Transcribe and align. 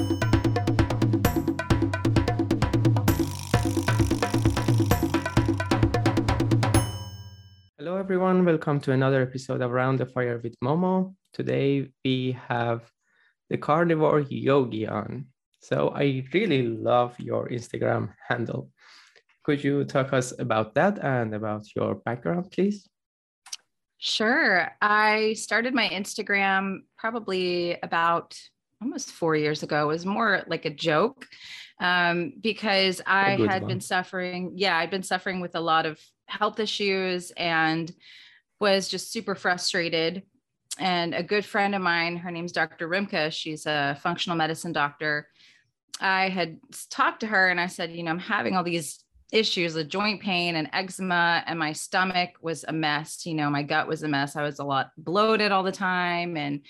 Hello, 0.00 0.08
everyone. 7.98 8.46
Welcome 8.46 8.80
to 8.80 8.92
another 8.92 9.20
episode 9.20 9.60
of 9.60 9.72
Around 9.72 9.98
the 9.98 10.06
Fire 10.06 10.40
with 10.42 10.54
Momo. 10.64 11.14
Today 11.34 11.90
we 12.02 12.38
have 12.48 12.90
the 13.50 13.58
carnivore 13.58 14.20
yogi 14.20 14.86
on. 14.86 15.26
So 15.60 15.92
I 15.94 16.24
really 16.32 16.62
love 16.62 17.14
your 17.18 17.50
Instagram 17.50 18.14
handle. 18.26 18.70
Could 19.44 19.62
you 19.62 19.84
talk 19.84 20.14
us 20.14 20.32
about 20.38 20.74
that 20.76 20.98
and 21.04 21.34
about 21.34 21.66
your 21.76 21.96
background, 21.96 22.50
please? 22.50 22.88
Sure. 23.98 24.72
I 24.80 25.34
started 25.34 25.74
my 25.74 25.86
Instagram 25.90 26.84
probably 26.96 27.76
about 27.82 28.34
almost 28.80 29.12
four 29.12 29.36
years 29.36 29.62
ago. 29.62 29.84
It 29.84 29.92
was 29.92 30.06
more 30.06 30.42
like 30.46 30.64
a 30.64 30.70
joke 30.70 31.26
um, 31.80 32.32
because 32.40 33.00
I 33.06 33.36
had 33.36 33.62
one. 33.62 33.68
been 33.68 33.80
suffering. 33.80 34.52
Yeah, 34.54 34.76
I'd 34.76 34.90
been 34.90 35.02
suffering 35.02 35.40
with 35.40 35.54
a 35.54 35.60
lot 35.60 35.86
of 35.86 36.00
health 36.26 36.60
issues 36.60 37.30
and 37.32 37.92
was 38.60 38.88
just 38.88 39.12
super 39.12 39.34
frustrated. 39.34 40.22
And 40.78 41.14
a 41.14 41.22
good 41.22 41.44
friend 41.44 41.74
of 41.74 41.82
mine, 41.82 42.16
her 42.16 42.30
name's 42.30 42.52
Dr. 42.52 42.88
Rimka, 42.88 43.32
she's 43.32 43.66
a 43.66 43.98
functional 44.02 44.36
medicine 44.36 44.72
doctor. 44.72 45.28
I 46.00 46.28
had 46.28 46.58
talked 46.88 47.20
to 47.20 47.26
her 47.26 47.48
and 47.50 47.60
I 47.60 47.66
said, 47.66 47.92
you 47.92 48.02
know, 48.02 48.10
I'm 48.10 48.18
having 48.18 48.56
all 48.56 48.64
these 48.64 49.04
issues 49.32 49.76
of 49.76 49.88
joint 49.88 50.20
pain 50.20 50.56
and 50.56 50.68
eczema, 50.72 51.42
and 51.46 51.58
my 51.58 51.72
stomach 51.72 52.30
was 52.40 52.64
a 52.66 52.72
mess. 52.72 53.24
You 53.26 53.34
know, 53.34 53.50
my 53.50 53.62
gut 53.62 53.86
was 53.86 54.02
a 54.02 54.08
mess. 54.08 54.36
I 54.36 54.42
was 54.42 54.58
a 54.58 54.64
lot 54.64 54.90
bloated 54.96 55.52
all 55.52 55.62
the 55.62 55.72
time 55.72 56.36
and 56.36 56.62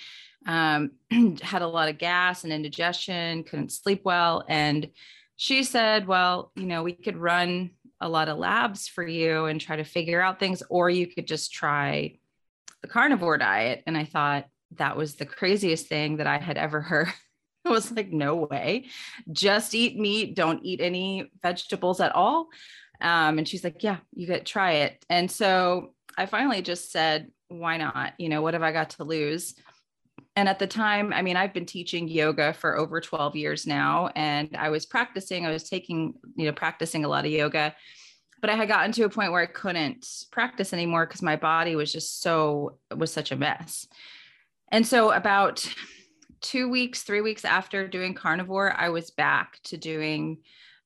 um, 0.47 0.93
had 1.43 1.63
a 1.63 1.67
lot 1.67 1.89
of 1.89 1.99
gas 1.99 2.45
and 2.45 2.53
indigestion, 2.53 3.45
couldn't 3.45 3.73
sleep 3.73 4.03
well. 4.05 4.45
And 4.49 4.91
she 5.37 5.65
said, 5.65 6.07
well, 6.07 6.53
you 6.55 6.67
know, 6.67 6.83
we 6.83 6.93
could 6.93 7.17
run 7.17 7.71
a 8.01 8.09
lot 8.09 8.29
of 8.29 8.39
labs 8.39 8.89
for 8.89 9.07
you 9.07 9.47
and 9.47 9.61
try 9.61 9.77
to 9.77 9.85
figure 9.85 10.21
out 10.21 10.41
things, 10.41 10.63
or 10.71 10.89
you 10.89 11.07
could 11.07 11.27
just 11.27 11.53
try 11.53 12.17
the 12.83 12.89
carnivore 12.89 13.39
diet. 13.39 13.83
And 13.87 13.97
I 13.97 14.05
thought 14.05 14.47
that 14.77 14.97
was 14.97 15.17
the 15.17 15.27
craziest 15.27 15.89
thing 15.89 16.17
that 16.19 16.27
I 16.27 16.39
had 16.39 16.57
ever 16.57 16.81
heard. 16.81 17.13
I 17.65 17.71
was 17.71 17.93
like, 17.93 18.11
no 18.11 18.37
way, 18.37 18.87
just 19.31 19.75
eat 19.75 19.99
meat, 19.99 20.35
don't 20.35 20.65
eat 20.65 20.81
any 20.81 21.31
vegetables 21.43 22.01
at 22.01 22.15
all. 22.15 22.49
Um, 23.03 23.39
and 23.39 23.47
she's 23.47 23.65
like, 23.65 23.83
yeah, 23.83 23.99
you 24.15 24.27
got 24.27 24.47
try 24.47 24.73
it. 24.73 25.05
And 25.11 25.31
so 25.31 25.95
I 26.17 26.27
finally 26.27 26.63
just 26.63 26.91
said, 26.91 27.31
why 27.49 27.77
not? 27.77 28.15
You 28.19 28.29
know, 28.29 28.41
what 28.41 28.55
have 28.55 28.63
I 28.63 28.73
got 28.73 28.91
to 28.91 29.05
lose? 29.05 29.55
And 30.37 30.49
at 30.49 30.59
the 30.59 30.67
time, 30.67 31.13
I 31.13 31.23
mean, 31.23 31.37
I've 31.37 31.53
been 31.53 31.67
teaching 31.67 32.09
yoga 32.09 32.53
for 32.53 32.77
over 32.77 33.01
12 33.01 33.37
years 33.37 33.67
now, 33.67 34.11
and 34.17 34.57
I 34.57 34.69
was 34.71 34.87
practicing, 34.87 35.47
I 35.47 35.51
was 35.51 35.69
taking, 35.69 36.15
you 36.37 36.47
know, 36.47 36.53
practicing 36.53 37.05
a 37.05 37.09
lot 37.09 37.25
of 37.25 37.31
yoga, 37.31 37.75
but 38.41 38.51
I 38.51 38.55
had 38.55 38.69
gotten 38.69 38.93
to 38.93 39.05
a 39.05 39.11
point 39.11 39.33
where 39.33 39.43
I 39.43 39.47
couldn't 39.47 40.07
practice 40.31 40.73
anymore 40.73 41.07
because 41.07 41.23
my 41.23 41.37
body 41.37 41.77
was 41.77 41.93
just 41.93 42.23
so, 42.23 42.79
was 42.97 43.13
such 43.13 43.33
a 43.33 43.37
mess. 43.37 43.87
And 44.73 44.87
so 44.87 45.13
about 45.13 45.67
two 46.41 46.69
weeks, 46.69 47.03
three 47.03 47.21
weeks 47.21 47.45
after 47.45 47.87
doing 47.87 48.15
carnivore, 48.15 48.73
I 48.77 48.89
was 48.89 49.11
back 49.11 49.59
to 49.65 49.77
doing 49.77 50.39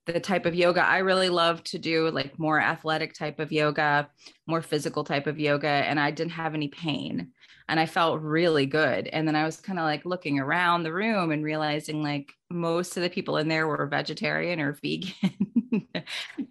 the 0.06 0.20
type 0.20 0.44
of 0.46 0.54
yoga 0.54 0.84
I 0.84 0.98
really 0.98 1.30
love 1.30 1.64
to 1.64 1.78
do, 1.78 2.10
like 2.10 2.38
more 2.38 2.60
athletic 2.60 3.14
type 3.14 3.38
of 3.38 3.52
yoga, 3.52 4.08
more 4.46 4.60
physical 4.60 5.04
type 5.04 5.26
of 5.26 5.38
yoga. 5.38 5.68
And 5.68 5.98
I 5.98 6.10
didn't 6.10 6.32
have 6.32 6.54
any 6.54 6.68
pain 6.68 7.32
and 7.68 7.80
I 7.80 7.86
felt 7.86 8.20
really 8.20 8.66
good. 8.66 9.06
And 9.08 9.26
then 9.26 9.36
I 9.36 9.44
was 9.44 9.60
kind 9.60 9.78
of 9.78 9.84
like 9.84 10.04
looking 10.04 10.38
around 10.38 10.82
the 10.82 10.92
room 10.92 11.30
and 11.30 11.42
realizing 11.42 12.02
like 12.02 12.32
most 12.50 12.96
of 12.96 13.02
the 13.02 13.10
people 13.10 13.38
in 13.38 13.48
there 13.48 13.66
were 13.66 13.86
vegetarian 13.86 14.60
or 14.60 14.72
vegan. 14.82 15.88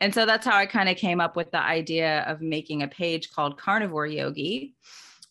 and 0.02 0.14
so 0.14 0.26
that's 0.26 0.46
how 0.46 0.56
I 0.56 0.66
kind 0.66 0.90
of 0.90 0.98
came 0.98 1.22
up 1.22 1.36
with 1.36 1.52
the 1.52 1.62
idea 1.62 2.22
of 2.22 2.42
making 2.42 2.82
a 2.82 2.88
page 2.88 3.32
called 3.32 3.60
Carnivore 3.60 4.08
Yogi 4.08 4.74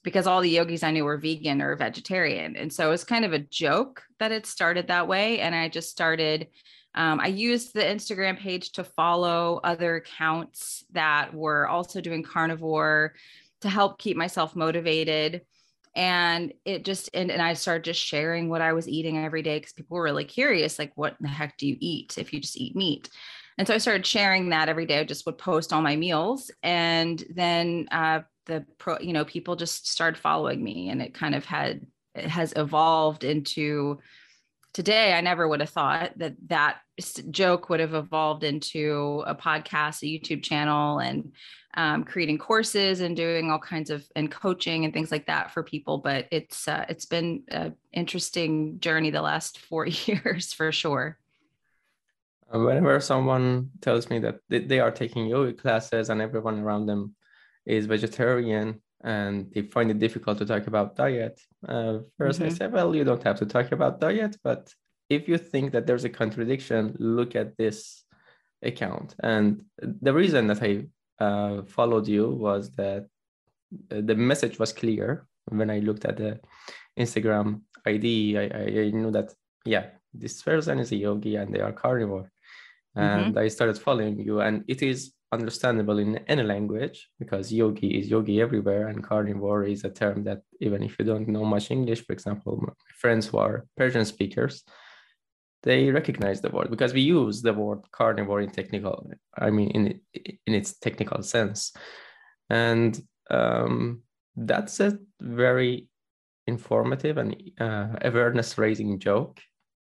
because 0.03 0.27
all 0.27 0.41
the 0.41 0.51
yogis 0.51 0.83
I 0.83 0.91
knew 0.91 1.05
were 1.05 1.17
vegan 1.17 1.62
or 1.62 1.77
vegetarian. 1.77 2.56
And 2.56 2.73
so 2.73 2.89
it 2.89 2.91
was 2.91 3.05
kind 3.05 3.25
of 3.25 3.33
a 3.33 3.39
joke 3.39 4.03
that 4.19 4.33
it 4.33 4.47
started 4.47 4.89
that 4.89 5.06
way. 5.06 5.41
And 5.41 5.55
I 5.55 5.69
just 5.69 5.91
started, 5.91 6.49
um, 6.95 7.21
I 7.21 7.29
used 7.29 7.73
the 7.73 7.83
Instagram 7.83 8.37
page 8.39 8.73
to 8.73 8.85
follow 8.85 9.61
other 9.62 9.97
accounts 9.97 10.85
that 10.93 11.33
were 11.33 11.69
also 11.69 12.01
doing 12.01 12.23
carnivore 12.23 13.15
to 13.61 13.69
help 13.69 13.99
keep 13.99 14.17
myself 14.17 14.56
motivated. 14.56 15.43
And 15.95 16.53
it 16.65 16.85
just, 16.85 17.11
and, 17.13 17.31
and 17.31 17.43
I 17.43 17.55
started 17.55 17.85
just 17.85 18.01
sharing 18.01 18.49
what 18.49 18.63
I 18.63 18.73
was 18.73 18.89
eating 18.89 19.19
every 19.19 19.43
day 19.43 19.59
because 19.59 19.73
people 19.73 19.97
were 19.97 20.03
really 20.03 20.25
curious 20.25 20.79
like, 20.79 20.93
what 20.95 21.17
the 21.21 21.29
heck 21.29 21.57
do 21.59 21.67
you 21.67 21.77
eat 21.81 22.17
if 22.19 22.33
you 22.33 22.41
just 22.41 22.57
eat 22.57 22.75
meat? 22.75 23.09
And 23.59 23.67
so 23.67 23.75
I 23.75 23.79
started 23.79 24.07
sharing 24.07 24.49
that 24.49 24.69
every 24.69 24.87
day. 24.87 25.01
I 25.01 25.05
just 25.05 25.27
would 25.27 25.37
post 25.37 25.73
all 25.73 25.83
my 25.83 25.97
meals. 25.97 26.51
And 26.63 27.23
then 27.35 27.89
uh, 27.91 28.21
the 28.47 28.65
pro 28.79 28.99
you 28.99 29.13
know 29.13 29.25
people 29.25 29.57
just 29.57 29.91
started 29.91 30.21
following 30.21 30.63
me 30.63 30.89
and 30.89 31.01
it 31.01 31.15
kind 31.15 31.35
of 31.35 31.45
had 31.45 31.87
it 32.15 32.27
has 32.27 32.53
evolved 32.57 33.25
into 33.25 33.99
today 34.72 35.12
i 35.15 35.21
never 35.21 35.47
would 35.47 35.60
have 35.60 35.71
thought 35.71 36.12
that 36.16 36.34
that 36.47 36.78
joke 37.31 37.69
would 37.69 37.81
have 37.81 37.94
evolved 37.94 38.44
into 38.44 39.22
a 39.27 39.34
podcast 39.34 40.03
a 40.03 40.06
youtube 40.06 40.43
channel 40.43 40.99
and 40.99 41.33
um, 41.75 42.05
creating 42.05 42.38
courses 42.38 43.00
and 43.00 43.16
doing 43.16 43.50
all 43.50 43.59
kinds 43.59 43.91
of 43.91 44.05
and 44.15 44.31
coaching 44.31 44.84
and 44.84 44.93
things 44.93 45.11
like 45.11 45.27
that 45.27 45.50
for 45.53 45.62
people. 45.62 45.99
But 45.99 46.28
it's 46.31 46.69
uh, 46.69 46.84
it's 46.88 47.06
been 47.06 47.44
an 47.49 47.77
interesting 47.93 48.78
journey 48.81 49.11
the 49.11 49.22
last 49.22 49.59
four 49.59 49.87
years 50.06 50.53
for 50.53 50.71
sure. 50.72 51.19
Uh, 52.55 52.59
whenever 52.59 53.00
someone 53.00 53.71
tells 53.81 54.11
me 54.11 54.19
that 54.19 54.41
they 54.49 54.81
are 54.81 54.91
taking 54.91 55.27
yoga 55.27 55.55
classes 55.55 56.11
and 56.11 56.21
everyone 56.21 56.59
around 56.59 56.87
them 56.87 57.15
is 57.65 57.87
vegetarian 57.87 58.82
and 59.05 59.51
they 59.53 59.63
find 59.63 59.91
it 59.91 59.99
difficult 59.99 60.39
to 60.39 60.47
talk 60.47 60.67
about 60.67 60.97
diet. 60.97 61.41
Uh, 61.67 62.01
1st 62.21 62.39
mm-hmm. 62.39 62.45
I 62.45 62.49
said, 62.49 62.73
well, 62.73 62.95
you 62.95 63.05
don't 63.05 63.23
have 63.23 63.39
to 63.39 63.47
talk 63.47 63.73
about 63.73 64.01
diet, 64.01 64.37
but 64.43 64.73
if 65.09 65.29
you 65.29 65.39
think 65.39 65.73
that 65.73 65.87
there's 65.87 66.05
a 66.05 66.09
contradiction, 66.09 66.97
look 66.99 67.35
at 67.37 67.57
this 67.57 68.05
account. 68.62 69.15
And 69.23 69.65
the 69.79 70.15
reason 70.15 70.47
that 70.47 70.62
I 70.62 70.87
uh, 71.23 71.62
followed 71.62 72.09
you 72.09 72.31
was 72.31 72.71
that 72.73 73.07
the 73.89 74.15
message 74.15 74.59
was 74.59 74.73
clear. 74.73 75.27
When 75.49 75.71
I 75.71 75.81
looked 75.81 76.05
at 76.05 76.17
the 76.17 76.41
Instagram 76.99 77.62
ID, 77.85 78.39
I, 78.39 78.43
I 78.43 78.91
knew 78.91 79.11
that, 79.11 79.33
yeah, 79.65 79.87
this 80.15 80.41
person 80.43 80.79
is 80.79 80.93
a 80.93 80.97
yogi 80.97 81.37
and 81.37 81.53
they 81.53 81.61
are 81.61 81.73
carnivore. 81.73 82.31
Mm-hmm. 82.97 83.01
And 83.01 83.35
mm-hmm. 83.35 83.39
I 83.39 83.49
started 83.49 83.79
following 83.79 84.19
you, 84.21 84.41
and 84.41 84.65
it 84.69 84.83
is 84.83 85.12
understandable 85.32 85.98
in 85.98 86.19
any 86.28 86.43
language 86.43 87.09
because 87.19 87.53
yogi 87.53 87.98
is 87.98 88.09
yogi 88.09 88.41
everywhere 88.41 88.88
and 88.88 89.03
carnivore 89.03 89.65
is 89.65 89.84
a 89.84 89.91
term 89.91 90.22
that 90.25 90.43
even 90.60 90.82
if 90.82 90.97
you 90.98 91.04
don't 91.04 91.26
know 91.26 91.44
much 91.44 91.70
english 91.70 92.04
for 92.04 92.12
example 92.12 92.59
my 92.60 92.72
friends 92.94 93.26
who 93.26 93.38
are 93.38 93.66
persian 93.76 94.04
speakers 94.04 94.62
they 95.62 95.91
recognize 95.91 96.41
the 96.41 96.50
word 96.50 96.70
because 96.70 96.93
we 96.93 97.00
use 97.00 97.41
the 97.41 97.53
word 97.53 97.81
carnivore 97.93 98.43
in 98.43 98.50
technical 98.50 99.10
i 99.38 99.48
mean 99.50 99.70
in 99.70 100.00
in 100.47 100.54
its 100.54 100.78
technical 100.78 101.22
sense. 101.22 101.72
And 102.50 103.00
um, 103.31 104.03
that's 104.37 104.81
a 104.81 104.99
very 105.20 105.88
informative 106.47 107.19
and 107.19 107.37
uh, 107.60 107.88
awareness 108.03 108.59
raising 108.59 108.99
joke. 108.99 109.41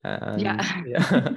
And 0.03 0.41
yeah, 0.41 0.81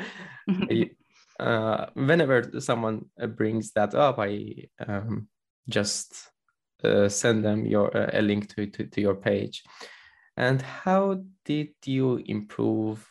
yeah 0.69 0.85
uh, 1.41 1.87
whenever 1.95 2.61
someone 2.61 3.07
uh, 3.21 3.27
brings 3.27 3.73
that 3.73 3.95
up, 3.95 4.19
I 4.19 4.69
um, 4.87 5.29
just 5.69 6.31
uh, 6.83 7.09
send 7.09 7.45
them 7.45 7.67
your 7.67 7.97
uh, 7.97 8.11
a 8.13 8.23
link 8.23 8.55
to, 8.55 8.67
to, 8.67 8.87
to 8.87 9.01
your 9.01 9.15
page. 9.15 9.63
And 10.37 10.61
how 10.61 11.23
did 11.45 11.75
you 11.85 12.23
improve 12.27 13.07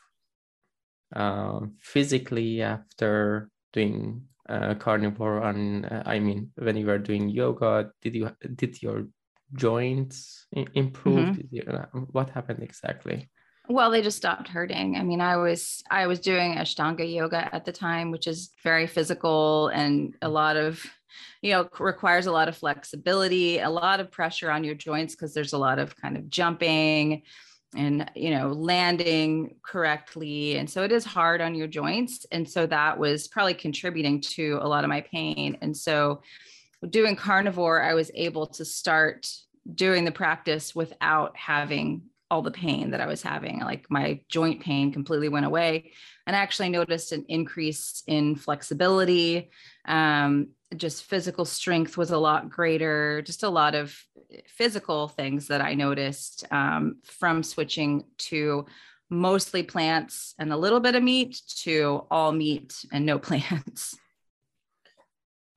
uh, 1.16 1.62
physically 1.80 2.62
after 2.62 3.50
doing 3.72 4.24
uh, 4.50 4.76
carnivore? 4.76 5.40
And 5.40 6.04
I 6.06 6.20
mean, 6.20 6.52
when 6.56 6.76
you 6.78 6.86
were 6.86 6.98
doing 7.00 7.30
yoga, 7.30 7.92
did 8.02 8.16
you 8.16 8.30
did 8.56 8.82
your 8.82 9.08
joints 9.54 10.48
improve? 10.52 11.30
Mm-hmm. 11.30 11.56
You, 11.56 12.08
what 12.12 12.30
happened 12.30 12.64
exactly? 12.64 13.30
Well, 13.70 13.92
they 13.92 14.02
just 14.02 14.18
stopped 14.18 14.50
hurting. 14.50 14.98
I 14.98 15.04
mean, 15.04 15.22
I 15.22 15.38
was 15.38 15.84
I 15.90 16.08
was 16.08 16.20
doing 16.20 16.56
Ashtanga 16.56 17.12
yoga 17.12 17.54
at 17.56 17.64
the 17.64 17.72
time, 17.72 18.12
which 18.12 18.28
is 18.28 18.52
very 18.62 18.88
physical 18.88 19.70
and 19.70 20.16
a 20.22 20.28
lot 20.28 20.58
of 20.58 20.86
you 21.42 21.52
know 21.52 21.70
requires 21.80 22.26
a 22.26 22.32
lot 22.32 22.50
of 22.50 22.58
flexibility, 22.58 23.60
a 23.60 23.70
lot 23.70 24.02
of 24.02 24.12
pressure 24.12 24.52
on 24.52 24.64
your 24.64 24.76
joints 24.76 25.16
because 25.16 25.34
there's 25.34 25.54
a 25.54 25.58
lot 25.58 25.80
of 25.80 25.96
kind 25.96 26.18
of 26.18 26.30
jumping 26.30 27.24
and 27.76 28.12
you 28.16 28.32
know 28.32 28.50
landing 28.50 29.56
correctly. 29.64 30.58
And 30.58 30.70
so 30.70 30.84
it 30.84 30.92
is 30.92 31.06
hard 31.06 31.40
on 31.40 31.56
your 31.56 31.68
joints. 31.68 32.26
And 32.32 32.50
so 32.50 32.66
that 32.68 33.00
was 33.00 33.30
probably 33.30 33.54
contributing 33.54 34.20
to 34.22 34.60
a 34.62 34.68
lot 34.68 34.84
of 34.84 34.90
my 34.90 35.02
pain. 35.02 35.58
And 35.62 35.76
so 35.76 36.22
doing 36.90 37.16
carnivore 37.16 37.82
i 37.82 37.94
was 37.94 38.12
able 38.14 38.46
to 38.46 38.66
start 38.66 39.30
doing 39.74 40.04
the 40.04 40.12
practice 40.12 40.76
without 40.76 41.36
having 41.38 42.02
all 42.34 42.42
the 42.42 42.50
pain 42.50 42.90
that 42.90 43.00
I 43.00 43.06
was 43.06 43.22
having. 43.22 43.60
Like 43.60 43.86
my 43.92 44.20
joint 44.28 44.60
pain 44.60 44.92
completely 44.92 45.30
went 45.30 45.46
away. 45.46 45.92
And 46.26 46.36
I 46.36 46.40
actually 46.40 46.70
noticed 46.70 47.12
an 47.12 47.26
increase 47.30 48.02
in 48.08 48.36
flexibility. 48.36 49.52
Um, 49.86 50.48
just 50.76 51.04
physical 51.04 51.46
strength 51.46 51.96
was 51.96 52.10
a 52.10 52.18
lot 52.18 52.50
greater, 52.50 53.22
just 53.22 53.44
a 53.44 53.50
lot 53.50 53.76
of 53.76 53.96
physical 54.48 55.10
things 55.10 55.48
that 55.50 55.62
I 55.62 55.76
noticed 55.76 56.44
um, 56.50 56.96
from 57.04 57.44
switching 57.44 58.06
to 58.30 58.66
mostly 59.12 59.62
plants 59.62 60.34
and 60.40 60.52
a 60.52 60.58
little 60.58 60.80
bit 60.80 60.96
of 60.96 61.04
meat 61.04 61.40
to 61.66 62.08
all 62.10 62.32
meat 62.32 62.84
and 62.92 63.06
no 63.06 63.20
plants. 63.30 63.96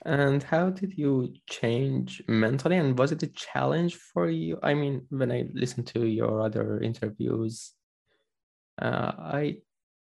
And 0.06 0.40
how 0.40 0.70
did 0.70 0.96
you 0.96 1.34
change 1.50 2.22
mentally? 2.28 2.76
And 2.76 2.96
was 2.96 3.10
it 3.10 3.24
a 3.24 3.26
challenge 3.26 3.96
for 3.96 4.30
you? 4.30 4.56
I 4.62 4.72
mean, 4.72 5.04
when 5.10 5.32
I 5.32 5.48
listened 5.52 5.88
to 5.88 6.06
your 6.06 6.42
other 6.42 6.80
interviews, 6.80 7.72
uh, 8.80 9.12
I 9.18 9.56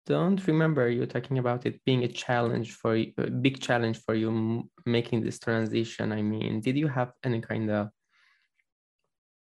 don't 0.06 0.46
remember 0.46 0.88
you 0.88 1.08
talking 1.08 1.40
about 1.40 1.66
it 1.66 1.84
being 1.84 2.04
a 2.04 2.08
challenge 2.08 2.74
for 2.74 2.96
a 2.96 3.06
big 3.42 3.60
challenge 3.60 3.98
for 4.04 4.14
you 4.14 4.70
making 4.86 5.24
this 5.24 5.40
transition. 5.40 6.12
I 6.12 6.22
mean, 6.22 6.62
did 6.62 6.78
you 6.78 6.88
have 6.90 7.14
any 7.24 7.42
kind 7.42 7.72
of 7.72 7.90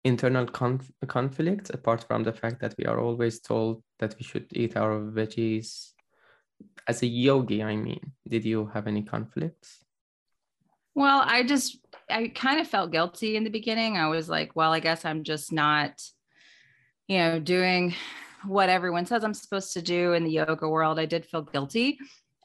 internal 0.02 0.46
conf- 0.46 0.90
conflicts 1.06 1.70
apart 1.70 2.02
from 2.02 2.24
the 2.24 2.32
fact 2.32 2.60
that 2.60 2.74
we 2.76 2.86
are 2.86 2.98
always 2.98 3.38
told 3.38 3.84
that 4.00 4.16
we 4.18 4.24
should 4.24 4.48
eat 4.50 4.76
our 4.76 4.98
veggies? 4.98 5.92
As 6.88 7.04
a 7.04 7.06
yogi, 7.06 7.62
I 7.62 7.76
mean, 7.76 8.00
did 8.26 8.44
you 8.44 8.66
have 8.74 8.88
any 8.88 9.02
conflicts? 9.02 9.84
Well, 10.94 11.22
I 11.24 11.42
just, 11.42 11.78
I 12.10 12.28
kind 12.28 12.60
of 12.60 12.68
felt 12.68 12.92
guilty 12.92 13.36
in 13.36 13.44
the 13.44 13.50
beginning. 13.50 13.96
I 13.96 14.08
was 14.08 14.28
like, 14.28 14.54
well, 14.56 14.72
I 14.72 14.80
guess 14.80 15.04
I'm 15.04 15.24
just 15.24 15.52
not, 15.52 16.02
you 17.06 17.18
know, 17.18 17.38
doing 17.38 17.94
what 18.44 18.68
everyone 18.68 19.06
says 19.06 19.22
I'm 19.22 19.34
supposed 19.34 19.74
to 19.74 19.82
do 19.82 20.12
in 20.14 20.24
the 20.24 20.30
yoga 20.30 20.68
world. 20.68 20.98
I 20.98 21.06
did 21.06 21.26
feel 21.26 21.42
guilty. 21.42 21.98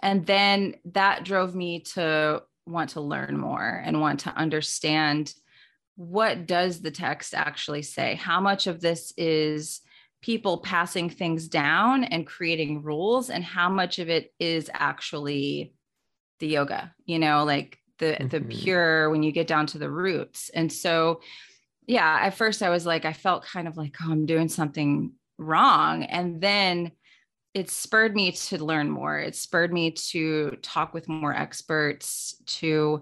And 0.03 0.25
then 0.25 0.75
that 0.94 1.24
drove 1.24 1.56
me 1.56 1.80
to 1.94 2.44
want 2.65 2.92
to 2.92 3.01
learn 3.01 3.38
more 3.38 3.81
and 3.83 4.01
want 4.01 4.21
to 4.21 4.36
understand 4.36 5.33
what 5.95 6.45
does 6.45 6.81
the 6.81 6.91
text 6.91 7.33
actually 7.33 7.81
say? 7.81 8.15
How 8.15 8.41
much 8.41 8.68
of 8.68 8.81
this 8.81 9.13
is 9.18 9.81
people 10.21 10.57
passing 10.57 11.09
things 11.09 11.48
down 11.48 12.03
and 12.03 12.27
creating 12.27 12.83
rules 12.83 13.30
and 13.30 13.44
how 13.44 13.69
much 13.69 14.00
of 14.00 14.09
it 14.09 14.33
is 14.39 14.69
actually 14.74 15.74
the 16.39 16.48
yoga, 16.48 16.94
you 17.06 17.19
know, 17.19 17.44
like 17.45 17.80
the 18.00 18.06
mm-hmm. 18.06 18.27
the 18.27 18.42
pure 18.42 19.09
when 19.09 19.24
you 19.24 19.31
get 19.31 19.47
down 19.47 19.65
to 19.65 19.77
the 19.77 19.89
roots 19.89 20.50
and 20.53 20.71
so 20.71 21.21
yeah 21.88 22.19
at 22.21 22.36
first 22.36 22.63
i 22.63 22.69
was 22.69 22.86
like 22.86 23.06
i 23.06 23.13
felt 23.13 23.45
kind 23.45 23.68
of 23.68 23.77
like 23.77 23.95
oh 24.03 24.12
i'm 24.12 24.25
doing 24.25 24.50
something 24.50 25.12
wrong 25.38 26.03
and 26.03 26.42
then 26.42 26.92
it 27.53 27.69
spurred 27.69 28.15
me 28.15 28.31
to 28.31 28.63
learn 28.63 28.89
more 28.89 29.18
it 29.19 29.36
spurred 29.36 29.71
me 29.71 29.92
to 29.92 30.57
talk 30.62 30.94
with 30.94 31.07
more 31.07 31.33
experts 31.33 32.36
to 32.45 33.01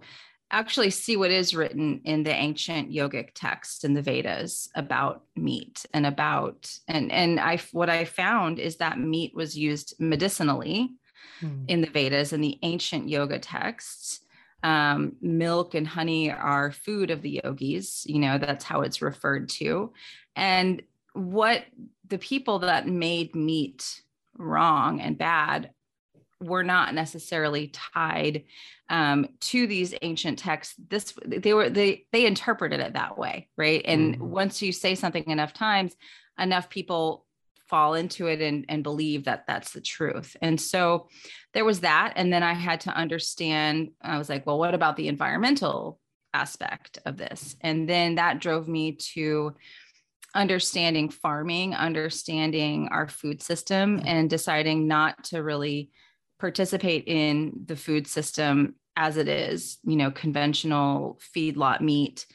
actually 0.53 0.91
see 0.91 1.17
what 1.17 1.31
is 1.31 1.55
written 1.55 1.99
in 2.05 2.23
the 2.23 2.31
ancient 2.31 2.91
yogic 2.91 3.29
text 3.33 3.83
in 3.83 3.93
the 3.95 4.01
vedas 4.01 4.69
about 4.75 5.23
meat 5.35 5.85
and 5.93 6.05
about 6.05 6.71
and 6.87 7.11
and 7.11 7.39
i 7.39 7.57
what 7.71 7.89
i 7.89 8.05
found 8.05 8.59
is 8.59 8.77
that 8.77 8.99
meat 8.99 9.33
was 9.35 9.57
used 9.57 9.95
medicinally 9.99 10.91
hmm. 11.39 11.63
in 11.67 11.81
the 11.81 11.89
vedas 11.89 12.33
and 12.33 12.43
the 12.43 12.59
ancient 12.61 13.09
yoga 13.09 13.39
texts 13.39 14.22
um, 14.63 15.15
milk 15.21 15.75
and 15.75 15.87
honey 15.87 16.31
are 16.31 16.71
food 16.71 17.11
of 17.11 17.21
the 17.21 17.41
yogis 17.43 18.05
you 18.07 18.19
know 18.19 18.37
that's 18.37 18.63
how 18.63 18.81
it's 18.81 19.01
referred 19.01 19.49
to. 19.49 19.93
And 20.35 20.81
what 21.13 21.63
the 22.07 22.17
people 22.17 22.59
that 22.59 22.87
made 22.87 23.35
meat 23.35 24.01
wrong 24.37 24.99
and 24.99 25.17
bad 25.17 25.71
were 26.39 26.63
not 26.63 26.93
necessarily 26.93 27.67
tied 27.67 28.43
um, 28.89 29.27
to 29.39 29.65
these 29.65 29.93
ancient 30.01 30.39
texts. 30.39 30.75
This 30.89 31.13
they 31.25 31.53
were 31.53 31.69
they 31.69 32.05
they 32.11 32.25
interpreted 32.25 32.79
it 32.79 32.93
that 32.93 33.17
way 33.17 33.47
right? 33.57 33.81
And 33.85 34.15
mm-hmm. 34.15 34.29
once 34.29 34.61
you 34.61 34.71
say 34.71 34.95
something 34.95 35.25
enough 35.27 35.53
times 35.53 35.95
enough 36.39 36.69
people 36.69 37.25
fall 37.73 37.95
into 37.95 38.27
it 38.27 38.39
and, 38.39 38.65
and 38.69 38.83
believe 38.83 39.23
that 39.23 39.45
that's 39.47 39.71
the 39.71 39.81
truth. 39.81 40.37
And 40.43 40.61
so 40.61 41.07
there 41.55 41.65
was 41.65 41.79
that. 41.79 42.13
And 42.15 42.31
then 42.31 42.43
I 42.43 42.53
had 42.53 42.81
to 42.81 42.91
understand, 42.91 43.89
I 43.99 44.19
was 44.19 44.29
like, 44.29 44.45
well, 44.45 44.59
what 44.59 44.75
about 44.75 44.95
the 44.95 45.07
environmental 45.07 45.99
aspect 46.35 46.99
of 47.07 47.17
this? 47.17 47.55
And 47.61 47.89
then 47.89 48.13
that 48.15 48.39
drove 48.39 48.67
me 48.67 48.91
to 49.13 49.55
understanding 50.35 51.09
farming, 51.09 51.73
understanding 51.73 52.89
our 52.91 53.07
food 53.07 53.41
system, 53.41 53.97
mm-hmm. 53.97 54.07
and 54.07 54.29
deciding 54.29 54.87
not 54.87 55.23
to 55.23 55.41
really 55.41 55.89
participate 56.39 57.05
in 57.07 57.53
the 57.65 57.75
food 57.75 58.05
system 58.05 58.75
as 58.95 59.17
it 59.17 59.27
is, 59.27 59.79
you 59.83 59.95
know, 59.95 60.11
conventional 60.11 61.19
feedlot 61.35 61.81
meat 61.81 62.27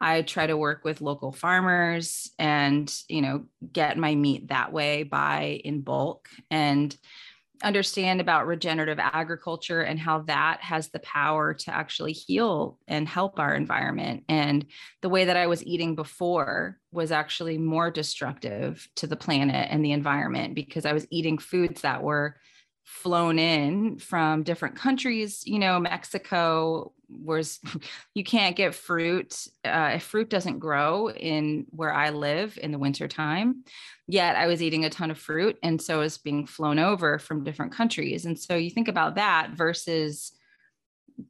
I 0.00 0.22
try 0.22 0.46
to 0.46 0.56
work 0.56 0.84
with 0.84 1.00
local 1.00 1.32
farmers 1.32 2.30
and, 2.38 2.92
you 3.08 3.20
know, 3.20 3.44
get 3.72 3.98
my 3.98 4.14
meat 4.14 4.48
that 4.48 4.72
way, 4.72 5.02
buy 5.02 5.60
in 5.64 5.82
bulk 5.82 6.28
and 6.50 6.96
understand 7.62 8.20
about 8.20 8.46
regenerative 8.46 8.98
agriculture 8.98 9.82
and 9.82 9.98
how 9.98 10.20
that 10.20 10.60
has 10.62 10.88
the 10.88 10.98
power 11.00 11.52
to 11.52 11.74
actually 11.74 12.12
heal 12.12 12.78
and 12.88 13.06
help 13.06 13.38
our 13.38 13.54
environment. 13.54 14.24
And 14.28 14.64
the 15.02 15.10
way 15.10 15.26
that 15.26 15.36
I 15.36 15.46
was 15.46 15.64
eating 15.64 15.94
before 15.94 16.78
was 16.92 17.12
actually 17.12 17.58
more 17.58 17.90
destructive 17.90 18.88
to 18.96 19.06
the 19.06 19.16
planet 19.16 19.68
and 19.70 19.84
the 19.84 19.92
environment 19.92 20.54
because 20.54 20.86
I 20.86 20.92
was 20.92 21.06
eating 21.10 21.38
foods 21.38 21.82
that 21.82 22.02
were 22.02 22.36
flown 22.90 23.38
in 23.38 23.98
from 23.98 24.42
different 24.42 24.76
countries 24.76 25.42
you 25.46 25.58
know 25.58 25.78
mexico 25.78 26.92
whereas 27.08 27.60
you 28.14 28.22
can't 28.22 28.56
get 28.56 28.74
fruit 28.74 29.46
uh, 29.64 29.92
if 29.94 30.02
fruit 30.02 30.28
doesn't 30.28 30.58
grow 30.58 31.08
in 31.10 31.66
where 31.70 31.94
i 31.94 32.10
live 32.10 32.58
in 32.62 32.72
the 32.72 32.78
winter 32.78 33.08
time 33.08 33.64
yet 34.06 34.36
i 34.36 34.46
was 34.46 34.62
eating 34.62 34.84
a 34.84 34.90
ton 34.90 35.10
of 35.10 35.18
fruit 35.18 35.56
and 35.62 35.80
so 35.80 36.00
it's 36.00 36.18
being 36.18 36.46
flown 36.46 36.78
over 36.78 37.18
from 37.18 37.44
different 37.44 37.72
countries. 37.72 38.26
And 38.26 38.38
so 38.38 38.56
you 38.56 38.70
think 38.70 38.88
about 38.88 39.14
that 39.14 39.50
versus 39.52 40.32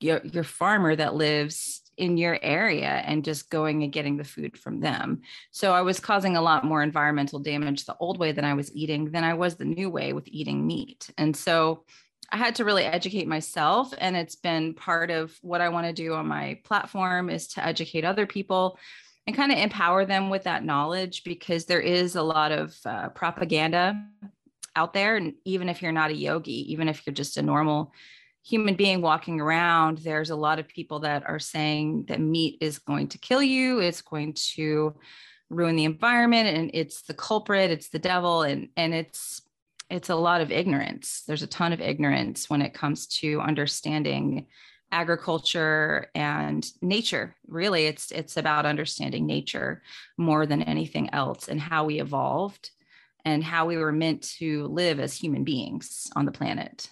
your, 0.01 0.21
your 0.25 0.45
farmer 0.45 0.95
that 0.95 1.15
lives 1.15 1.83
in 2.01 2.17
your 2.17 2.39
area 2.41 3.03
and 3.05 3.25
just 3.25 3.51
going 3.51 3.83
and 3.83 3.93
getting 3.93 4.17
the 4.17 4.25
food 4.25 4.57
from 4.57 4.81
them. 4.81 5.21
So 5.51 5.73
I 5.73 5.83
was 5.83 6.01
causing 6.01 6.37
a 6.37 6.43
lot 6.43 6.65
more 6.65 6.83
environmental 6.83 7.39
damage 7.39 7.85
the 7.85 7.97
old 8.01 8.19
way 8.19 8.33
that 8.33 8.45
I 8.45 8.55
was 8.55 8.75
eating 8.75 9.11
than 9.11 9.23
I 9.23 9.35
was 9.35 9.57
the 9.57 9.67
new 9.67 9.91
way 9.91 10.15
with 10.15 10.27
eating 10.29 10.67
meat. 10.67 11.11
And 11.19 11.37
so 11.37 11.85
I 12.33 12.39
had 12.39 12.55
to 12.57 12.65
really 12.65 12.85
educate 12.85 13.29
myself 13.29 13.93
and 13.99 14.17
it's 14.17 14.37
been 14.37 14.73
part 14.73 15.11
of 15.11 15.37
what 15.43 15.61
I 15.61 15.69
want 15.69 15.87
to 15.89 15.93
do 15.93 16.15
on 16.15 16.27
my 16.27 16.59
platform 16.65 17.29
is 17.29 17.49
to 17.49 17.65
educate 17.65 18.05
other 18.05 18.27
people 18.27 18.79
and 19.27 19.37
kind 19.37 19.53
of 19.53 19.59
empower 19.59 20.07
them 20.07 20.31
with 20.31 20.45
that 20.45 20.65
knowledge 20.65 21.23
because 21.25 21.67
there 21.67 21.81
is 21.81 22.17
a 22.17 22.23
lot 22.23 22.51
of 22.51 22.75
uh, 22.87 23.11
propaganda 23.11 24.03
out 24.75 24.95
there 24.95 25.17
and 25.17 25.35
even 25.45 25.69
if 25.69 25.83
you're 25.83 25.93
not 25.93 26.11
a 26.11 26.17
yogi 26.17 26.73
even 26.73 26.89
if 26.89 27.05
you're 27.05 27.13
just 27.13 27.37
a 27.37 27.43
normal 27.43 27.93
human 28.43 28.75
being 28.75 29.03
walking 29.03 29.41
around, 29.41 29.99
there's 29.99 30.31
a 30.31 30.37
lot 30.37 30.59
of 30.59 30.69
people 30.69 31.01
that 31.01 31.29
are 31.29 31.39
saying 31.39 32.07
that 32.09 32.21
meat 32.21 32.59
is 32.61 32.79
going 32.79 33.09
to 33.09 33.19
kill 33.19 33.43
you, 33.43 33.81
it's 33.81 34.03
going 34.03 34.35
to 34.55 34.95
ruin 35.51 35.77
the 35.77 35.85
environment, 35.85 36.49
and 36.49 36.71
it's 36.75 37.03
the 37.03 37.15
culprit, 37.15 37.71
it's 37.71 37.89
the 37.89 37.99
devil, 37.99 38.43
and 38.43 38.69
and 38.77 38.95
it's 38.95 39.43
it's 39.91 40.09
a 40.09 40.15
lot 40.15 40.41
of 40.41 40.53
ignorance. 40.53 41.25
There's 41.27 41.43
a 41.43 41.49
ton 41.49 41.73
of 41.73 41.81
ignorance 41.81 42.49
when 42.49 42.63
it 42.63 42.75
comes 42.75 43.09
to 43.19 43.41
understanding 43.41 44.47
agriculture 44.93 46.11
and 46.15 46.67
nature. 46.81 47.37
Really, 47.47 47.87
it's 47.87 48.11
it's 48.11 48.37
about 48.37 48.67
understanding 48.67 49.27
nature 49.27 49.83
more 50.17 50.47
than 50.47 50.63
anything 50.63 51.11
else 51.13 51.49
and 51.49 51.61
how 51.61 51.85
we 51.85 52.01
evolved 52.01 52.71
and 53.25 53.45
how 53.45 53.67
we 53.67 53.77
were 53.77 53.93
meant 53.93 54.23
to 54.23 54.67
live 54.69 54.99
as 54.99 55.15
human 55.15 55.45
beings 55.45 56.09
on 56.17 56.25
the 56.25 56.33
planet. 56.33 56.89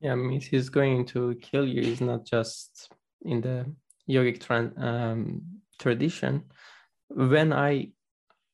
Yeah, 0.00 0.12
I 0.12 0.14
mean, 0.16 0.40
he's 0.40 0.68
going 0.68 1.06
to 1.06 1.34
kill 1.40 1.66
you 1.66 1.82
is 1.82 2.00
not 2.00 2.26
just 2.26 2.92
in 3.22 3.40
the 3.40 3.66
yogic 4.08 4.50
um, 4.78 5.42
tradition. 5.78 6.44
When 7.08 7.52
I 7.52 7.92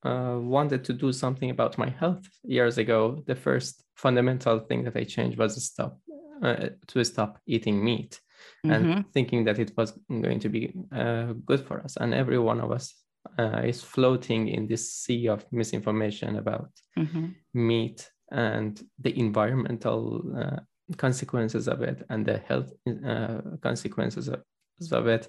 uh, 0.05 0.39
wanted 0.41 0.85
to 0.85 0.93
do 0.93 1.13
something 1.13 1.51
about 1.51 1.79
my 1.79 1.89
health 1.89 2.29
years 2.45 2.79
ago, 2.79 3.23
the 3.27 3.35
first 3.35 3.83
fundamental 3.97 4.61
thing 4.61 4.85
that 4.85 4.97
I 4.97 5.05
changed 5.05 5.39
was 5.39 5.63
stop 5.65 5.99
uh, 6.43 6.71
to 6.89 7.05
stop 7.05 7.39
eating 7.47 7.85
meat, 7.85 8.21
mm-hmm. 8.65 8.73
and 8.73 9.13
thinking 9.13 9.45
that 9.45 9.59
it 9.59 9.73
was 9.77 9.93
going 10.09 10.41
to 10.41 10.49
be 10.49 10.73
uh, 10.95 11.33
good 11.45 11.61
for 11.61 11.81
us. 11.81 11.97
And 11.97 12.15
every 12.15 12.39
one 12.39 12.61
of 12.61 12.73
us 12.73 12.95
uh, 13.39 13.63
is 13.65 13.83
floating 13.83 14.49
in 14.49 14.67
this 14.67 14.93
sea 14.93 15.29
of 15.29 15.47
misinformation 15.53 16.37
about 16.37 16.71
mm-hmm. 16.99 17.29
meat 17.55 18.11
and 18.31 18.81
the 18.99 19.17
environmental 19.19 20.23
uh, 20.37 20.61
consequences 20.99 21.69
of 21.69 21.83
it 21.83 22.05
and 22.11 22.27
the 22.27 22.39
health 22.39 22.73
uh, 23.07 23.41
consequences 23.63 24.29
of, 24.29 24.43
of, 24.91 25.07
it 25.07 25.29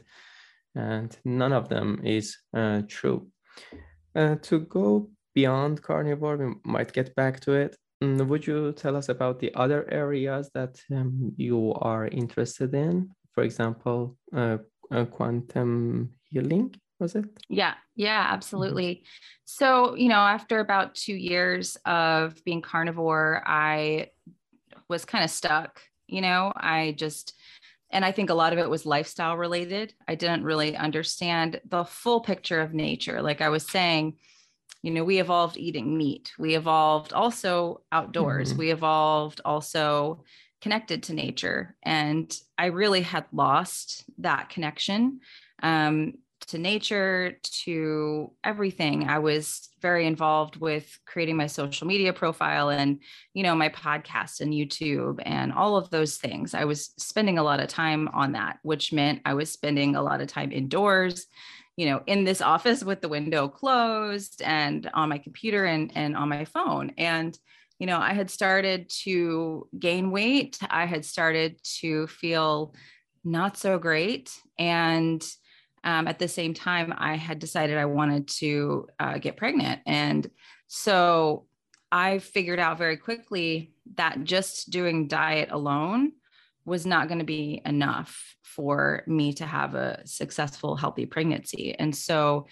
and 0.75 1.17
none 1.25 1.53
of 1.53 1.69
them 1.69 2.01
is 2.03 2.37
uh, 2.55 2.81
true 2.87 3.27
uh, 4.15 4.35
to 4.41 4.59
go 4.59 5.09
beyond 5.33 5.81
carnivore, 5.81 6.37
we 6.37 6.53
might 6.63 6.93
get 6.93 7.15
back 7.15 7.39
to 7.41 7.53
it. 7.53 7.75
Mm, 8.03 8.27
would 8.27 8.45
you 8.45 8.73
tell 8.73 8.95
us 8.95 9.09
about 9.09 9.39
the 9.39 9.53
other 9.55 9.89
areas 9.91 10.49
that 10.53 10.81
um, 10.91 11.33
you 11.37 11.73
are 11.75 12.07
interested 12.07 12.73
in? 12.73 13.09
For 13.33 13.43
example, 13.43 14.17
uh, 14.35 14.57
uh, 14.91 15.05
quantum 15.05 16.11
healing, 16.23 16.75
was 16.99 17.15
it? 17.15 17.25
Yeah, 17.49 17.73
yeah, 17.95 18.27
absolutely. 18.29 18.95
Mm-hmm. 18.95 19.03
So, 19.45 19.95
you 19.95 20.09
know, 20.09 20.15
after 20.15 20.59
about 20.59 20.95
two 20.95 21.15
years 21.15 21.77
of 21.85 22.43
being 22.43 22.61
carnivore, 22.61 23.43
I 23.45 24.07
was 24.89 25.05
kind 25.05 25.23
of 25.23 25.29
stuck. 25.29 25.81
You 26.07 26.21
know, 26.21 26.53
I 26.55 26.95
just, 26.97 27.33
and 27.91 28.03
I 28.03 28.11
think 28.11 28.29
a 28.29 28.35
lot 28.35 28.53
of 28.53 28.59
it 28.59 28.69
was 28.69 28.85
lifestyle 28.85 29.37
related. 29.37 29.93
I 30.07 30.15
didn't 30.15 30.43
really 30.43 30.75
understand 30.75 31.61
the 31.67 31.85
full 31.85 32.21
picture 32.21 32.59
of 32.59 32.73
nature. 32.73 33.21
Like 33.21 33.41
I 33.41 33.49
was 33.49 33.65
saying, 33.67 34.17
you 34.81 34.91
know, 34.91 35.03
we 35.03 35.19
evolved 35.19 35.57
eating 35.57 35.97
meat. 35.97 36.33
We 36.37 36.55
evolved 36.55 37.13
also 37.13 37.81
outdoors. 37.91 38.49
Mm-hmm. 38.49 38.59
We 38.59 38.71
evolved 38.71 39.41
also 39.45 40.23
connected 40.61 41.03
to 41.03 41.13
nature. 41.13 41.75
And 41.83 42.35
I 42.57 42.67
really 42.67 43.01
had 43.01 43.25
lost 43.31 44.05
that 44.19 44.49
connection. 44.49 45.21
Um, 45.61 46.15
to 46.47 46.57
nature, 46.57 47.37
to 47.63 48.31
everything. 48.43 49.07
I 49.07 49.19
was 49.19 49.69
very 49.81 50.05
involved 50.05 50.57
with 50.57 50.99
creating 51.05 51.35
my 51.35 51.47
social 51.47 51.87
media 51.87 52.13
profile 52.13 52.69
and, 52.69 52.99
you 53.33 53.43
know, 53.43 53.55
my 53.55 53.69
podcast 53.69 54.39
and 54.41 54.53
YouTube 54.53 55.21
and 55.25 55.51
all 55.51 55.77
of 55.77 55.89
those 55.89 56.17
things. 56.17 56.53
I 56.53 56.65
was 56.65 56.93
spending 56.97 57.37
a 57.37 57.43
lot 57.43 57.59
of 57.59 57.67
time 57.67 58.07
on 58.13 58.33
that, 58.33 58.59
which 58.63 58.93
meant 58.93 59.21
I 59.25 59.33
was 59.33 59.51
spending 59.51 59.95
a 59.95 60.01
lot 60.01 60.21
of 60.21 60.27
time 60.27 60.51
indoors, 60.51 61.27
you 61.75 61.87
know, 61.87 62.01
in 62.07 62.23
this 62.23 62.41
office 62.41 62.83
with 62.83 63.01
the 63.01 63.09
window 63.09 63.47
closed 63.47 64.41
and 64.41 64.89
on 64.93 65.09
my 65.09 65.17
computer 65.17 65.65
and, 65.65 65.91
and 65.95 66.15
on 66.15 66.29
my 66.29 66.45
phone. 66.45 66.91
And, 66.97 67.37
you 67.79 67.87
know, 67.87 67.99
I 67.99 68.13
had 68.13 68.29
started 68.29 68.89
to 69.03 69.67
gain 69.77 70.11
weight. 70.11 70.59
I 70.69 70.85
had 70.85 71.03
started 71.03 71.59
to 71.79 72.07
feel 72.07 72.75
not 73.23 73.57
so 73.57 73.79
great. 73.79 74.31
And, 74.57 75.25
um, 75.83 76.07
at 76.07 76.19
the 76.19 76.27
same 76.27 76.53
time, 76.53 76.93
I 76.97 77.15
had 77.15 77.39
decided 77.39 77.77
I 77.77 77.85
wanted 77.85 78.27
to 78.39 78.87
uh, 78.99 79.17
get 79.17 79.37
pregnant. 79.37 79.81
And 79.85 80.29
so 80.67 81.45
I 81.91 82.19
figured 82.19 82.59
out 82.59 82.77
very 82.77 82.97
quickly 82.97 83.73
that 83.95 84.23
just 84.23 84.69
doing 84.69 85.07
diet 85.07 85.49
alone 85.51 86.13
was 86.65 86.85
not 86.85 87.07
going 87.07 87.19
to 87.19 87.25
be 87.25 87.61
enough 87.65 88.35
for 88.43 89.03
me 89.07 89.33
to 89.33 89.45
have 89.45 89.75
a 89.75 90.01
successful, 90.05 90.75
healthy 90.75 91.05
pregnancy. 91.05 91.75
And 91.77 91.95
so 91.95 92.47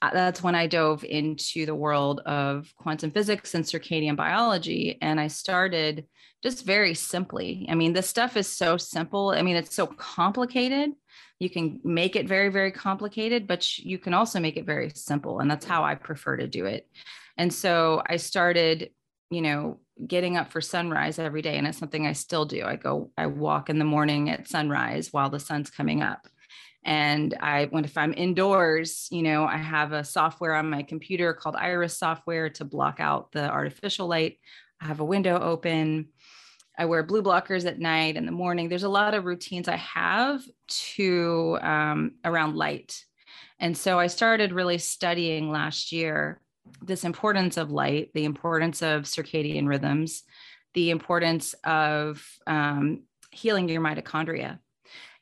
that's 0.00 0.42
when 0.42 0.54
I 0.54 0.66
dove 0.66 1.04
into 1.04 1.66
the 1.66 1.74
world 1.74 2.20
of 2.20 2.72
quantum 2.76 3.10
physics 3.10 3.54
and 3.54 3.64
circadian 3.64 4.16
biology. 4.16 4.98
And 5.00 5.18
I 5.18 5.28
started 5.28 6.06
just 6.42 6.66
very 6.66 6.94
simply. 6.94 7.66
I 7.70 7.74
mean, 7.74 7.94
this 7.94 8.08
stuff 8.08 8.36
is 8.36 8.46
so 8.46 8.76
simple. 8.76 9.30
I 9.30 9.42
mean, 9.42 9.56
it's 9.56 9.74
so 9.74 9.86
complicated 9.86 10.92
you 11.38 11.50
can 11.50 11.80
make 11.84 12.16
it 12.16 12.28
very 12.28 12.48
very 12.48 12.70
complicated 12.70 13.46
but 13.46 13.78
you 13.78 13.98
can 13.98 14.14
also 14.14 14.40
make 14.40 14.56
it 14.56 14.66
very 14.66 14.90
simple 14.94 15.40
and 15.40 15.50
that's 15.50 15.66
how 15.66 15.84
i 15.84 15.94
prefer 15.94 16.36
to 16.36 16.46
do 16.46 16.66
it 16.66 16.88
and 17.36 17.52
so 17.52 18.02
i 18.06 18.16
started 18.16 18.90
you 19.30 19.42
know 19.42 19.78
getting 20.06 20.36
up 20.36 20.50
for 20.50 20.60
sunrise 20.60 21.18
every 21.18 21.42
day 21.42 21.56
and 21.56 21.66
it's 21.66 21.78
something 21.78 22.06
i 22.06 22.12
still 22.12 22.44
do 22.44 22.64
i 22.64 22.76
go 22.76 23.10
i 23.16 23.26
walk 23.26 23.68
in 23.68 23.78
the 23.78 23.84
morning 23.84 24.30
at 24.30 24.48
sunrise 24.48 25.12
while 25.12 25.30
the 25.30 25.40
sun's 25.40 25.70
coming 25.70 26.02
up 26.02 26.26
and 26.84 27.34
i 27.40 27.66
when 27.66 27.84
if 27.84 27.96
i'm 27.96 28.14
indoors 28.14 29.08
you 29.10 29.22
know 29.22 29.44
i 29.44 29.56
have 29.56 29.92
a 29.92 30.04
software 30.04 30.54
on 30.54 30.68
my 30.68 30.82
computer 30.82 31.32
called 31.32 31.56
iris 31.56 31.96
software 31.96 32.50
to 32.50 32.64
block 32.64 33.00
out 33.00 33.32
the 33.32 33.50
artificial 33.50 34.06
light 34.06 34.38
i 34.80 34.86
have 34.86 35.00
a 35.00 35.04
window 35.04 35.38
open 35.40 36.08
I 36.76 36.86
wear 36.86 37.04
blue 37.04 37.22
blockers 37.22 37.66
at 37.66 37.78
night 37.78 38.16
in 38.16 38.26
the 38.26 38.32
morning. 38.32 38.68
There's 38.68 38.82
a 38.82 38.88
lot 38.88 39.14
of 39.14 39.24
routines 39.24 39.68
I 39.68 39.76
have 39.76 40.42
to 40.68 41.58
um, 41.62 42.12
around 42.24 42.56
light. 42.56 43.04
And 43.60 43.76
so 43.76 43.98
I 43.98 44.08
started 44.08 44.52
really 44.52 44.78
studying 44.78 45.50
last 45.50 45.92
year 45.92 46.40
this 46.82 47.04
importance 47.04 47.56
of 47.56 47.70
light, 47.70 48.10
the 48.14 48.24
importance 48.24 48.82
of 48.82 49.02
circadian 49.02 49.68
rhythms, 49.68 50.24
the 50.72 50.90
importance 50.90 51.54
of 51.62 52.26
um, 52.46 53.04
healing 53.30 53.68
your 53.68 53.82
mitochondria, 53.82 54.58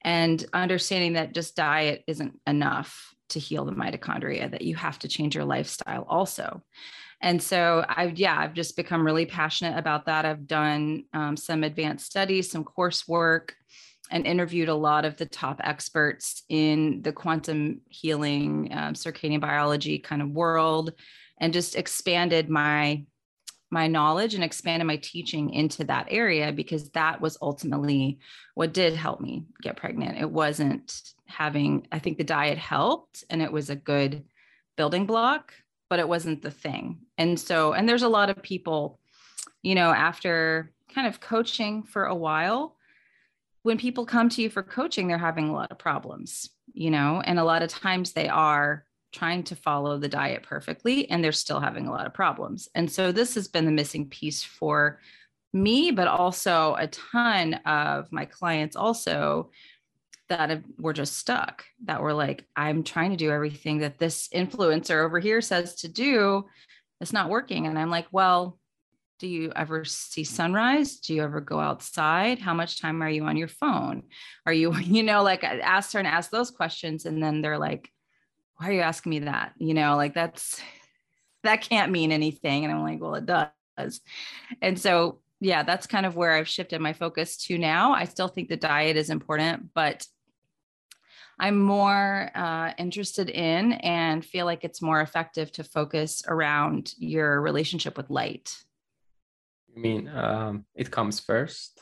and 0.03 0.45
understanding 0.53 1.15
that 1.15 1.35
just 1.35 1.57
diet 1.57 2.05
isn't 2.07 2.39
enough 2.47 3.15
to 3.31 3.39
heal 3.39 3.65
the 3.65 3.73
mitochondria, 3.73 4.51
that 4.51 4.63
you 4.63 4.77
have 4.77 4.99
to 5.01 5.09
change 5.09 5.35
your 5.35 5.45
lifestyle 5.45 6.05
also. 6.09 6.63
And 7.21 7.41
so 7.41 7.85
I've, 7.89 8.19
yeah, 8.19 8.37
I've 8.39 8.53
just 8.53 8.77
become 8.77 9.07
really 9.07 9.27
passionate 9.27 9.79
about 9.79 10.07
that. 10.07 10.25
I've 10.25 10.47
done 10.47 11.05
um, 11.15 11.37
some 11.37 11.63
advanced 11.63 12.07
studies, 12.07 12.51
some 12.51 12.65
coursework, 12.65 13.51
and 14.11 14.27
interviewed 14.27 14.69
a 14.69 14.75
lot 14.75 15.05
of 15.05 15.17
the 15.17 15.27
top 15.27 15.61
experts 15.63 16.43
in 16.49 17.01
the 17.03 17.13
quantum 17.13 17.81
healing, 17.89 18.69
um, 18.73 18.95
circadian 18.95 19.41
biology 19.41 19.99
kind 19.99 20.21
of 20.21 20.31
world, 20.31 20.93
and 21.39 21.53
just 21.53 21.77
expanded 21.77 22.51
my 22.51 23.05
my 23.73 23.89
knowledge 23.89 24.35
and 24.35 24.45
expanded 24.45 24.87
my 24.87 24.97
teaching 24.97 25.51
into 25.51 25.83
that 25.85 26.07
area 26.11 26.53
because 26.53 26.91
that 26.91 27.23
was 27.23 27.39
ultimately 27.41 28.19
what 28.55 28.75
did 28.75 28.95
help 28.95 29.19
me 29.19 29.47
get 29.63 29.79
pregnant. 29.79 30.21
It 30.21 30.31
wasn't 30.31 31.15
having, 31.27 31.87
I 31.91 31.99
think 31.99 32.19
the 32.19 32.25
diet 32.25 32.59
helped 32.59 33.25
and 33.31 33.41
it 33.41 33.51
was 33.51 33.71
a 33.71 33.77
good 33.77 34.25
building 34.77 35.07
block, 35.07 35.55
but 35.89 35.99
it 35.99 36.09
wasn't 36.09 36.43
the 36.43 36.51
thing. 36.51 36.99
And 37.17 37.41
so, 37.41 37.73
and 37.73 37.89
there's 37.89 38.03
a 38.03 38.09
lot 38.09 38.29
of 38.29 38.43
people, 38.43 39.01
you 39.63 39.75
know, 39.75 39.91
after 39.91 40.71
kind 40.95 41.07
of 41.07 41.21
coaching 41.21 41.83
for 41.83 42.05
a 42.05 42.15
while, 42.15 42.77
when 43.63 43.79
people 43.79 44.05
come 44.05 44.29
to 44.29 44.43
you 44.43 44.51
for 44.51 44.63
coaching, 44.63 45.09
they're 45.09 45.17
having 45.17 45.49
a 45.49 45.55
lot 45.55 45.71
of 45.71 45.79
problems, 45.79 46.51
you 46.75 46.91
know, 46.91 47.23
and 47.25 47.39
a 47.39 47.45
lot 47.45 47.63
of 47.63 47.71
times 47.71 48.13
they 48.13 48.29
are 48.29 48.85
trying 49.13 49.45
to 49.45 49.57
follow 49.57 49.99
the 49.99 50.09
diet 50.09 50.43
perfectly 50.43 51.09
and 51.11 51.23
they're 51.23 51.33
still 51.33 51.61
having 51.61 51.87
a 51.87 51.91
lot 51.91 52.07
of 52.07 52.15
problems. 52.15 52.69
And 52.75 52.91
so 52.91 53.13
this 53.13 53.35
has 53.35 53.49
been 53.49 53.67
the 53.67 53.71
missing 53.71 54.09
piece 54.09 54.43
for 54.43 55.01
me, 55.53 55.91
but 55.91 56.09
also 56.09 56.75
a 56.79 56.87
ton 56.87 57.55
of 57.67 58.11
my 58.11 58.25
clients 58.25 58.75
also 58.75 59.51
that 60.29 60.63
were 60.79 60.95
just 60.95 61.17
stuck 61.19 61.65
that 61.85 62.01
were 62.01 62.15
like 62.15 62.47
i'm 62.57 62.83
trying 62.83 63.11
to 63.11 63.19
do 63.19 63.31
everything 63.31 63.79
that 63.79 63.99
this 63.99 64.29
influencer 64.35 65.05
over 65.05 65.19
here 65.19 65.43
says 65.43 65.75
to 65.75 65.89
do. 65.89 66.47
It's 67.01 67.13
not 67.13 67.29
working. 67.29 67.67
And 67.67 67.79
i'm 67.79 67.91
like 67.91 68.07
well 68.13 68.59
do 69.19 69.29
you 69.29 69.53
ever 69.55 69.85
see 69.85 70.25
sunrise? 70.25 70.97
Do 70.97 71.15
you 71.15 71.23
ever 71.23 71.41
go 71.41 71.61
outside? 71.61 72.41
How 72.41 72.55
much 72.55 72.81
time 72.81 73.01
are 73.03 73.09
you 73.09 73.23
on 73.27 73.37
your 73.37 73.47
phone? 73.47 74.03
Are 74.47 74.53
you 74.53 74.77
you 74.79 75.03
know 75.03 75.23
like 75.23 75.45
i 75.45 75.59
asked 75.59 75.93
her 75.93 75.99
and 75.99 76.09
asked 76.09 76.31
those 76.31 76.51
questions 76.51 77.05
and 77.05 77.23
then 77.23 77.43
they're 77.43 77.59
like 77.59 77.91
why 78.63 78.69
are 78.69 78.73
you 78.73 78.81
asking 78.81 79.11
me 79.11 79.19
that 79.21 79.53
you 79.59 79.75
know 79.75 79.97
like 79.97 80.15
that's 80.15 80.61
that 81.43 81.63
can't 81.63 81.91
mean 81.91 82.13
anything 82.13 82.65
and 82.65 82.73
i'm 82.73 82.83
like 82.83 83.01
well 83.01 83.17
it 83.17 83.27
does 83.27 84.01
and 84.61 84.79
so 84.79 85.19
yeah, 85.43 85.65
that's 85.65 85.89
kind 85.89 86.07
of 86.07 86.15
where 86.15 86.33
I've 86.33 86.49
shifted 86.49 86.81
my 86.81 86.93
focus 86.93 87.37
to 87.49 87.59
now. 87.59 87.93
I 87.93 88.05
still 88.05 88.29
think 88.29 88.49
the 88.49 88.57
diet 88.57 88.97
is 88.97 89.11
important, 89.11 89.71
but 89.75 90.07
I'm 91.37 91.61
more 91.61 92.31
uh, 92.33 92.73
interested 92.79 93.29
in 93.29 93.73
and 93.73 94.25
feel 94.25 94.47
like 94.47 94.63
it's 94.63 94.81
more 94.81 95.01
effective 95.01 95.51
to 95.53 95.65
focus 95.65 96.23
around 96.29 96.95
your 96.97 97.41
relationship 97.41 97.97
with 97.97 98.09
light. 98.09 98.57
You 99.75 99.83
mean 99.83 100.09
um, 100.09 100.65
it 100.77 100.93
comes 100.93 101.19
first? 101.19 101.81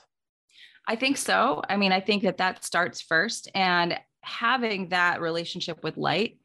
I 0.88 0.96
think 0.96 1.18
so. 1.18 1.60
I 1.68 1.76
mean, 1.76 1.92
I 1.92 2.00
think 2.00 2.22
that 2.22 2.38
that 2.38 2.64
starts 2.64 3.02
first. 3.02 3.50
And 3.54 4.00
having 4.22 4.88
that 4.88 5.20
relationship 5.20 5.84
with 5.84 5.98
light, 5.98 6.38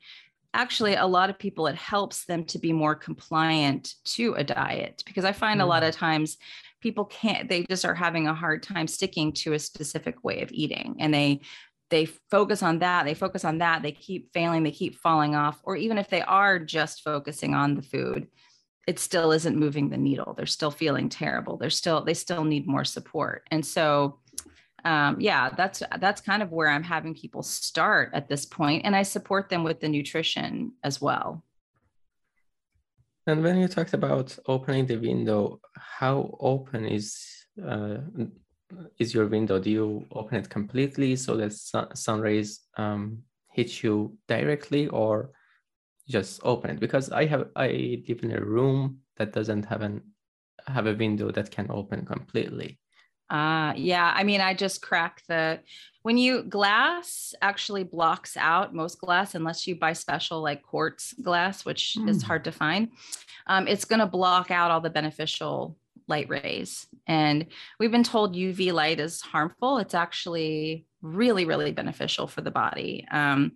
actually, 0.56 0.96
a 0.96 1.06
lot 1.06 1.30
of 1.30 1.38
people, 1.38 1.68
it 1.68 1.76
helps 1.76 2.26
them 2.26 2.46
to 2.46 2.60
be 2.60 2.74
more 2.74 2.96
compliant 2.96 3.94
to 4.06 4.34
a 4.36 4.44
diet 4.44 5.04
because 5.06 5.26
I 5.26 5.32
find 5.32 5.60
mm. 5.60 5.64
a 5.64 5.68
lot 5.68 5.84
mm. 5.84 5.90
of 5.90 5.96
times 5.96 6.38
people 6.86 7.06
can't 7.06 7.50
they 7.50 7.66
just 7.68 7.84
are 7.84 7.96
having 7.96 8.28
a 8.28 8.34
hard 8.34 8.62
time 8.62 8.86
sticking 8.86 9.32
to 9.34 9.54
a 9.54 9.60
specific 9.60 10.24
way 10.24 10.44
of 10.44 10.52
eating 10.52 10.96
and 11.00 11.12
they 11.12 11.42
they 11.90 12.06
focus 12.30 12.62
on 12.62 12.78
that 12.78 13.06
they 13.06 13.16
focus 13.16 13.44
on 13.44 13.58
that 13.58 13.82
they 13.82 13.92
keep 13.92 14.32
failing 14.34 14.62
they 14.62 14.70
keep 14.70 14.96
falling 14.96 15.34
off 15.34 15.60
or 15.64 15.76
even 15.76 15.98
if 15.98 16.10
they 16.10 16.22
are 16.22 16.60
just 16.60 17.02
focusing 17.02 17.56
on 17.56 17.74
the 17.74 17.82
food 17.82 18.28
it 18.86 19.00
still 19.00 19.32
isn't 19.32 19.58
moving 19.58 19.90
the 19.90 19.98
needle 19.98 20.36
they're 20.36 20.46
still 20.46 20.70
feeling 20.70 21.10
terrible 21.10 21.58
they're 21.58 21.72
still 21.72 22.04
they 22.04 22.14
still 22.14 22.44
need 22.44 22.68
more 22.68 22.86
support 22.86 23.48
and 23.50 23.66
so 23.66 24.20
um, 24.86 25.20
yeah 25.20 25.50
that's 25.50 25.84
that's 26.00 26.22
kind 26.22 26.42
of 26.42 26.52
where 26.52 26.70
i'm 26.70 26.84
having 26.84 27.14
people 27.14 27.44
start 27.44 28.10
at 28.14 28.30
this 28.30 28.46
point 28.46 28.84
and 28.86 28.96
i 28.96 29.04
support 29.04 29.50
them 29.50 29.64
with 29.64 29.80
the 29.80 29.90
nutrition 29.90 30.72
as 30.84 31.02
well 31.02 31.44
and 33.28 33.44
when 33.44 33.58
you 33.58 33.68
talked 33.68 33.94
about 33.94 34.38
opening 34.48 34.86
the 34.86 34.98
window 34.98 35.60
how 35.76 36.36
open 36.40 36.86
is 36.86 37.46
uh, 37.64 37.98
is 39.00 39.14
your 39.14 39.28
window? 39.28 39.60
Do 39.60 39.70
you 39.70 40.06
open 40.12 40.38
it 40.38 40.50
completely 40.50 41.16
so 41.16 41.38
that 41.38 41.54
sun, 41.54 41.96
sun 41.96 42.22
rays 42.22 42.62
um, 42.78 43.20
hit 43.52 43.84
you 43.84 44.18
directly, 44.28 44.88
or 44.88 45.32
just 46.08 46.42
open 46.44 46.72
it 46.72 46.80
because 46.80 47.12
I 47.12 47.26
have 47.26 47.50
I 47.56 48.04
live 48.08 48.24
in 48.24 48.32
a 48.32 48.42
room 48.44 49.00
that 49.18 49.34
doesn't 49.34 49.66
have 49.66 49.82
an 49.82 50.02
have 50.68 50.88
a 50.88 50.96
window 50.96 51.32
that 51.32 51.52
can 51.52 51.68
open 51.70 52.06
completely. 52.06 52.80
Uh 53.30 53.74
yeah, 53.76 54.14
I 54.16 54.24
mean 54.24 54.42
I 54.42 54.54
just 54.54 54.82
crack 54.82 55.24
the 55.28 55.60
when 56.04 56.18
you 56.18 56.44
glass 56.44 57.34
actually 57.42 57.84
blocks 57.84 58.38
out 58.38 58.76
most 58.76 59.00
glass 59.00 59.34
unless 59.34 59.66
you 59.66 59.76
buy 59.76 59.94
special 59.94 60.42
like 60.42 60.62
quartz 60.62 61.14
glass 61.14 61.66
which 61.66 61.98
mm. 62.00 62.08
is 62.10 62.22
hard 62.22 62.44
to 62.44 62.52
find. 62.52 62.90
Um, 63.48 63.68
it's 63.68 63.86
going 63.86 64.00
to 64.00 64.08
block 64.08 64.52
out 64.52 64.72
all 64.72 64.82
the 64.82 64.90
beneficial 64.90 65.78
light 66.08 66.30
rays. 66.30 66.88
And 67.08 67.48
we've 67.80 67.92
been 67.92 68.04
told 68.04 68.36
UV 68.36 68.74
light 68.74 69.00
is 69.00 69.22
harmful. 69.22 69.78
It's 69.78 69.94
actually 69.94 70.86
really, 71.06 71.46
really 71.46 71.72
beneficial 71.72 72.28
for 72.28 72.42
the 72.42 72.52
body. 72.52 73.06
Um, 73.12 73.54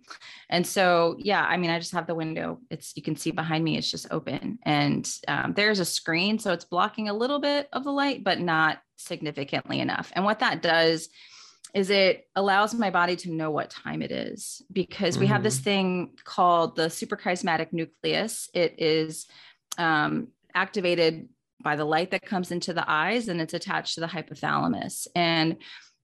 and 0.48 0.66
so, 0.66 1.16
yeah, 1.18 1.44
I 1.44 1.56
mean, 1.56 1.70
I 1.70 1.78
just 1.78 1.92
have 1.92 2.06
the 2.06 2.14
window. 2.14 2.60
It's 2.70 2.92
you 2.96 3.02
can 3.02 3.16
see 3.16 3.30
behind 3.30 3.64
me. 3.64 3.76
It's 3.76 3.90
just 3.90 4.06
open, 4.10 4.58
and 4.62 5.10
um, 5.28 5.52
there's 5.54 5.80
a 5.80 5.84
screen, 5.84 6.38
so 6.38 6.52
it's 6.52 6.64
blocking 6.64 7.08
a 7.08 7.14
little 7.14 7.40
bit 7.40 7.68
of 7.72 7.84
the 7.84 7.92
light, 7.92 8.24
but 8.24 8.40
not 8.40 8.78
significantly 8.96 9.80
enough. 9.80 10.12
And 10.14 10.24
what 10.24 10.40
that 10.40 10.62
does 10.62 11.08
is 11.74 11.90
it 11.90 12.28
allows 12.34 12.74
my 12.74 12.90
body 12.90 13.16
to 13.16 13.30
know 13.30 13.50
what 13.50 13.70
time 13.70 14.02
it 14.02 14.10
is 14.10 14.62
because 14.72 15.16
we 15.16 15.24
mm-hmm. 15.24 15.34
have 15.34 15.42
this 15.42 15.56
mm-hmm. 15.56 15.64
thing 15.64 16.10
called 16.24 16.76
the 16.76 16.86
suprachiasmatic 16.86 17.72
nucleus. 17.72 18.48
It 18.54 18.74
is 18.78 19.26
um, 19.78 20.28
activated 20.54 21.28
by 21.62 21.76
the 21.76 21.84
light 21.84 22.10
that 22.10 22.22
comes 22.22 22.50
into 22.50 22.72
the 22.72 22.84
eyes 22.90 23.28
and 23.28 23.40
it's 23.40 23.54
attached 23.54 23.94
to 23.94 24.00
the 24.00 24.06
hypothalamus. 24.06 25.06
And 25.14 25.56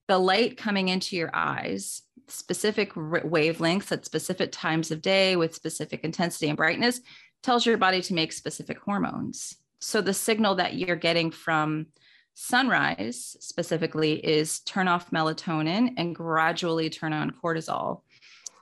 the 0.07 0.17
light 0.17 0.57
coming 0.57 0.89
into 0.89 1.15
your 1.15 1.29
eyes, 1.33 2.01
specific 2.27 2.93
wavelengths 2.93 3.91
at 3.91 4.05
specific 4.05 4.51
times 4.51 4.91
of 4.91 5.01
day 5.01 5.35
with 5.35 5.55
specific 5.55 6.03
intensity 6.03 6.47
and 6.47 6.57
brightness, 6.57 7.01
tells 7.43 7.65
your 7.65 7.77
body 7.77 8.01
to 8.01 8.13
make 8.13 8.31
specific 8.31 8.79
hormones. 8.79 9.55
So 9.79 10.01
the 10.01 10.13
signal 10.13 10.55
that 10.55 10.75
you're 10.75 10.95
getting 10.95 11.31
from 11.31 11.87
sunrise 12.33 13.35
specifically 13.39 14.13
is 14.13 14.59
turn 14.61 14.87
off 14.87 15.11
melatonin 15.11 15.93
and 15.97 16.15
gradually 16.15 16.89
turn 16.89 17.13
on 17.13 17.31
cortisol 17.31 18.01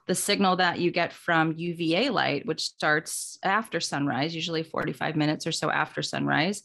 the 0.08 0.16
signal 0.16 0.56
that 0.58 0.80
you 0.80 0.92
get 0.92 1.14
from 1.14 1.54
UVA 1.58 2.10
light, 2.10 2.46
which 2.46 2.62
starts 2.62 3.40
after 3.44 3.80
sunrise, 3.80 4.36
usually 4.36 4.64
45 4.64 5.16
minutes 5.16 5.48
or 5.48 5.52
so 5.52 5.70
after 5.72 6.02
sunrise, 6.02 6.64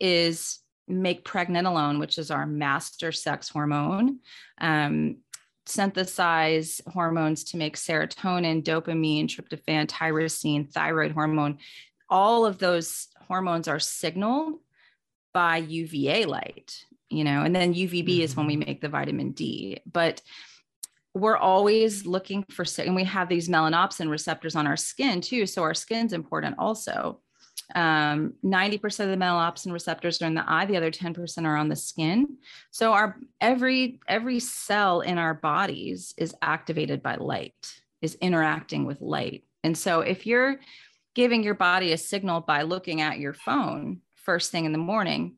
is 0.00 0.59
make 0.90 1.24
pregnenolone, 1.24 1.98
which 1.98 2.18
is 2.18 2.30
our 2.30 2.46
master 2.46 3.12
sex 3.12 3.48
hormone, 3.48 4.18
um, 4.60 5.18
synthesize 5.66 6.80
hormones 6.86 7.44
to 7.44 7.56
make 7.56 7.76
serotonin, 7.76 8.62
dopamine, 8.62 9.26
tryptophan, 9.26 9.86
tyrosine, 9.86 10.70
thyroid 10.70 11.12
hormone. 11.12 11.58
All 12.08 12.44
of 12.44 12.58
those 12.58 13.08
hormones 13.28 13.68
are 13.68 13.78
signaled 13.78 14.54
by 15.32 15.58
UVA 15.58 16.24
light, 16.24 16.84
you 17.08 17.24
know, 17.24 17.42
and 17.42 17.54
then 17.54 17.74
UVB 17.74 18.04
mm-hmm. 18.04 18.20
is 18.22 18.36
when 18.36 18.46
we 18.46 18.54
mm-hmm. 18.54 18.68
make 18.68 18.80
the 18.80 18.88
vitamin 18.88 19.32
D. 19.32 19.80
But 19.90 20.20
we're 21.14 21.36
always 21.36 22.06
looking 22.06 22.44
for 22.50 22.64
and 22.78 22.94
we 22.94 23.04
have 23.04 23.28
these 23.28 23.48
melanopsin 23.48 24.08
receptors 24.10 24.54
on 24.54 24.66
our 24.66 24.76
skin 24.76 25.20
too 25.20 25.44
so 25.44 25.62
our 25.62 25.74
skin's 25.74 26.12
important 26.12 26.54
also 26.58 27.20
um, 27.74 28.34
90% 28.44 28.84
of 29.04 29.10
the 29.10 29.16
melanopsin 29.16 29.72
receptors 29.72 30.20
are 30.20 30.26
in 30.26 30.34
the 30.34 30.44
eye 30.46 30.66
the 30.66 30.76
other 30.76 30.90
10% 30.90 31.44
are 31.44 31.56
on 31.56 31.68
the 31.68 31.76
skin 31.76 32.36
so 32.70 32.92
our 32.92 33.16
every 33.40 34.00
every 34.08 34.40
cell 34.40 35.00
in 35.00 35.18
our 35.18 35.34
bodies 35.34 36.14
is 36.16 36.34
activated 36.42 37.02
by 37.02 37.16
light 37.16 37.80
is 38.02 38.16
interacting 38.16 38.84
with 38.84 39.00
light 39.00 39.44
and 39.64 39.76
so 39.76 40.00
if 40.00 40.26
you're 40.26 40.58
giving 41.14 41.42
your 41.42 41.54
body 41.54 41.92
a 41.92 41.98
signal 41.98 42.40
by 42.40 42.62
looking 42.62 43.00
at 43.00 43.18
your 43.18 43.34
phone 43.34 44.00
first 44.14 44.50
thing 44.50 44.64
in 44.64 44.72
the 44.72 44.78
morning 44.78 45.36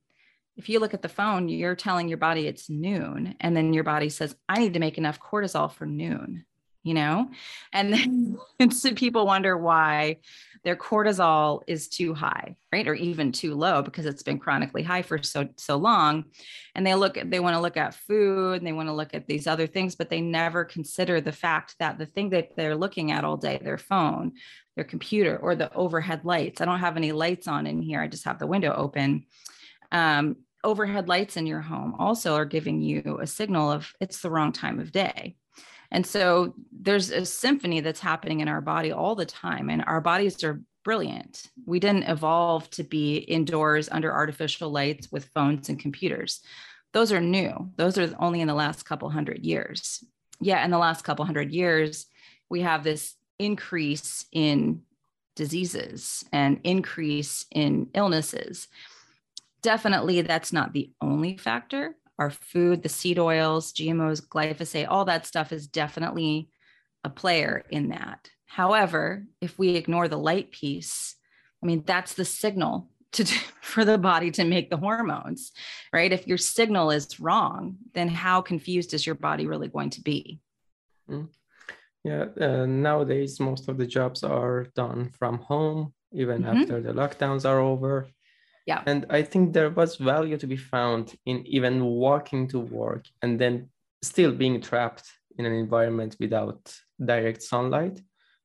if 0.56 0.68
you 0.68 0.80
look 0.80 0.94
at 0.94 1.02
the 1.02 1.08
phone, 1.08 1.48
you're 1.48 1.74
telling 1.74 2.08
your 2.08 2.18
body 2.18 2.46
it's 2.46 2.68
noon. 2.68 3.34
And 3.40 3.56
then 3.56 3.72
your 3.72 3.84
body 3.84 4.08
says, 4.08 4.36
I 4.48 4.58
need 4.58 4.74
to 4.74 4.80
make 4.80 4.98
enough 4.98 5.18
cortisol 5.18 5.72
for 5.72 5.86
noon, 5.86 6.44
you 6.82 6.94
know? 6.94 7.30
And 7.72 7.92
then 7.92 8.70
so 8.70 8.94
people 8.94 9.26
wonder 9.26 9.56
why 9.56 10.18
their 10.64 10.76
cortisol 10.76 11.62
is 11.66 11.88
too 11.88 12.14
high, 12.14 12.56
right? 12.72 12.86
Or 12.86 12.94
even 12.94 13.32
too 13.32 13.54
low 13.54 13.82
because 13.82 14.06
it's 14.06 14.22
been 14.22 14.38
chronically 14.38 14.82
high 14.82 15.02
for 15.02 15.22
so 15.22 15.48
so 15.56 15.76
long. 15.76 16.24
And 16.74 16.86
they 16.86 16.94
look 16.94 17.18
they 17.24 17.40
want 17.40 17.56
to 17.56 17.60
look 17.60 17.76
at 17.76 17.94
food 17.94 18.58
and 18.58 18.66
they 18.66 18.72
want 18.72 18.88
to 18.88 18.94
look 18.94 19.14
at 19.14 19.26
these 19.26 19.46
other 19.46 19.66
things, 19.66 19.94
but 19.94 20.08
they 20.08 20.20
never 20.20 20.64
consider 20.64 21.20
the 21.20 21.32
fact 21.32 21.76
that 21.78 21.98
the 21.98 22.06
thing 22.06 22.30
that 22.30 22.56
they're 22.56 22.76
looking 22.76 23.10
at 23.10 23.24
all 23.24 23.36
day, 23.36 23.60
their 23.62 23.78
phone, 23.78 24.32
their 24.76 24.84
computer, 24.84 25.36
or 25.36 25.54
the 25.54 25.72
overhead 25.74 26.24
lights. 26.24 26.60
I 26.60 26.64
don't 26.64 26.78
have 26.80 26.96
any 26.96 27.12
lights 27.12 27.48
on 27.48 27.66
in 27.66 27.82
here. 27.82 28.00
I 28.00 28.08
just 28.08 28.24
have 28.24 28.38
the 28.38 28.46
window 28.46 28.74
open 28.74 29.26
um, 29.92 30.36
overhead 30.64 31.08
lights 31.08 31.36
in 31.36 31.46
your 31.46 31.60
home 31.60 31.94
also 31.98 32.34
are 32.34 32.44
giving 32.44 32.80
you 32.80 33.18
a 33.20 33.26
signal 33.26 33.70
of 33.70 33.92
it's 34.00 34.20
the 34.20 34.30
wrong 34.30 34.52
time 34.52 34.80
of 34.80 34.90
day. 34.90 35.36
And 35.92 36.04
so 36.04 36.54
there's 36.72 37.10
a 37.10 37.24
symphony 37.24 37.80
that's 37.80 38.00
happening 38.00 38.40
in 38.40 38.48
our 38.48 38.60
body 38.60 38.90
all 38.90 39.14
the 39.14 39.26
time, 39.26 39.70
and 39.70 39.84
our 39.86 40.00
bodies 40.00 40.42
are 40.42 40.60
brilliant. 40.84 41.46
We 41.64 41.78
didn't 41.78 42.08
evolve 42.08 42.68
to 42.70 42.82
be 42.82 43.18
indoors 43.18 43.88
under 43.88 44.12
artificial 44.12 44.70
lights 44.70 45.12
with 45.12 45.30
phones 45.34 45.68
and 45.68 45.78
computers. 45.78 46.40
Those 46.92 47.12
are 47.12 47.20
new. 47.20 47.70
Those 47.76 47.98
are 47.98 48.12
only 48.18 48.40
in 48.40 48.48
the 48.48 48.54
last 48.54 48.84
couple 48.84 49.08
hundred 49.08 49.44
years. 49.44 50.02
Yeah, 50.40 50.64
in 50.64 50.72
the 50.72 50.78
last 50.78 51.04
couple 51.04 51.24
hundred 51.24 51.52
years, 51.52 52.06
we 52.50 52.62
have 52.62 52.82
this 52.82 53.14
increase 53.38 54.24
in 54.32 54.82
diseases 55.36 56.24
and 56.32 56.60
increase 56.64 57.46
in 57.52 57.88
illnesses 57.94 58.66
definitely 59.62 60.20
that's 60.22 60.52
not 60.52 60.72
the 60.72 60.90
only 61.00 61.36
factor. 61.36 61.96
Our 62.22 62.30
food, 62.30 62.84
the 62.84 62.88
seed 62.88 63.18
oils, 63.18 63.72
GMOs, 63.72 64.24
glyphosate, 64.24 64.86
all 64.88 65.06
that 65.06 65.26
stuff 65.26 65.50
is 65.50 65.66
definitely 65.66 66.48
a 67.02 67.10
player 67.10 67.64
in 67.68 67.88
that. 67.88 68.30
However, 68.46 69.26
if 69.40 69.58
we 69.58 69.70
ignore 69.70 70.06
the 70.06 70.24
light 70.30 70.52
piece, 70.52 71.16
I 71.60 71.66
mean, 71.66 71.82
that's 71.84 72.14
the 72.14 72.24
signal 72.24 72.88
to 73.14 73.24
for 73.60 73.84
the 73.84 73.98
body 73.98 74.30
to 74.30 74.44
make 74.44 74.70
the 74.70 74.76
hormones, 74.76 75.50
right? 75.92 76.12
If 76.12 76.28
your 76.28 76.38
signal 76.38 76.92
is 76.92 77.18
wrong, 77.18 77.78
then 77.92 78.06
how 78.06 78.40
confused 78.40 78.94
is 78.94 79.04
your 79.04 79.16
body 79.16 79.48
really 79.48 79.66
going 79.66 79.90
to 79.90 80.00
be? 80.00 80.38
Mm. 81.10 81.26
Yeah, 82.04 82.26
uh, 82.40 82.66
nowadays 82.66 83.40
most 83.40 83.68
of 83.68 83.78
the 83.78 83.86
jobs 83.88 84.22
are 84.22 84.68
done 84.76 85.10
from 85.18 85.38
home, 85.38 85.92
even 86.12 86.44
mm-hmm. 86.44 86.56
after 86.56 86.80
the 86.80 86.92
lockdowns 86.92 87.44
are 87.44 87.58
over. 87.58 88.06
Yeah. 88.66 88.82
And 88.86 89.06
I 89.10 89.22
think 89.22 89.52
there 89.52 89.70
was 89.70 89.96
value 89.96 90.38
to 90.38 90.46
be 90.46 90.56
found 90.56 91.14
in 91.26 91.44
even 91.46 91.84
walking 91.84 92.46
to 92.48 92.60
work 92.60 93.06
and 93.20 93.38
then 93.40 93.70
still 94.02 94.32
being 94.32 94.60
trapped 94.60 95.10
in 95.38 95.46
an 95.46 95.52
environment 95.52 96.16
without 96.20 96.74
direct 97.04 97.42
sunlight. 97.42 98.00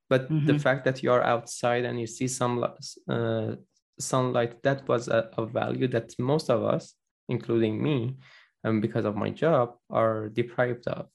But 0.09 0.31
mm-hmm. 0.31 0.45
the 0.45 0.59
fact 0.59 0.85
that 0.85 1.03
you 1.03 1.11
are 1.11 1.23
outside 1.23 1.85
and 1.85 1.99
you 1.99 2.07
see 2.07 2.27
some 2.27 2.65
uh, 3.09 3.55
sunlight, 3.99 4.63
that 4.63 4.87
was 4.87 5.07
a, 5.07 5.29
a, 5.37 5.45
value 5.45 5.87
that 5.89 6.13
most 6.17 6.49
of 6.49 6.63
us, 6.63 6.93
including 7.27 7.83
me, 7.83 8.15
um, 8.63 8.79
because 8.79 9.05
of 9.05 9.15
my 9.15 9.29
job, 9.29 9.75
are 9.89 10.29
deprived 10.29 10.87
of. 10.87 11.07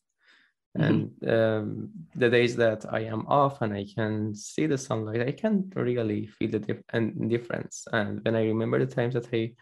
Mm-hmm. 0.79 1.25
And 1.25 1.31
um, 1.31 1.91
the 2.15 2.31
days 2.31 2.57
that 2.57 2.87
I 2.91 3.01
am 3.01 3.27
off 3.27 3.61
and 3.61 3.75
I 3.75 3.85
can 3.95 4.35
see 4.35 4.67
the 4.67 4.79
sunlight, 4.79 5.21
I 5.21 5.33
can 5.33 5.71
really 5.77 6.27
feel 6.27 6.51
the 6.51 6.61
dif- 6.61 6.83
and 6.91 7.29
difference. 7.29 7.87
And 7.93 8.25
when 8.25 8.37
I 8.37 8.45
remember 8.45 8.79
the 8.79 8.93
times 8.93 9.15
that 9.15 9.29
I 9.33 9.53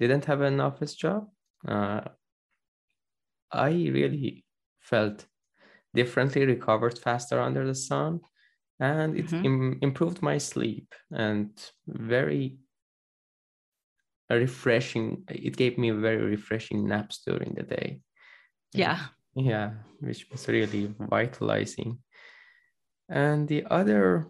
didn't 0.00 0.24
have 0.24 0.40
an 0.40 0.60
office 0.60 0.94
job, 0.94 1.28
uh, 1.68 2.00
I 3.52 3.70
really 3.70 4.44
felt 4.80 5.26
differently, 5.94 6.44
recovered 6.46 6.98
faster 6.98 7.40
under 7.40 7.64
the 7.66 7.74
sun, 7.74 8.20
and 8.80 9.16
it 9.16 9.26
mm-hmm. 9.26 9.44
Im- 9.44 9.78
improved 9.82 10.20
my 10.20 10.38
sleep 10.38 10.94
and 11.12 11.50
very 11.86 12.58
refreshing. 14.28 15.24
It 15.28 15.56
gave 15.56 15.78
me 15.78 15.90
very 15.90 16.24
refreshing 16.24 16.88
naps 16.88 17.22
during 17.24 17.54
the 17.54 17.62
day. 17.62 18.00
Yeah 18.72 18.98
yeah 19.44 19.70
which 20.00 20.26
was 20.30 20.48
really 20.48 20.94
vitalizing 20.98 21.98
and 23.08 23.48
the 23.48 23.64
other 23.70 24.28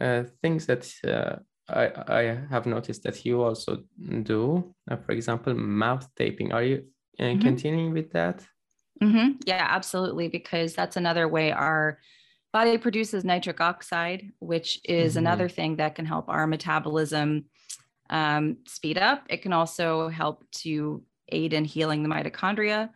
uh, 0.00 0.24
things 0.40 0.66
that 0.66 0.90
uh, 1.06 1.36
I, 1.68 1.90
I 2.08 2.22
have 2.50 2.66
noticed 2.66 3.02
that 3.04 3.24
you 3.24 3.42
also 3.42 3.84
do 4.22 4.74
uh, 4.90 4.96
for 4.96 5.12
example 5.12 5.54
mouth 5.54 6.08
taping 6.16 6.52
are 6.52 6.62
you 6.62 6.84
uh, 7.18 7.24
mm-hmm. 7.24 7.40
continuing 7.40 7.92
with 7.92 8.12
that 8.12 8.44
mm-hmm. 9.02 9.32
yeah 9.46 9.66
absolutely 9.70 10.28
because 10.28 10.74
that's 10.74 10.96
another 10.96 11.28
way 11.28 11.52
our 11.52 11.98
body 12.52 12.78
produces 12.78 13.24
nitric 13.24 13.60
oxide 13.60 14.30
which 14.38 14.80
is 14.84 15.12
mm-hmm. 15.12 15.18
another 15.18 15.48
thing 15.48 15.76
that 15.76 15.94
can 15.94 16.06
help 16.06 16.28
our 16.28 16.46
metabolism 16.46 17.44
um, 18.10 18.58
speed 18.66 18.98
up 18.98 19.24
it 19.28 19.42
can 19.42 19.52
also 19.52 20.08
help 20.08 20.44
to 20.50 21.02
aid 21.28 21.52
in 21.52 21.64
healing 21.64 22.02
the 22.02 22.08
mitochondria 22.08 22.90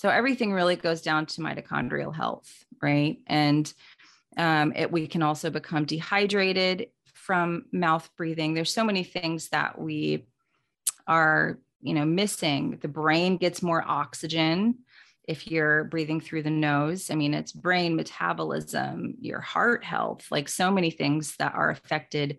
so 0.00 0.08
everything 0.08 0.52
really 0.52 0.76
goes 0.76 1.02
down 1.02 1.26
to 1.26 1.40
mitochondrial 1.40 2.14
health, 2.14 2.50
right? 2.82 3.16
And 3.26 3.72
Um, 4.36 4.72
it, 4.76 4.92
we 4.92 5.08
can 5.08 5.22
also 5.22 5.50
become 5.50 5.84
dehydrated 5.84 6.76
from 7.26 7.64
mouth 7.72 8.08
breathing. 8.16 8.54
There's 8.54 8.72
so 8.72 8.84
many 8.84 9.04
things 9.04 9.48
that 9.48 9.72
we 9.76 10.26
are, 11.06 11.58
you 11.82 11.94
know, 11.94 12.06
missing. 12.06 12.78
The 12.80 12.94
brain 13.02 13.38
gets 13.38 13.60
more 13.60 13.84
oxygen 13.84 14.58
if 15.24 15.48
you're 15.50 15.84
breathing 15.84 16.20
through 16.22 16.44
the 16.44 16.56
nose. 16.70 17.10
I 17.10 17.16
mean, 17.16 17.34
it's 17.34 17.52
brain 17.52 17.96
metabolism, 17.96 19.16
your 19.20 19.40
heart 19.40 19.82
health, 19.84 20.22
like 20.30 20.48
so 20.48 20.70
many 20.70 20.92
things 20.92 21.36
that 21.38 21.54
are 21.54 21.70
affected 21.70 22.38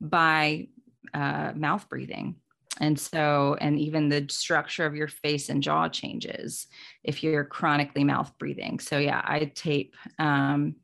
by 0.00 0.68
uh, 1.12 1.52
mouth 1.56 1.88
breathing. 1.88 2.36
And 2.80 2.98
so, 2.98 3.56
and 3.60 3.78
even 3.78 4.08
the 4.08 4.26
structure 4.30 4.86
of 4.86 4.96
your 4.96 5.08
face 5.08 5.50
and 5.50 5.62
jaw 5.62 5.88
changes 5.88 6.66
if 7.04 7.22
you're 7.22 7.44
chronically 7.44 8.02
mouth 8.02 8.32
breathing. 8.38 8.78
So, 8.80 8.98
yeah, 8.98 9.20
I 9.24 9.52
tape 9.54 9.94
um, 10.18 10.76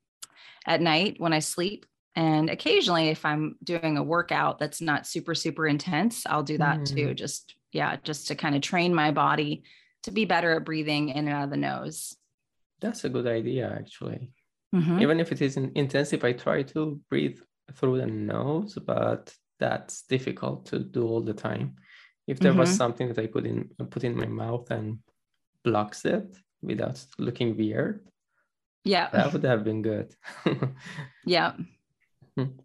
at 0.67 0.81
night 0.81 1.17
when 1.19 1.33
I 1.33 1.39
sleep. 1.39 1.87
And 2.15 2.51
occasionally, 2.51 3.09
if 3.09 3.25
I'm 3.25 3.57
doing 3.65 3.97
a 3.97 4.03
workout 4.03 4.59
that's 4.59 4.81
not 4.81 5.07
super, 5.07 5.35
super 5.35 5.67
intense, 5.67 6.27
I'll 6.27 6.43
do 6.43 6.59
that 6.59 6.81
mm. 6.81 6.95
too. 6.95 7.15
Just, 7.15 7.55
yeah, 7.73 7.97
just 8.03 8.29
to 8.29 8.35
kind 8.35 8.55
of 8.55 8.61
train 8.61 8.95
my 8.95 9.11
body 9.11 9.63
to 10.03 10.11
be 10.11 10.25
better 10.25 10.53
at 10.57 10.65
breathing 10.65 11.09
in 11.09 11.27
and 11.27 11.29
out 11.29 11.45
of 11.45 11.51
the 11.51 11.57
nose. 11.57 12.17
That's 12.81 13.05
a 13.05 13.09
good 13.09 13.27
idea, 13.27 13.73
actually. 13.75 14.31
Mm-hmm. 14.75 15.01
Even 15.01 15.21
if 15.21 15.33
it 15.33 15.41
isn't 15.41 15.77
intensive, 15.77 16.23
I 16.23 16.33
try 16.33 16.63
to 16.65 17.01
breathe 17.09 17.39
through 17.75 17.99
the 17.99 18.07
nose, 18.07 18.79
but 18.85 19.35
that's 19.59 20.03
difficult 20.03 20.67
to 20.67 20.79
do 20.79 21.07
all 21.07 21.21
the 21.21 21.35
time. 21.35 21.77
If 22.27 22.41
there 22.41 22.53
mm-hmm. 22.53 22.61
was 22.61 22.77
something 22.77 23.09
that 23.09 23.19
I 23.19 23.27
put 23.27 23.47
in 23.47 23.71
put 23.91 24.05
in 24.05 24.17
my 24.17 24.27
mouth 24.27 24.71
and 24.71 24.99
blocks 25.65 26.05
it 26.05 26.37
without 26.63 27.05
looking 27.19 27.57
weird, 27.57 28.07
yeah, 28.85 29.09
that 29.11 29.33
would 29.33 29.45
have 29.45 29.65
been 29.65 29.83
good. 29.83 30.15
yeah. 31.25 31.53
Hmm. 32.37 32.59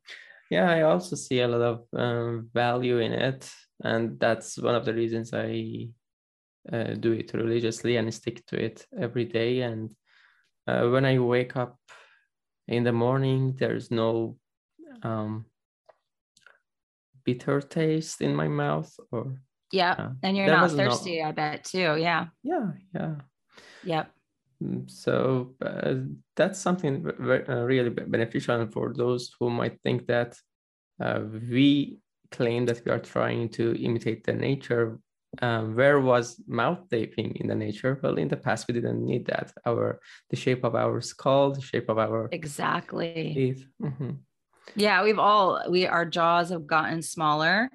Yeah, 0.50 0.70
I 0.70 0.82
also 0.82 1.16
see 1.16 1.40
a 1.40 1.48
lot 1.48 1.62
of 1.62 1.86
um, 1.94 2.50
value 2.54 3.00
in 3.00 3.14
it, 3.14 3.50
and 3.84 4.20
that's 4.20 4.58
one 4.58 4.76
of 4.76 4.86
the 4.86 4.94
reasons 4.94 5.34
I 5.34 5.90
uh, 6.72 6.94
do 6.94 7.14
it 7.14 7.34
religiously 7.34 7.98
and 7.98 8.14
stick 8.14 8.46
to 8.48 8.64
it 8.64 8.86
every 8.98 9.26
day. 9.26 9.62
And 9.62 9.96
uh, 10.68 10.88
when 10.90 11.06
I 11.06 11.20
wake 11.20 11.56
up 11.56 11.78
in 12.68 12.84
the 12.84 12.92
morning, 12.92 13.56
there's 13.58 13.92
no 13.92 14.38
um, 15.02 15.46
bitter 17.26 17.62
taste 17.62 18.22
in 18.22 18.36
my 18.36 18.48
mouth 18.48 18.92
or 19.12 19.36
yeah 19.72 19.96
uh, 19.98 20.10
and 20.24 20.38
you're 20.38 20.48
not 20.48 20.72
thirsty 20.72 21.22
i 21.22 21.32
bet 21.32 21.64
too 21.64 21.96
yeah. 21.98 22.28
Yeah 22.44 22.68
yeah. 22.94 23.16
Yep. 23.84 24.12
Mm, 24.64 24.90
so 24.90 25.56
uh, 25.62 25.96
that's 26.36 26.60
something 26.60 27.04
very, 27.20 27.48
uh, 27.48 27.64
really 27.64 27.90
beneficial 27.90 28.68
for 28.68 28.94
those 28.96 29.32
who 29.40 29.50
might 29.50 29.80
think 29.82 30.08
that 30.08 30.38
uh, 31.02 31.22
we 31.50 32.00
claim 32.32 32.66
that 32.66 32.84
we 32.86 32.92
are 32.92 33.00
trying 33.00 33.50
to 33.50 33.76
imitate 33.84 34.24
the 34.24 34.34
nature. 34.34 35.00
Um, 35.42 35.76
where 35.76 36.00
was 36.00 36.40
mouth 36.48 36.88
taping 36.92 37.36
in 37.38 37.48
the 37.48 37.56
nature? 37.56 38.00
Well 38.04 38.18
in 38.18 38.28
the 38.28 38.38
past 38.38 38.68
we 38.68 38.76
didn't 38.76 39.04
need 39.04 39.26
that. 39.28 39.52
Our 39.66 40.00
the 40.30 40.36
shape 40.36 40.64
of 40.64 40.76
our 40.76 41.02
skull 41.02 41.54
the 41.54 41.62
shape 41.62 41.90
of 41.90 41.98
our 41.98 42.30
exactly. 42.32 43.34
teeth. 43.34 43.68
Mm-hmm. 43.82 44.12
Yeah, 44.76 45.04
we've 45.04 45.20
all 45.20 45.64
we 45.70 45.88
our 45.88 46.06
jaws 46.06 46.50
have 46.50 46.68
gotten 46.68 47.02
smaller. 47.02 47.70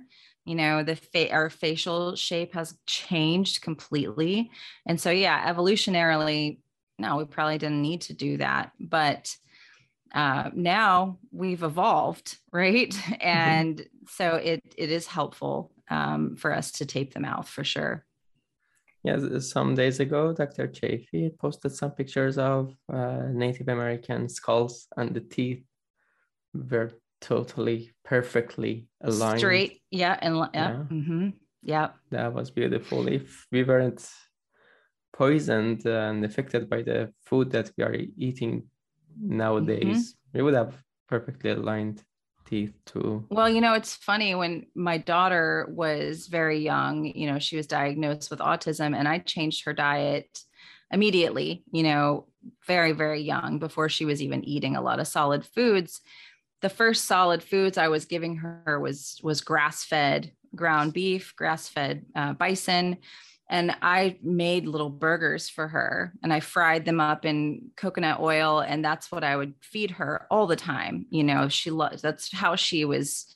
You 0.44 0.54
know, 0.54 0.82
the 0.82 0.96
fa- 0.96 1.30
our 1.30 1.50
facial 1.50 2.16
shape 2.16 2.54
has 2.54 2.74
changed 2.86 3.60
completely. 3.60 4.50
And 4.86 5.00
so 5.00 5.10
yeah, 5.10 5.52
evolutionarily, 5.52 6.58
no, 6.98 7.16
we 7.16 7.24
probably 7.26 7.58
didn't 7.58 7.82
need 7.82 8.00
to 8.02 8.14
do 8.14 8.38
that. 8.38 8.72
But 8.80 9.36
uh, 10.14 10.50
now 10.54 11.18
we've 11.30 11.62
evolved, 11.62 12.38
right? 12.52 12.90
Mm-hmm. 12.90 13.14
And 13.20 13.76
mm-hmm. 13.76 14.06
so 14.08 14.36
it 14.36 14.62
it 14.76 14.90
is 14.90 15.06
helpful 15.06 15.70
um, 15.90 16.36
for 16.36 16.52
us 16.52 16.72
to 16.72 16.86
tape 16.86 17.14
the 17.14 17.20
mouth 17.20 17.48
for 17.48 17.64
sure. 17.64 18.04
Yes, 19.04 19.50
some 19.50 19.74
days 19.74 20.00
ago, 20.00 20.32
Dr. 20.32 20.66
Chaffee 20.66 21.30
posted 21.38 21.72
some 21.72 21.92
pictures 21.92 22.36
of 22.36 22.74
uh, 22.92 23.22
Native 23.30 23.68
American 23.68 24.28
skulls 24.28 24.88
and 24.96 25.14
the 25.14 25.20
teeth 25.20 25.62
were 26.54 26.92
totally 27.20 27.90
perfectly 28.04 28.88
aligned. 29.00 29.40
Straight, 29.40 29.82
yeah, 29.90 30.18
and 30.20 30.36
yeah, 30.36 30.48
yeah. 30.54 30.84
Mm-hmm. 30.90 31.28
yeah. 31.62 31.88
That 32.10 32.32
was 32.32 32.50
beautiful. 32.50 33.08
If 33.08 33.46
we 33.50 33.64
weren't 33.64 34.08
poisoned 35.12 35.84
and 35.86 36.24
affected 36.24 36.68
by 36.68 36.82
the 36.82 37.12
food 37.24 37.50
that 37.50 37.72
we 37.76 37.84
are 37.84 37.94
eating 38.16 38.64
nowadays, 39.20 40.12
mm-hmm. 40.12 40.38
we 40.38 40.42
would 40.42 40.54
have 40.54 40.74
perfectly 41.08 41.50
aligned 41.50 42.02
teeth 42.48 42.74
too. 42.86 43.26
Well, 43.30 43.48
you 43.48 43.60
know, 43.60 43.74
it's 43.74 43.94
funny 43.94 44.34
when 44.34 44.66
my 44.74 44.98
daughter 44.98 45.68
was 45.70 46.26
very 46.26 46.60
young, 46.60 47.04
you 47.04 47.30
know, 47.30 47.38
she 47.38 47.56
was 47.56 47.66
diagnosed 47.66 48.30
with 48.30 48.40
autism 48.40 48.96
and 48.96 49.06
I 49.06 49.18
changed 49.18 49.64
her 49.64 49.72
diet 49.72 50.40
immediately, 50.90 51.64
you 51.72 51.82
know, 51.82 52.26
very, 52.66 52.92
very 52.92 53.20
young 53.20 53.58
before 53.58 53.88
she 53.88 54.04
was 54.04 54.22
even 54.22 54.44
eating 54.44 54.76
a 54.76 54.80
lot 54.80 55.00
of 55.00 55.06
solid 55.06 55.44
foods 55.44 56.00
the 56.60 56.68
first 56.68 57.04
solid 57.04 57.42
foods 57.42 57.78
I 57.78 57.88
was 57.88 58.04
giving 58.04 58.36
her 58.36 58.80
was 58.80 59.20
was 59.22 59.40
grass 59.40 59.84
fed 59.84 60.32
ground 60.54 60.92
beef, 60.92 61.34
grass 61.36 61.68
fed 61.68 62.06
uh, 62.16 62.32
bison, 62.32 62.98
and 63.50 63.74
I 63.80 64.18
made 64.22 64.66
little 64.66 64.90
burgers 64.90 65.48
for 65.48 65.68
her 65.68 66.12
and 66.22 66.32
I 66.32 66.40
fried 66.40 66.84
them 66.84 67.00
up 67.00 67.24
in 67.24 67.70
coconut 67.76 68.20
oil 68.20 68.60
and 68.60 68.84
that's 68.84 69.10
what 69.10 69.24
I 69.24 69.36
would 69.36 69.54
feed 69.62 69.92
her 69.92 70.26
all 70.30 70.46
the 70.46 70.56
time. 70.56 71.06
You 71.10 71.24
know, 71.24 71.48
she 71.48 71.70
loves 71.70 72.02
that's 72.02 72.32
how 72.32 72.56
she 72.56 72.84
was 72.84 73.34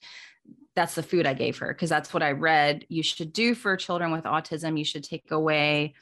that's 0.75 0.95
the 0.95 1.03
food 1.03 1.27
I 1.27 1.35
gave 1.35 1.59
her 1.59 1.69
because 1.69 1.91
that's 1.91 2.15
what 2.15 2.23
I 2.23 2.33
read 2.33 2.87
you 2.89 3.03
should 3.03 3.33
do 3.33 3.55
for 3.55 3.77
children 3.77 4.11
with 4.11 4.25
autism. 4.25 4.79
You 4.79 4.85
should 4.85 5.05
take 5.05 5.31
away 5.31 5.95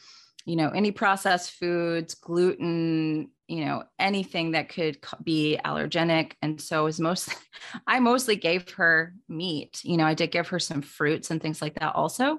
you 0.46 0.57
know 0.57 0.70
any 0.70 0.90
processed 0.90 1.53
foods 1.53 2.14
gluten 2.14 3.31
you 3.50 3.64
know 3.64 3.83
anything 3.98 4.53
that 4.53 4.68
could 4.68 4.98
be 5.24 5.59
allergenic. 5.64 6.33
And 6.40 6.61
so 6.61 6.87
is 6.87 7.00
most 7.00 7.35
i 7.87 7.98
mostly 7.98 8.37
gave 8.37 8.70
her 8.72 9.12
meat. 9.29 9.81
You 9.83 9.96
know 9.96 10.05
i 10.05 10.14
did 10.14 10.31
give 10.31 10.48
her 10.48 10.59
some 10.59 10.83
fruits 10.83 11.31
and 11.31 11.42
things 11.42 11.61
like 11.61 11.74
that 11.74 11.94
also. 11.94 12.38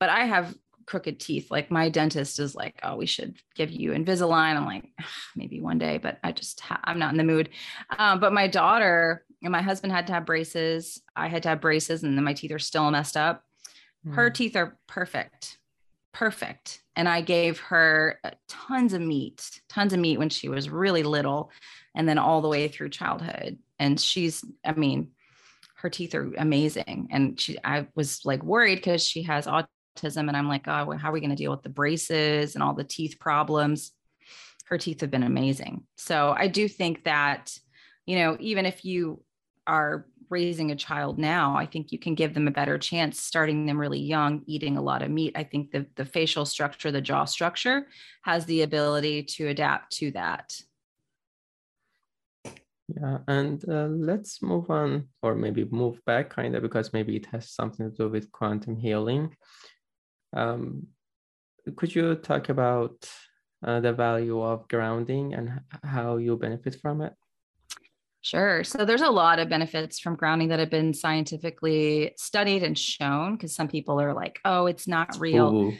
But 0.00 0.08
i 0.08 0.24
have 0.24 0.54
crooked 0.86 1.20
teeth. 1.20 1.50
Like 1.50 1.70
my 1.70 1.88
dentist 1.88 2.40
is 2.40 2.54
like 2.54 2.80
oh 2.82 2.96
we 2.96 3.06
should 3.06 3.36
give 3.54 3.70
you 3.70 3.92
invisalign. 3.92 4.56
I'm 4.56 4.66
like 4.66 4.86
maybe 5.36 5.60
one 5.60 5.78
day 5.78 5.98
but 5.98 6.18
i 6.24 6.32
just 6.32 6.60
ha- 6.60 6.80
i'm 6.84 6.98
not 6.98 7.12
in 7.12 7.18
the 7.18 7.24
mood. 7.24 7.50
Um, 7.98 8.18
but 8.18 8.32
my 8.32 8.48
daughter 8.48 9.24
and 9.42 9.52
my 9.52 9.62
husband 9.62 9.92
had 9.92 10.06
to 10.06 10.14
have 10.14 10.24
braces. 10.26 11.02
I 11.14 11.28
had 11.28 11.42
to 11.42 11.50
have 11.50 11.60
braces 11.60 12.02
and 12.02 12.16
then 12.16 12.24
my 12.24 12.34
teeth 12.34 12.52
are 12.52 12.58
still 12.58 12.90
messed 12.90 13.16
up. 13.16 13.44
Mm. 14.06 14.14
her 14.14 14.28
teeth 14.30 14.56
are 14.56 14.78
perfect 14.86 15.58
perfect. 16.14 16.80
And 16.96 17.06
I 17.08 17.20
gave 17.20 17.58
her 17.60 18.18
uh, 18.24 18.30
tons 18.48 18.94
of 18.94 19.02
meat, 19.02 19.60
tons 19.68 19.92
of 19.92 19.98
meat 19.98 20.18
when 20.18 20.30
she 20.30 20.48
was 20.48 20.70
really 20.70 21.02
little, 21.02 21.50
and 21.94 22.08
then 22.08 22.16
all 22.16 22.40
the 22.40 22.48
way 22.48 22.68
through 22.68 22.88
childhood. 22.88 23.58
And 23.78 24.00
she's, 24.00 24.42
I 24.64 24.72
mean, 24.72 25.10
her 25.76 25.90
teeth 25.90 26.14
are 26.14 26.32
amazing. 26.38 27.08
And 27.10 27.38
she, 27.38 27.58
I 27.62 27.88
was 27.94 28.20
like 28.24 28.42
worried 28.42 28.76
because 28.76 29.06
she 29.06 29.24
has 29.24 29.46
autism, 29.46 30.28
and 30.28 30.36
I'm 30.36 30.48
like, 30.48 30.66
oh, 30.66 30.96
how 30.96 31.10
are 31.10 31.12
we 31.12 31.20
going 31.20 31.30
to 31.30 31.36
deal 31.36 31.50
with 31.50 31.62
the 31.62 31.68
braces 31.68 32.54
and 32.54 32.62
all 32.62 32.74
the 32.74 32.84
teeth 32.84 33.18
problems? 33.20 33.92
Her 34.66 34.78
teeth 34.78 35.02
have 35.02 35.10
been 35.10 35.24
amazing. 35.24 35.82
So 35.96 36.34
I 36.34 36.46
do 36.48 36.68
think 36.68 37.04
that, 37.04 37.52
you 38.06 38.16
know, 38.16 38.36
even 38.40 38.64
if 38.64 38.84
you 38.84 39.22
are 39.66 40.06
raising 40.30 40.70
a 40.70 40.76
child 40.76 41.18
now, 41.18 41.56
I 41.56 41.66
think 41.66 41.92
you 41.92 41.98
can 41.98 42.14
give 42.14 42.34
them 42.34 42.48
a 42.48 42.52
better 42.52 42.78
chance 42.78 43.20
starting 43.20 43.66
them 43.66 43.78
really 43.78 44.00
young, 44.00 44.42
eating 44.46 44.76
a 44.76 44.82
lot 44.82 45.02
of 45.02 45.10
meat. 45.10 45.32
I 45.36 45.44
think 45.44 45.70
the, 45.70 45.86
the 45.96 46.04
facial 46.04 46.44
structure, 46.44 46.90
the 46.90 47.00
jaw 47.00 47.24
structure 47.24 47.86
has 48.22 48.44
the 48.46 48.62
ability 48.62 49.24
to 49.24 49.48
adapt 49.48 49.92
to 49.98 50.10
that. 50.12 50.56
Yeah, 52.88 53.18
and 53.28 53.64
uh, 53.68 53.86
let's 53.86 54.42
move 54.42 54.70
on, 54.70 55.08
or 55.22 55.34
maybe 55.34 55.64
move 55.70 56.04
back 56.04 56.30
kind 56.30 56.54
of 56.54 56.62
because 56.62 56.92
maybe 56.92 57.16
it 57.16 57.26
has 57.26 57.50
something 57.50 57.90
to 57.90 57.96
do 57.96 58.08
with 58.08 58.30
quantum 58.30 58.76
healing. 58.76 59.34
Um, 60.36 60.88
could 61.76 61.94
you 61.94 62.14
talk 62.16 62.50
about 62.50 63.08
uh, 63.64 63.80
the 63.80 63.92
value 63.92 64.42
of 64.42 64.68
grounding 64.68 65.32
and 65.32 65.60
how 65.82 66.18
you 66.18 66.36
benefit 66.36 66.76
from 66.80 67.00
it? 67.00 67.14
Sure. 68.24 68.64
So 68.64 68.86
there's 68.86 69.02
a 69.02 69.10
lot 69.10 69.38
of 69.38 69.50
benefits 69.50 69.98
from 69.98 70.16
grounding 70.16 70.48
that 70.48 70.58
have 70.58 70.70
been 70.70 70.94
scientifically 70.94 72.14
studied 72.16 72.62
and 72.62 72.76
shown 72.76 73.36
because 73.36 73.54
some 73.54 73.68
people 73.68 74.00
are 74.00 74.14
like, 74.14 74.40
oh, 74.46 74.64
it's 74.64 74.88
not 74.88 75.14
real. 75.20 75.54
Ooh. 75.54 75.74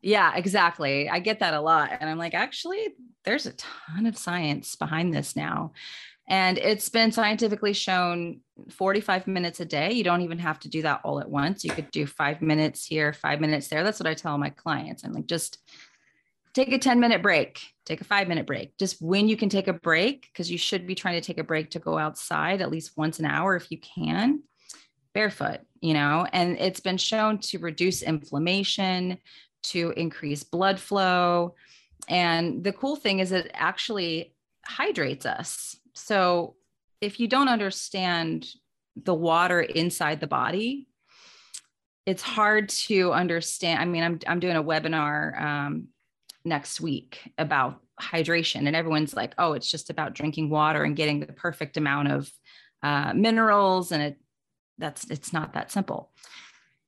Yeah, 0.00 0.34
exactly. 0.34 1.10
I 1.10 1.18
get 1.18 1.40
that 1.40 1.52
a 1.52 1.60
lot. 1.60 1.90
And 2.00 2.08
I'm 2.08 2.16
like, 2.16 2.32
actually, 2.32 2.88
there's 3.26 3.44
a 3.44 3.52
ton 3.52 4.06
of 4.06 4.16
science 4.16 4.76
behind 4.76 5.12
this 5.12 5.36
now. 5.36 5.72
And 6.26 6.56
it's 6.56 6.88
been 6.88 7.12
scientifically 7.12 7.74
shown 7.74 8.40
45 8.70 9.26
minutes 9.26 9.60
a 9.60 9.66
day. 9.66 9.92
You 9.92 10.02
don't 10.02 10.22
even 10.22 10.38
have 10.38 10.58
to 10.60 10.70
do 10.70 10.80
that 10.80 11.02
all 11.04 11.20
at 11.20 11.28
once. 11.28 11.64
You 11.64 11.72
could 11.72 11.90
do 11.90 12.06
five 12.06 12.40
minutes 12.40 12.86
here, 12.86 13.12
five 13.12 13.42
minutes 13.42 13.68
there. 13.68 13.84
That's 13.84 14.00
what 14.00 14.06
I 14.06 14.14
tell 14.14 14.38
my 14.38 14.48
clients. 14.48 15.04
I'm 15.04 15.12
like, 15.12 15.26
just 15.26 15.58
take 16.64 16.74
a 16.74 16.78
10 16.78 17.00
minute 17.00 17.22
break, 17.22 17.62
take 17.86 18.00
a 18.00 18.04
five 18.04 18.28
minute 18.28 18.46
break, 18.46 18.76
just 18.76 19.00
when 19.00 19.28
you 19.28 19.36
can 19.36 19.48
take 19.48 19.68
a 19.68 19.72
break, 19.72 20.28
because 20.30 20.50
you 20.50 20.58
should 20.58 20.86
be 20.86 20.94
trying 20.94 21.20
to 21.20 21.26
take 21.26 21.38
a 21.38 21.44
break 21.44 21.70
to 21.70 21.78
go 21.78 21.96
outside 21.96 22.60
at 22.60 22.70
least 22.70 22.96
once 22.96 23.18
an 23.18 23.24
hour 23.24 23.56
if 23.56 23.70
you 23.70 23.78
can, 23.78 24.42
barefoot, 25.14 25.60
you 25.80 25.94
know, 25.94 26.26
and 26.32 26.58
it's 26.58 26.80
been 26.80 26.98
shown 26.98 27.38
to 27.38 27.58
reduce 27.58 28.02
inflammation, 28.02 29.16
to 29.62 29.92
increase 29.96 30.42
blood 30.42 30.78
flow. 30.78 31.54
And 32.08 32.62
the 32.62 32.72
cool 32.72 32.96
thing 32.96 33.20
is 33.20 33.32
it 33.32 33.50
actually 33.54 34.34
hydrates 34.66 35.24
us. 35.24 35.76
So 35.94 36.56
if 37.00 37.20
you 37.20 37.26
don't 37.26 37.48
understand 37.48 38.46
the 38.96 39.14
water 39.14 39.60
inside 39.60 40.20
the 40.20 40.26
body, 40.26 40.88
it's 42.04 42.22
hard 42.22 42.68
to 42.68 43.12
understand. 43.12 43.80
I 43.80 43.84
mean, 43.84 44.02
I'm 44.02 44.18
I'm 44.26 44.40
doing 44.40 44.56
a 44.56 44.64
webinar 44.64 45.40
um, 45.40 45.88
next 46.44 46.80
week 46.80 47.32
about 47.38 47.80
hydration, 48.00 48.66
and 48.66 48.76
everyone's 48.76 49.14
like, 49.14 49.34
"Oh, 49.38 49.52
it's 49.52 49.70
just 49.70 49.90
about 49.90 50.14
drinking 50.14 50.50
water 50.50 50.84
and 50.84 50.96
getting 50.96 51.20
the 51.20 51.32
perfect 51.32 51.76
amount 51.76 52.10
of 52.12 52.30
uh, 52.82 53.12
minerals," 53.14 53.92
and 53.92 54.02
it 54.02 54.18
that's 54.78 55.08
it's 55.10 55.32
not 55.32 55.52
that 55.52 55.70
simple. 55.70 56.10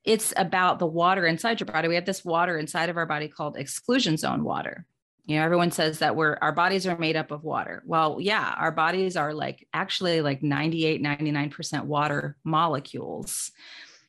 It's 0.04 0.34
about 0.36 0.78
the 0.78 0.86
water 0.86 1.26
inside 1.26 1.60
your 1.60 1.66
body. 1.66 1.86
We 1.86 1.94
have 1.94 2.06
this 2.06 2.24
water 2.24 2.58
inside 2.58 2.88
of 2.88 2.96
our 2.96 3.06
body 3.06 3.28
called 3.28 3.56
exclusion 3.56 4.16
zone 4.16 4.42
water. 4.42 4.84
You 5.26 5.36
know, 5.36 5.44
everyone 5.44 5.70
says 5.70 6.00
that 6.00 6.16
we're 6.16 6.36
our 6.42 6.52
bodies 6.52 6.86
are 6.86 6.98
made 6.98 7.14
up 7.14 7.30
of 7.30 7.44
water. 7.44 7.82
Well, 7.86 8.18
yeah, 8.20 8.54
our 8.58 8.72
bodies 8.72 9.16
are 9.16 9.32
like 9.32 9.68
actually 9.72 10.20
like 10.20 10.42
98, 10.42 11.00
99% 11.00 11.84
water 11.84 12.36
molecules. 12.42 13.52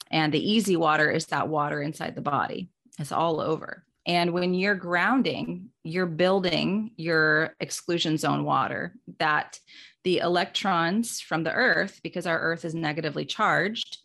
And 0.10 0.34
the 0.34 0.58
EZ 0.58 0.76
water 0.78 1.12
is 1.12 1.28
that 1.28 1.50
water 1.50 1.82
inside 1.82 2.16
the 2.16 2.22
body. 2.22 2.70
It's 2.98 3.12
all 3.12 3.40
over. 3.40 3.84
And 4.06 4.34
when 4.34 4.54
you're 4.54 4.76
grounding, 4.76 5.70
you're 5.84 6.06
building 6.06 6.92
your 6.98 7.56
exclusion 7.60 8.18
zone 8.18 8.44
water 8.44 8.94
that 9.20 9.60
the 10.04 10.18
electrons 10.20 11.22
from 11.22 11.44
the 11.44 11.54
earth, 11.54 12.02
because 12.04 12.28
our 12.28 12.40
earth 12.40 12.66
is 12.66 12.76
negatively 12.76 13.26
charged, 13.26 14.00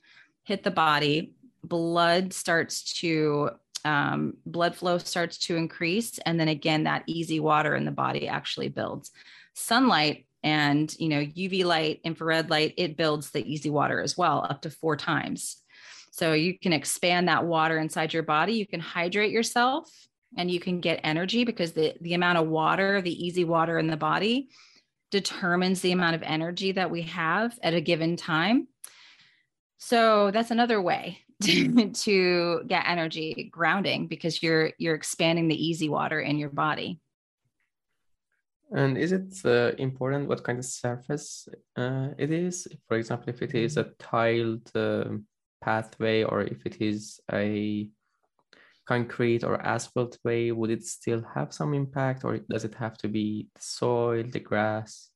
hit 0.45 0.63
the 0.63 0.71
body, 0.71 1.33
blood 1.65 2.33
starts 2.33 2.95
to 3.01 3.51
um, 3.85 4.35
blood 4.45 4.75
flow 4.75 4.99
starts 4.99 5.39
to 5.39 5.57
increase 5.57 6.19
and 6.19 6.39
then 6.39 6.49
again 6.49 6.85
that 6.85 7.05
EZ 7.09 7.41
water 7.41 7.75
in 7.77 7.85
the 7.85 7.91
body 7.91 8.29
actually 8.29 8.69
builds. 8.69 9.11
Sunlight 9.55 10.27
and 10.45 10.95
you 10.99 11.09
know 11.09 11.21
uv 11.21 11.65
light 11.65 12.01
infrared 12.05 12.49
light 12.49 12.73
it 12.77 12.97
builds 12.97 13.31
the 13.31 13.55
EZ 13.55 13.67
water 13.67 14.01
as 14.01 14.17
well 14.17 14.47
up 14.49 14.63
to 14.63 14.71
four 14.71 14.97
times 14.97 15.63
so 16.19 16.33
you 16.33 16.59
can 16.59 16.73
expand 16.73 17.29
that 17.29 17.45
water 17.45 17.79
inside 17.79 18.13
your 18.13 18.25
body. 18.25 18.55
You 18.55 18.67
can 18.67 18.81
hydrate 18.81 19.31
yourself 19.31 19.89
and 20.37 20.51
you 20.51 20.59
can 20.59 20.81
get 20.81 20.99
energy 21.05 21.45
because 21.45 21.73
the, 21.73 21.95
the 22.01 22.15
amount 22.15 22.39
of 22.39 22.49
water 22.49 23.01
the 23.01 23.29
EZ 23.29 23.45
water 23.45 23.79
in 23.79 23.87
the 23.87 23.97
body 23.97 24.49
determines 25.13 25.81
the 25.81 25.93
amount 25.93 26.17
of 26.17 26.23
energy 26.25 26.73
that 26.73 26.91
we 26.91 27.03
have 27.03 27.57
at 27.63 27.73
a 27.73 27.81
given 27.81 28.17
time. 28.17 28.67
So 29.79 30.33
that's 30.33 30.51
another 30.51 30.83
way 30.83 31.21
to 31.43 32.65
get 32.67 32.85
energy 32.89 33.49
grounding 33.53 34.09
because 34.09 34.43
you're 34.43 34.73
you're 34.77 34.97
expanding 34.97 35.47
the 35.47 35.71
EZ 35.71 35.89
water 35.89 36.21
in 36.21 36.37
your 36.37 36.51
body. 36.51 37.01
And 38.73 38.99
is 38.99 39.13
it 39.13 39.33
uh, 39.45 39.73
important 39.79 40.29
what 40.29 40.43
kind 40.43 40.59
of 40.59 40.65
surface 40.65 41.49
uh, 41.77 42.09
it 42.19 42.33
is? 42.33 42.67
For 42.89 42.97
example 42.97 43.29
if 43.29 43.41
it 43.41 43.55
is 43.55 43.77
a 43.77 43.85
tiled 44.01 44.69
uh, 44.75 45.05
pathway 45.61 46.23
or 46.23 46.43
if 46.43 46.65
it 46.65 46.81
is 46.81 47.21
a 47.33 47.89
concrete 48.87 49.45
or 49.45 49.61
asphalt 49.61 50.19
way 50.25 50.51
would 50.51 50.71
it 50.71 50.83
still 50.85 51.23
have 51.35 51.53
some 51.53 51.75
impact 51.75 52.25
or 52.25 52.39
does 52.51 52.65
it 52.65 52.75
have 52.75 52.97
to 52.97 53.09
be 53.09 53.49
the 53.55 53.61
soil 53.61 54.25
the 54.33 54.41
grass 54.41 55.11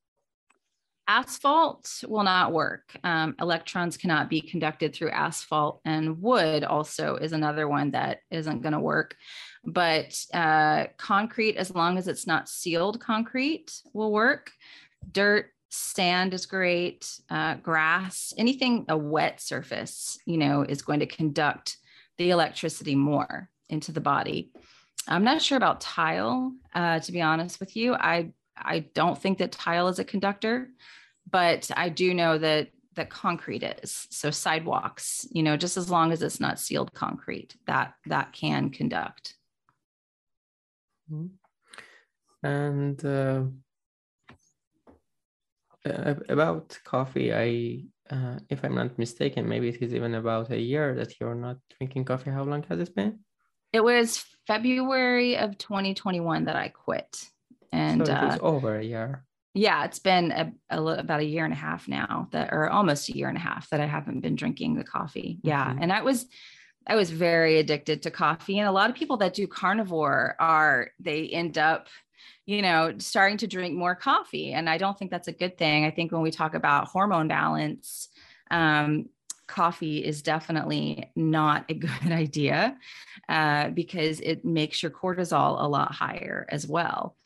asphalt 1.09 2.05
will 2.09 2.23
not 2.23 2.53
work. 2.53 2.97
Um, 3.05 3.35
electrons 3.41 3.97
cannot 3.97 4.31
be 4.31 4.41
conducted 4.41 4.95
through 4.95 5.11
asphalt, 5.11 5.81
and 5.85 6.23
wood 6.23 6.65
also 6.65 7.17
is 7.17 7.33
another 7.33 7.69
one 7.69 7.91
that 7.91 8.21
isn't 8.31 8.63
going 8.63 8.73
to 8.73 8.81
work. 8.81 9.17
But 9.65 10.19
uh, 10.33 10.87
concrete, 10.97 11.57
as 11.57 11.75
long 11.75 11.99
as 11.99 12.09
it's 12.09 12.27
not 12.27 12.49
sealed 12.49 13.01
concrete, 13.01 13.73
will 13.93 14.13
work. 14.13 14.51
Dirt, 15.11 15.52
sand 15.73 16.35
is 16.35 16.45
great. 16.45 17.09
Uh, 17.31 17.55
grass, 17.55 18.35
anything 18.37 18.85
a 18.89 18.97
wet 18.97 19.41
surface, 19.41 20.19
you 20.27 20.37
know, 20.37 20.63
is 20.63 20.83
going 20.83 21.01
to 21.01 21.07
conduct 21.07 21.79
the 22.19 22.31
electricity 22.31 22.95
more 22.95 23.49
into 23.71 23.91
the 23.91 24.01
body. 24.01 24.53
I'm 25.09 25.25
not 25.25 25.41
sure 25.41 25.57
about 25.57 25.81
tile, 25.81 26.53
uh, 26.75 27.01
to 27.01 27.13
be 27.13 27.23
honest 27.23 27.59
with 27.59 27.75
you. 27.75 27.95
I 27.95 28.33
I 28.55 28.81
don't 28.95 29.21
think 29.21 29.39
that 29.39 29.51
tile 29.51 29.89
is 29.89 29.99
a 29.99 30.05
conductor, 30.05 30.69
but 31.29 31.71
I 31.75 31.89
do 31.89 32.13
know 32.13 32.37
that 32.37 32.69
that 32.95 33.09
concrete 33.09 33.63
is. 33.63 34.07
So 34.11 34.31
sidewalks, 34.31 35.27
you 35.33 35.43
know, 35.43 35.57
just 35.57 35.79
as 35.79 35.89
long 35.89 36.13
as 36.13 36.23
it's 36.23 36.39
not 36.39 36.61
sealed 36.61 36.93
concrete, 36.93 37.57
that 37.67 37.95
that 38.07 38.35
can 38.35 38.69
conduct. 38.69 39.35
Mm-hmm. 41.11 42.47
And 42.47 43.05
uh, 43.05 43.45
about 45.85 46.79
coffee, 46.85 47.33
I, 47.33 48.15
uh, 48.15 48.39
if 48.49 48.65
I'm 48.65 48.75
not 48.75 48.99
mistaken, 48.99 49.49
maybe 49.49 49.69
it 49.69 49.83
is 49.83 49.95
even 49.95 50.15
about 50.15 50.51
a 50.51 50.61
year 50.61 50.95
that 50.95 51.19
you're 51.19 51.35
not 51.35 51.57
drinking 51.79 52.05
coffee. 52.05 52.31
How 52.31 52.45
long 52.45 52.63
has 52.69 52.81
it 52.81 52.95
been? 52.95 53.21
It 53.73 53.83
was 53.83 54.25
February 54.47 55.37
of 55.37 55.59
2021 55.59 56.45
that 56.45 56.57
I 56.57 56.69
quit. 56.69 57.25
And 57.73 58.07
so 58.07 58.13
it 58.13 58.23
was 58.23 58.35
uh, 58.35 58.43
over 58.43 58.77
a 58.77 58.85
year. 58.85 59.25
Yeah, 59.55 59.85
it's 59.85 59.99
been 59.99 60.31
a, 60.31 60.53
a, 60.71 60.83
about 60.83 61.21
a 61.21 61.25
year 61.25 61.45
and 61.45 61.53
a 61.53 61.57
half 61.57 61.87
now 61.87 62.29
that, 62.33 62.51
or 62.53 62.71
almost 62.71 63.09
a 63.09 63.17
year 63.17 63.29
and 63.29 63.37
a 63.37 63.41
half 63.41 63.69
that 63.71 63.81
I 63.81 63.87
haven't 63.87 64.21
been 64.21 64.35
drinking 64.35 64.77
the 64.77 64.85
coffee. 64.85 65.41
Yeah, 65.43 65.67
mm-hmm. 65.67 65.83
and 65.83 65.93
I 65.93 66.03
was, 66.03 66.27
I 66.87 66.97
was 66.97 67.11
very 67.11 67.59
addicted 67.59 68.03
to 68.03 68.11
coffee, 68.11 68.59
and 68.59 68.69
a 68.69 68.73
lot 68.73 68.89
of 68.89 68.97
people 68.97 69.19
that 69.19 69.35
do 69.35 69.47
carnivore 69.47 70.37
are 70.39 70.91
they 71.01 71.29
end 71.29 71.59
up, 71.59 71.89
you 72.47 72.63
know, 72.63 72.95
starting 72.99 73.39
to 73.39 73.47
drink 73.47 73.75
more 73.75 73.95
coffee, 73.95 74.53
and 74.53 74.69
I 74.69 74.79
don't 74.79 74.99
think 74.99 75.11
that's 75.11 75.29
a 75.29 75.33
good 75.33 75.57
thing. 75.57 75.85
I 75.85 75.91
think 75.91 76.13
when 76.13 76.23
we 76.23 76.31
talk 76.31 76.55
about 76.55 76.89
hormone 76.89 77.29
balance, 77.29 78.09
um, 78.51 79.09
coffee 79.47 80.05
is 80.05 80.23
definitely 80.23 81.11
not 81.15 81.65
a 81.69 81.75
good 81.87 82.13
idea 82.13 82.77
uh, 83.29 83.69
because 83.71 84.21
it 84.21 84.45
makes 84.45 84.83
your 84.83 84.91
cortisol 84.91 85.63
a 85.63 85.69
lot 85.69 85.93
higher 85.93 86.47
as 86.49 86.67
well 86.67 87.17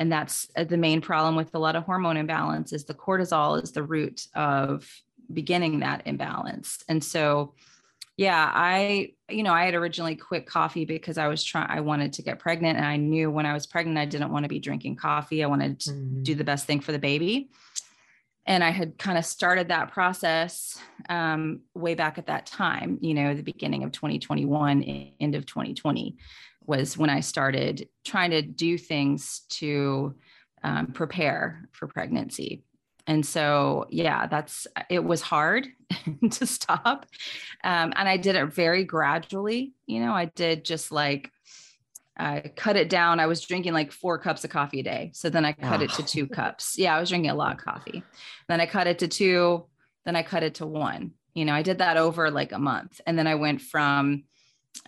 and 0.00 0.10
that's 0.10 0.48
uh, 0.56 0.64
the 0.64 0.78
main 0.78 1.00
problem 1.00 1.36
with 1.36 1.54
a 1.54 1.58
lot 1.58 1.76
of 1.76 1.84
hormone 1.84 2.16
imbalance 2.16 2.72
is 2.72 2.84
the 2.84 2.94
cortisol 2.94 3.62
is 3.62 3.70
the 3.70 3.82
root 3.82 4.26
of 4.34 4.88
beginning 5.32 5.78
that 5.78 6.02
imbalance 6.06 6.82
and 6.88 7.04
so 7.04 7.54
yeah 8.20 8.50
i 8.54 9.10
you 9.30 9.42
know 9.42 9.52
i 9.52 9.64
had 9.64 9.74
originally 9.74 10.14
quit 10.14 10.46
coffee 10.46 10.84
because 10.84 11.16
i 11.16 11.26
was 11.26 11.42
trying 11.42 11.70
i 11.70 11.80
wanted 11.80 12.12
to 12.12 12.22
get 12.22 12.38
pregnant 12.38 12.76
and 12.76 12.86
i 12.86 12.96
knew 12.96 13.30
when 13.30 13.46
i 13.46 13.52
was 13.54 13.66
pregnant 13.66 13.96
i 13.96 14.04
didn't 14.04 14.30
want 14.30 14.44
to 14.44 14.48
be 14.48 14.58
drinking 14.58 14.94
coffee 14.94 15.42
i 15.42 15.46
wanted 15.46 15.80
to 15.80 15.90
mm-hmm. 15.90 16.22
do 16.22 16.34
the 16.34 16.44
best 16.44 16.66
thing 16.66 16.80
for 16.80 16.92
the 16.92 16.98
baby 16.98 17.48
and 18.44 18.62
i 18.62 18.70
had 18.70 18.98
kind 18.98 19.16
of 19.16 19.24
started 19.24 19.68
that 19.68 19.90
process 19.90 20.78
um, 21.08 21.60
way 21.74 21.94
back 21.94 22.18
at 22.18 22.26
that 22.26 22.44
time 22.44 22.98
you 23.00 23.14
know 23.14 23.34
the 23.34 23.42
beginning 23.42 23.84
of 23.84 23.92
2021 23.92 24.82
end 25.18 25.34
of 25.34 25.46
2020 25.46 26.16
was 26.70 26.96
when 26.96 27.10
I 27.10 27.20
started 27.20 27.88
trying 28.04 28.30
to 28.30 28.42
do 28.42 28.78
things 28.78 29.42
to 29.50 30.14
um, 30.62 30.88
prepare 30.88 31.68
for 31.72 31.88
pregnancy. 31.88 32.62
And 33.10 33.26
so, 33.26 33.86
yeah, 33.90 34.28
that's 34.28 34.68
it 34.88 35.02
was 35.02 35.20
hard 35.20 35.66
to 36.30 36.46
stop. 36.46 37.06
Um, 37.64 37.92
and 37.96 38.08
I 38.08 38.16
did 38.16 38.36
it 38.36 38.46
very 38.46 38.84
gradually. 38.84 39.72
You 39.86 39.98
know, 39.98 40.12
I 40.12 40.26
did 40.26 40.64
just 40.64 40.92
like, 40.92 41.28
I 42.16 42.52
cut 42.54 42.76
it 42.76 42.88
down. 42.88 43.18
I 43.18 43.26
was 43.26 43.40
drinking 43.40 43.72
like 43.72 43.90
four 43.90 44.16
cups 44.20 44.44
of 44.44 44.50
coffee 44.50 44.78
a 44.78 44.82
day. 44.84 45.10
So 45.12 45.28
then 45.28 45.44
I 45.44 45.54
cut 45.54 45.82
it 45.82 45.90
to 45.94 46.04
two 46.04 46.26
cups. 46.28 46.78
Yeah, 46.78 46.96
I 46.96 47.00
was 47.00 47.08
drinking 47.08 47.32
a 47.32 47.34
lot 47.34 47.58
of 47.58 47.64
coffee. 47.64 48.04
Then 48.48 48.60
I 48.60 48.66
cut 48.66 48.86
it 48.86 49.00
to 49.00 49.08
two. 49.08 49.66
Then 50.04 50.14
I 50.14 50.22
cut 50.22 50.44
it 50.44 50.54
to 50.56 50.66
one. 50.66 51.14
You 51.34 51.46
know, 51.46 51.54
I 51.54 51.62
did 51.62 51.78
that 51.78 51.96
over 51.96 52.30
like 52.30 52.52
a 52.52 52.60
month. 52.60 53.00
And 53.08 53.18
then 53.18 53.26
I 53.26 53.34
went 53.34 53.60
from 53.60 54.22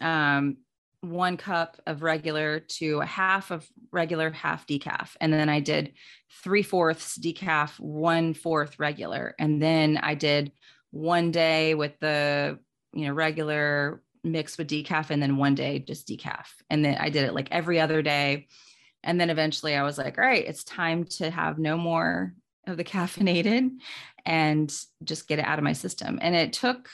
um, 0.00 0.58
one 1.02 1.36
cup 1.36 1.80
of 1.86 2.02
regular 2.02 2.60
to 2.60 3.00
a 3.00 3.06
half 3.06 3.50
of 3.50 3.68
regular, 3.90 4.30
half 4.30 4.66
decaf. 4.66 5.16
And 5.20 5.32
then 5.32 5.48
I 5.48 5.60
did 5.60 5.94
three 6.42 6.62
fourths 6.62 7.18
decaf, 7.18 7.78
one 7.80 8.34
fourth 8.34 8.78
regular. 8.78 9.34
And 9.38 9.60
then 9.60 9.98
I 9.98 10.14
did 10.14 10.52
one 10.92 11.32
day 11.32 11.74
with 11.74 11.98
the, 11.98 12.58
you 12.94 13.06
know, 13.06 13.12
regular 13.12 14.00
mixed 14.22 14.58
with 14.58 14.68
decaf 14.68 15.10
and 15.10 15.20
then 15.20 15.36
one 15.36 15.56
day 15.56 15.80
just 15.80 16.06
decaf. 16.06 16.46
And 16.70 16.84
then 16.84 16.96
I 16.98 17.10
did 17.10 17.24
it 17.24 17.34
like 17.34 17.48
every 17.50 17.80
other 17.80 18.00
day. 18.00 18.46
And 19.02 19.20
then 19.20 19.30
eventually 19.30 19.74
I 19.74 19.82
was 19.82 19.98
like, 19.98 20.18
all 20.18 20.24
right, 20.24 20.46
it's 20.46 20.62
time 20.62 21.04
to 21.04 21.30
have 21.30 21.58
no 21.58 21.76
more 21.76 22.32
of 22.68 22.76
the 22.76 22.84
caffeinated 22.84 23.70
and 24.24 24.72
just 25.02 25.26
get 25.26 25.40
it 25.40 25.44
out 25.44 25.58
of 25.58 25.64
my 25.64 25.72
system. 25.72 26.20
And 26.22 26.36
it 26.36 26.52
took 26.52 26.88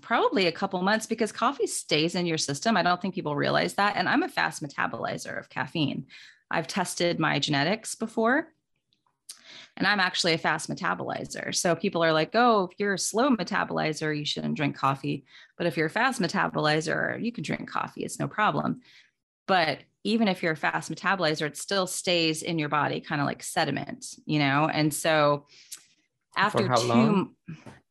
probably 0.00 0.46
a 0.46 0.52
couple 0.52 0.80
months 0.82 1.06
because 1.06 1.32
coffee 1.32 1.66
stays 1.66 2.14
in 2.14 2.26
your 2.26 2.38
system. 2.38 2.76
I 2.76 2.82
don't 2.82 3.00
think 3.00 3.14
people 3.14 3.34
realize 3.34 3.74
that. 3.74 3.96
And 3.96 4.08
I'm 4.08 4.22
a 4.22 4.28
fast 4.28 4.62
metabolizer 4.62 5.38
of 5.38 5.48
caffeine. 5.48 6.06
I've 6.50 6.66
tested 6.66 7.18
my 7.18 7.38
genetics 7.38 7.94
before 7.94 8.48
and 9.76 9.86
I'm 9.86 10.00
actually 10.00 10.32
a 10.34 10.38
fast 10.38 10.68
metabolizer. 10.68 11.54
So 11.54 11.74
people 11.74 12.02
are 12.02 12.12
like, 12.12 12.30
oh, 12.34 12.68
if 12.70 12.78
you're 12.78 12.94
a 12.94 12.98
slow 12.98 13.30
metabolizer, 13.30 14.16
you 14.16 14.24
shouldn't 14.24 14.56
drink 14.56 14.76
coffee. 14.76 15.24
But 15.56 15.66
if 15.66 15.76
you're 15.76 15.86
a 15.86 15.90
fast 15.90 16.20
metabolizer, 16.20 17.22
you 17.22 17.32
can 17.32 17.44
drink 17.44 17.70
coffee, 17.70 18.04
it's 18.04 18.18
no 18.18 18.28
problem. 18.28 18.80
But 19.46 19.80
even 20.04 20.28
if 20.28 20.42
you're 20.42 20.52
a 20.52 20.56
fast 20.56 20.90
metabolizer, 20.90 21.46
it 21.46 21.56
still 21.56 21.86
stays 21.86 22.42
in 22.42 22.58
your 22.58 22.68
body, 22.68 23.00
kind 23.00 23.20
of 23.20 23.26
like 23.26 23.42
sediment, 23.42 24.06
you 24.26 24.38
know? 24.38 24.68
And 24.72 24.92
so 24.92 25.46
after 26.38 26.68
two, 26.68 26.86
long? 26.86 27.34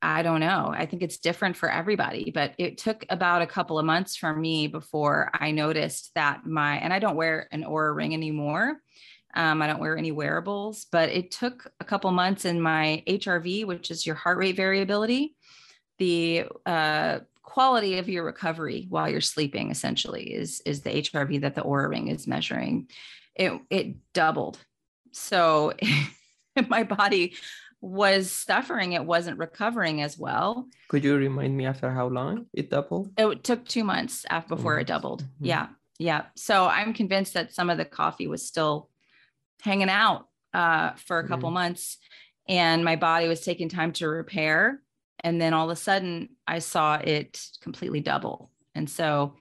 I 0.01 0.21
don't 0.21 0.39
know. 0.39 0.73
I 0.75 0.85
think 0.85 1.01
it's 1.01 1.17
different 1.17 1.57
for 1.57 1.71
everybody, 1.71 2.31
but 2.31 2.53
it 2.57 2.77
took 2.77 3.05
about 3.09 3.41
a 3.41 3.47
couple 3.47 3.79
of 3.79 3.85
months 3.85 4.15
for 4.15 4.33
me 4.33 4.67
before 4.67 5.31
I 5.33 5.51
noticed 5.51 6.11
that 6.15 6.45
my, 6.45 6.77
and 6.77 6.93
I 6.93 6.99
don't 6.99 7.15
wear 7.15 7.47
an 7.51 7.63
Oura 7.63 7.95
ring 7.95 8.13
anymore. 8.13 8.77
Um, 9.35 9.61
I 9.61 9.67
don't 9.67 9.79
wear 9.79 9.97
any 9.97 10.11
wearables, 10.11 10.85
but 10.91 11.09
it 11.09 11.31
took 11.31 11.71
a 11.79 11.83
couple 11.85 12.11
months 12.11 12.45
in 12.45 12.61
my 12.61 13.03
HRV, 13.07 13.65
which 13.65 13.91
is 13.91 14.05
your 14.05 14.15
heart 14.15 14.37
rate 14.37 14.55
variability, 14.55 15.35
the 15.97 16.45
uh, 16.65 17.19
quality 17.41 17.97
of 17.97 18.07
your 18.07 18.23
recovery 18.23 18.85
while 18.89 19.09
you're 19.09 19.21
sleeping 19.21 19.71
essentially 19.71 20.33
is, 20.33 20.61
is 20.65 20.81
the 20.81 20.89
HRV 20.89 21.41
that 21.41 21.55
the 21.55 21.61
Oura 21.61 21.89
ring 21.89 22.07
is 22.07 22.27
measuring. 22.27 22.87
It, 23.35 23.59
it 23.69 23.95
doubled. 24.13 24.59
So 25.11 25.73
my 26.69 26.83
body 26.83 27.35
was 27.81 28.31
suffering, 28.31 28.93
it 28.93 29.05
wasn't 29.05 29.37
recovering 29.37 30.01
as 30.01 30.17
well. 30.17 30.67
Could 30.87 31.03
you 31.03 31.15
remind 31.15 31.55
me 31.55 31.65
after 31.65 31.91
how 31.91 32.07
long 32.07 32.47
it 32.53 32.69
doubled? 32.69 33.11
It 33.17 33.43
took 33.43 33.65
two 33.67 33.83
months 33.83 34.25
after 34.29 34.55
before 34.55 34.79
it 34.79 34.87
doubled. 34.87 35.23
Mm-hmm. 35.23 35.45
Yeah. 35.45 35.67
Yeah. 35.99 36.25
So 36.35 36.67
I'm 36.67 36.93
convinced 36.93 37.33
that 37.33 37.53
some 37.53 37.69
of 37.69 37.77
the 37.77 37.85
coffee 37.85 38.27
was 38.27 38.45
still 38.45 38.89
hanging 39.61 39.89
out 39.89 40.27
uh, 40.53 40.91
for 40.93 41.19
a 41.19 41.27
couple 41.27 41.49
mm-hmm. 41.49 41.55
months 41.55 41.97
and 42.47 42.83
my 42.83 42.95
body 42.95 43.27
was 43.27 43.41
taking 43.41 43.69
time 43.69 43.91
to 43.93 44.07
repair. 44.07 44.81
And 45.23 45.41
then 45.41 45.53
all 45.53 45.69
of 45.69 45.77
a 45.77 45.79
sudden 45.79 46.29
I 46.47 46.59
saw 46.59 46.95
it 46.95 47.41
completely 47.61 47.99
double. 47.99 48.51
And 48.73 48.89
so 48.89 49.35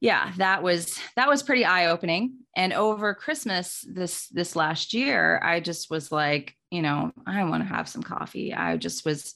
yeah 0.00 0.32
that 0.38 0.62
was 0.62 0.98
that 1.14 1.28
was 1.28 1.42
pretty 1.42 1.64
eye 1.64 1.86
opening 1.86 2.38
and 2.56 2.72
over 2.72 3.14
christmas 3.14 3.84
this 3.86 4.28
this 4.28 4.56
last 4.56 4.94
year 4.94 5.38
i 5.44 5.60
just 5.60 5.90
was 5.90 6.10
like 6.10 6.56
you 6.70 6.82
know, 6.82 7.12
I 7.26 7.44
want 7.44 7.62
to 7.62 7.74
have 7.74 7.88
some 7.88 8.02
coffee. 8.02 8.54
I 8.54 8.76
just 8.76 9.04
was 9.04 9.34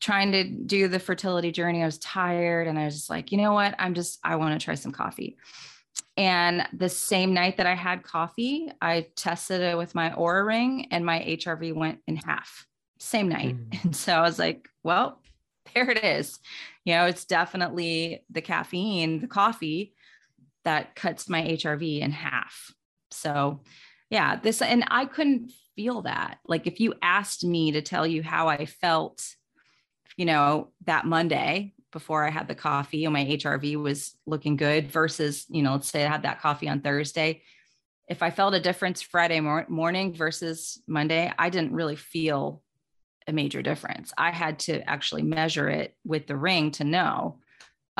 trying 0.00 0.32
to 0.32 0.44
do 0.44 0.88
the 0.88 0.98
fertility 0.98 1.50
journey. 1.50 1.82
I 1.82 1.86
was 1.86 1.98
tired 1.98 2.68
and 2.68 2.78
I 2.78 2.84
was 2.84 2.94
just 2.94 3.10
like, 3.10 3.32
you 3.32 3.38
know 3.38 3.52
what? 3.52 3.74
I'm 3.78 3.94
just, 3.94 4.18
I 4.22 4.36
want 4.36 4.58
to 4.58 4.64
try 4.64 4.74
some 4.74 4.92
coffee. 4.92 5.38
And 6.16 6.66
the 6.72 6.88
same 6.88 7.32
night 7.32 7.56
that 7.56 7.66
I 7.66 7.74
had 7.74 8.02
coffee, 8.02 8.70
I 8.82 9.06
tested 9.14 9.60
it 9.60 9.78
with 9.78 9.94
my 9.94 10.10
Oura 10.10 10.44
ring 10.44 10.88
and 10.90 11.06
my 11.06 11.20
HRV 11.20 11.74
went 11.74 12.00
in 12.06 12.16
half, 12.16 12.66
same 12.98 13.28
night. 13.28 13.56
Mm. 13.56 13.78
And 13.84 13.96
so 13.96 14.14
I 14.14 14.20
was 14.22 14.38
like, 14.38 14.68
well, 14.82 15.22
there 15.74 15.90
it 15.90 16.04
is. 16.04 16.38
You 16.84 16.94
know, 16.94 17.06
it's 17.06 17.24
definitely 17.24 18.24
the 18.30 18.40
caffeine, 18.40 19.20
the 19.20 19.26
coffee 19.26 19.94
that 20.64 20.96
cuts 20.96 21.28
my 21.28 21.42
HRV 21.42 22.00
in 22.00 22.10
half. 22.10 22.74
So, 23.10 23.60
yeah, 24.10 24.36
this, 24.36 24.60
and 24.60 24.84
I 24.88 25.06
couldn't 25.06 25.52
feel 25.78 26.02
that. 26.02 26.40
Like 26.44 26.66
if 26.66 26.80
you 26.80 26.94
asked 27.02 27.44
me 27.44 27.70
to 27.70 27.82
tell 27.82 28.04
you 28.04 28.20
how 28.20 28.48
I 28.48 28.66
felt, 28.66 29.36
you 30.16 30.24
know, 30.24 30.72
that 30.86 31.06
Monday 31.06 31.72
before 31.92 32.24
I 32.24 32.30
had 32.30 32.48
the 32.48 32.56
coffee 32.56 33.04
and 33.04 33.12
my 33.12 33.24
HRV 33.24 33.80
was 33.80 34.16
looking 34.26 34.56
good 34.56 34.90
versus, 34.90 35.46
you 35.48 35.62
know, 35.62 35.74
let's 35.74 35.88
say 35.88 36.04
I 36.04 36.10
had 36.10 36.24
that 36.24 36.40
coffee 36.40 36.68
on 36.68 36.80
Thursday. 36.80 37.42
If 38.08 38.24
I 38.24 38.30
felt 38.30 38.54
a 38.54 38.60
difference 38.60 39.02
Friday 39.02 39.38
mor- 39.38 39.66
morning 39.68 40.12
versus 40.12 40.82
Monday, 40.88 41.32
I 41.38 41.48
didn't 41.48 41.70
really 41.72 41.94
feel 41.94 42.60
a 43.28 43.32
major 43.32 43.62
difference. 43.62 44.12
I 44.18 44.32
had 44.32 44.58
to 44.60 44.80
actually 44.80 45.22
measure 45.22 45.68
it 45.68 45.94
with 46.04 46.26
the 46.26 46.36
ring 46.36 46.72
to 46.72 46.84
know 46.84 47.38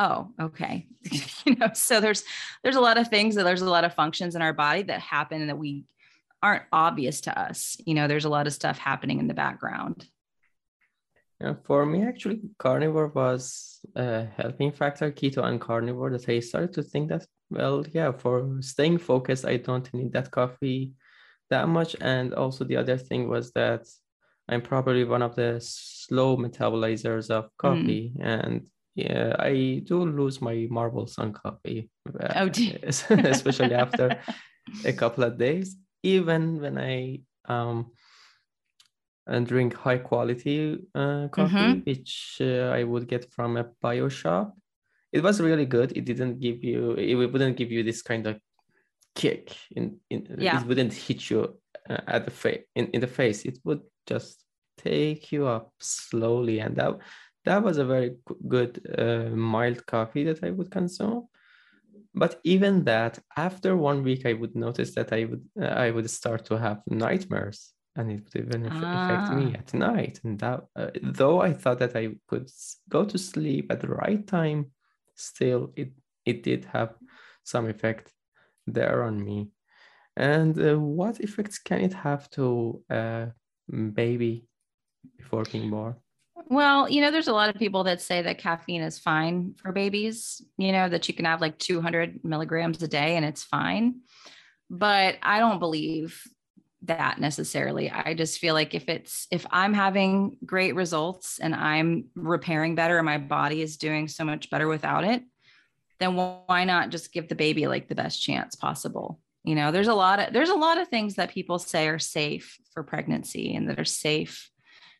oh 0.00 0.28
okay 0.40 0.86
you 1.44 1.56
know 1.56 1.70
so 1.74 2.00
there's 2.00 2.22
there's 2.62 2.76
a 2.76 2.80
lot 2.80 2.98
of 2.98 3.08
things 3.08 3.34
that 3.34 3.42
there's 3.42 3.62
a 3.62 3.68
lot 3.68 3.82
of 3.82 3.92
functions 3.92 4.36
in 4.36 4.42
our 4.42 4.52
body 4.52 4.82
that 4.82 5.00
happen 5.00 5.48
that 5.48 5.58
we 5.58 5.84
aren't 6.42 6.64
obvious 6.72 7.20
to 7.22 7.38
us. 7.38 7.76
You 7.84 7.94
know, 7.94 8.08
there's 8.08 8.24
a 8.24 8.30
lot 8.30 8.46
of 8.46 8.52
stuff 8.52 8.78
happening 8.78 9.18
in 9.18 9.28
the 9.28 9.34
background. 9.34 10.06
Yeah, 11.40 11.54
for 11.64 11.86
me, 11.86 12.02
actually, 12.02 12.40
carnivore 12.58 13.08
was 13.08 13.80
a 13.94 14.24
helping 14.24 14.72
factor, 14.72 15.12
keto 15.12 15.44
and 15.44 15.60
carnivore, 15.60 16.10
that 16.10 16.28
I 16.28 16.40
started 16.40 16.72
to 16.74 16.82
think 16.82 17.10
that, 17.10 17.26
well, 17.48 17.84
yeah, 17.92 18.10
for 18.10 18.58
staying 18.60 18.98
focused, 18.98 19.44
I 19.44 19.58
don't 19.58 19.92
need 19.94 20.12
that 20.14 20.30
coffee 20.32 20.94
that 21.50 21.68
much. 21.68 21.94
And 22.00 22.34
also, 22.34 22.64
the 22.64 22.76
other 22.76 22.98
thing 22.98 23.28
was 23.28 23.52
that 23.52 23.86
I'm 24.48 24.62
probably 24.62 25.04
one 25.04 25.22
of 25.22 25.36
the 25.36 25.58
slow 25.62 26.36
metabolizers 26.36 27.30
of 27.30 27.50
coffee. 27.56 28.12
Mm. 28.18 28.24
And 28.24 28.66
yeah, 28.96 29.36
I 29.38 29.82
do 29.84 30.04
lose 30.04 30.40
my 30.40 30.66
marbles 30.70 31.18
on 31.18 31.32
coffee. 31.32 31.88
Oh, 32.34 32.50
especially 32.82 33.74
after 33.74 34.18
a 34.84 34.92
couple 34.92 35.22
of 35.22 35.38
days 35.38 35.76
even 36.02 36.60
when 36.60 36.78
I 36.78 37.20
um, 37.48 37.92
and 39.28 39.46
drink 39.46 39.74
high 39.74 39.98
quality 39.98 40.78
uh, 40.94 41.28
coffee, 41.28 41.54
mm-hmm. 41.54 41.80
which 41.80 42.38
uh, 42.40 42.70
I 42.74 42.82
would 42.82 43.06
get 43.06 43.30
from 43.30 43.56
a 43.56 43.64
bio 43.80 44.08
shop. 44.08 44.56
It 45.12 45.22
was 45.22 45.40
really 45.40 45.66
good. 45.66 45.96
It 45.96 46.04
didn't 46.04 46.40
give 46.40 46.64
you, 46.64 46.92
it 46.92 47.14
wouldn't 47.14 47.56
give 47.56 47.70
you 47.70 47.82
this 47.82 48.02
kind 48.02 48.26
of 48.26 48.40
kick. 49.14 49.54
In, 49.76 49.98
in 50.10 50.36
yeah. 50.38 50.60
It 50.60 50.66
wouldn't 50.66 50.94
hit 50.94 51.30
you 51.30 51.58
uh, 51.88 51.98
at 52.06 52.24
the 52.24 52.30
face 52.30 52.64
in, 52.74 52.86
in 52.88 53.00
the 53.00 53.06
face. 53.06 53.44
It 53.44 53.58
would 53.64 53.82
just 54.06 54.44
take 54.78 55.30
you 55.32 55.46
up 55.46 55.72
slowly, 55.78 56.60
and 56.60 56.76
that 56.76 56.98
that 57.44 57.62
was 57.62 57.78
a 57.78 57.84
very 57.84 58.16
good 58.46 58.80
uh, 58.98 59.34
mild 59.34 59.84
coffee 59.86 60.24
that 60.24 60.42
I 60.42 60.50
would 60.50 60.70
consume 60.70 61.28
but 62.18 62.40
even 62.44 62.84
that 62.84 63.18
after 63.36 63.76
one 63.76 64.02
week 64.02 64.26
i 64.26 64.32
would 64.32 64.54
notice 64.54 64.94
that 64.94 65.12
i 65.12 65.24
would 65.24 65.44
uh, 65.60 65.66
i 65.66 65.90
would 65.90 66.08
start 66.10 66.44
to 66.44 66.58
have 66.58 66.82
nightmares 66.88 67.72
and 67.96 68.10
it 68.10 68.22
would 68.24 68.44
even 68.44 68.68
ah. 68.70 69.04
affect 69.04 69.36
me 69.38 69.52
ah. 69.54 69.58
at 69.58 69.74
night 69.74 70.20
and 70.24 70.38
that 70.38 70.60
uh, 70.76 70.90
though 71.02 71.40
i 71.40 71.52
thought 71.52 71.78
that 71.78 71.96
i 71.96 72.08
could 72.28 72.48
go 72.88 73.04
to 73.04 73.18
sleep 73.18 73.70
at 73.70 73.80
the 73.80 73.88
right 73.88 74.26
time 74.26 74.66
still 75.14 75.72
it 75.76 75.92
it 76.24 76.42
did 76.42 76.64
have 76.64 76.94
some 77.44 77.66
effect 77.68 78.12
there 78.66 79.02
on 79.02 79.22
me 79.24 79.50
and 80.16 80.58
uh, 80.58 80.78
what 80.78 81.20
effects 81.20 81.58
can 81.58 81.80
it 81.80 81.92
have 81.92 82.28
to 82.30 82.82
a 82.90 83.28
baby 83.92 84.46
before 85.16 85.44
being 85.52 85.70
born 85.70 85.94
well, 86.50 86.88
you 86.88 87.02
know, 87.02 87.10
there's 87.10 87.28
a 87.28 87.32
lot 87.32 87.50
of 87.50 87.56
people 87.56 87.84
that 87.84 88.00
say 88.00 88.22
that 88.22 88.38
caffeine 88.38 88.80
is 88.80 88.98
fine 88.98 89.54
for 89.58 89.70
babies, 89.70 90.42
you 90.56 90.72
know, 90.72 90.88
that 90.88 91.06
you 91.06 91.14
can 91.14 91.26
have 91.26 91.40
like 91.40 91.58
200 91.58 92.24
milligrams 92.24 92.82
a 92.82 92.88
day 92.88 93.16
and 93.16 93.24
it's 93.24 93.44
fine. 93.44 94.00
But 94.70 95.16
I 95.22 95.40
don't 95.40 95.58
believe 95.58 96.22
that 96.82 97.20
necessarily. 97.20 97.90
I 97.90 98.14
just 98.14 98.38
feel 98.38 98.54
like 98.54 98.74
if 98.74 98.88
it's, 98.88 99.26
if 99.30 99.44
I'm 99.50 99.74
having 99.74 100.36
great 100.46 100.74
results 100.74 101.38
and 101.38 101.54
I'm 101.54 102.06
repairing 102.14 102.74
better 102.74 102.96
and 102.96 103.06
my 103.06 103.18
body 103.18 103.60
is 103.60 103.76
doing 103.76 104.08
so 104.08 104.24
much 104.24 104.48
better 104.48 104.68
without 104.68 105.04
it, 105.04 105.22
then 105.98 106.14
why 106.14 106.64
not 106.64 106.90
just 106.90 107.12
give 107.12 107.28
the 107.28 107.34
baby 107.34 107.66
like 107.66 107.88
the 107.88 107.94
best 107.94 108.22
chance 108.22 108.54
possible? 108.54 109.20
You 109.44 109.54
know, 109.54 109.70
there's 109.70 109.88
a 109.88 109.94
lot 109.94 110.18
of, 110.18 110.32
there's 110.32 110.50
a 110.50 110.54
lot 110.54 110.78
of 110.78 110.88
things 110.88 111.16
that 111.16 111.30
people 111.30 111.58
say 111.58 111.88
are 111.88 111.98
safe 111.98 112.58
for 112.72 112.82
pregnancy 112.82 113.54
and 113.54 113.68
that 113.68 113.78
are 113.78 113.84
safe 113.84 114.50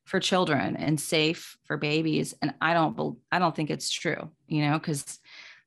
for 0.09 0.21
children 0.21 0.77
and 0.77 1.01
safe 1.01 1.57
for 1.65 1.77
babies. 1.77 2.35
And 2.43 2.55
i 2.61 2.75
don't 2.75 3.19
i 3.31 3.39
don't 3.39 3.55
think 3.55 3.71
it's 3.71 3.91
true 3.91 4.31
you 4.47 4.63
know 4.63 4.79
because 4.79 5.19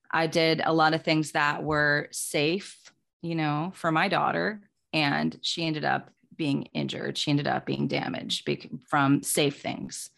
i 0.09 0.27
did 0.27 0.61
a 0.63 0.73
lot 0.73 0.93
of 0.93 1.03
things 1.03 1.31
that 1.31 1.63
were 1.63 2.07
safe 2.11 2.91
you 3.21 3.35
know 3.35 3.71
for 3.75 3.91
my 3.91 4.07
daughter 4.07 4.61
and 4.93 5.37
she 5.41 5.65
ended 5.65 5.85
up 5.85 6.09
being 6.35 6.63
injured. 6.73 7.17
She 7.17 7.29
ended 7.29 7.45
up 7.45 7.65
being 7.65 7.87
damaged 7.87 8.49
from 8.89 9.21
safe 9.21 9.61
things. 9.61 10.09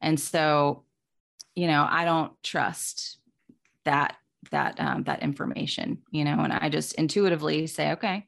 And 0.00 0.20
so 0.20 0.84
you 1.54 1.66
know 1.66 1.86
i 1.90 2.04
don't 2.04 2.32
trust 2.42 3.18
that 3.84 4.16
that 4.50 4.80
um, 4.80 5.04
that 5.04 5.22
information 5.22 5.98
you 6.10 6.24
know 6.24 6.40
and 6.40 6.52
i 6.52 6.68
just 6.68 6.94
intuitively 6.94 7.66
say 7.66 7.92
okay 7.92 8.26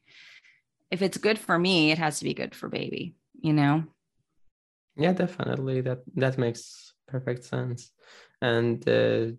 if 0.91 1.03
it's 1.03 1.17
good 1.19 1.39
for 1.39 1.59
me 1.59 1.91
it 1.91 1.99
has 1.99 2.19
to 2.19 2.25
be 2.25 2.35
good 2.35 2.55
for 2.55 2.69
baby 2.69 3.15
you 3.41 3.53
know 3.53 3.85
yeah, 4.97 5.13
definitely. 5.13 5.81
That 5.81 6.03
that 6.17 6.39
makes 6.39 6.95
perfect 7.09 7.45
sense. 7.45 7.91
And 8.41 8.87
uh, 8.89 9.33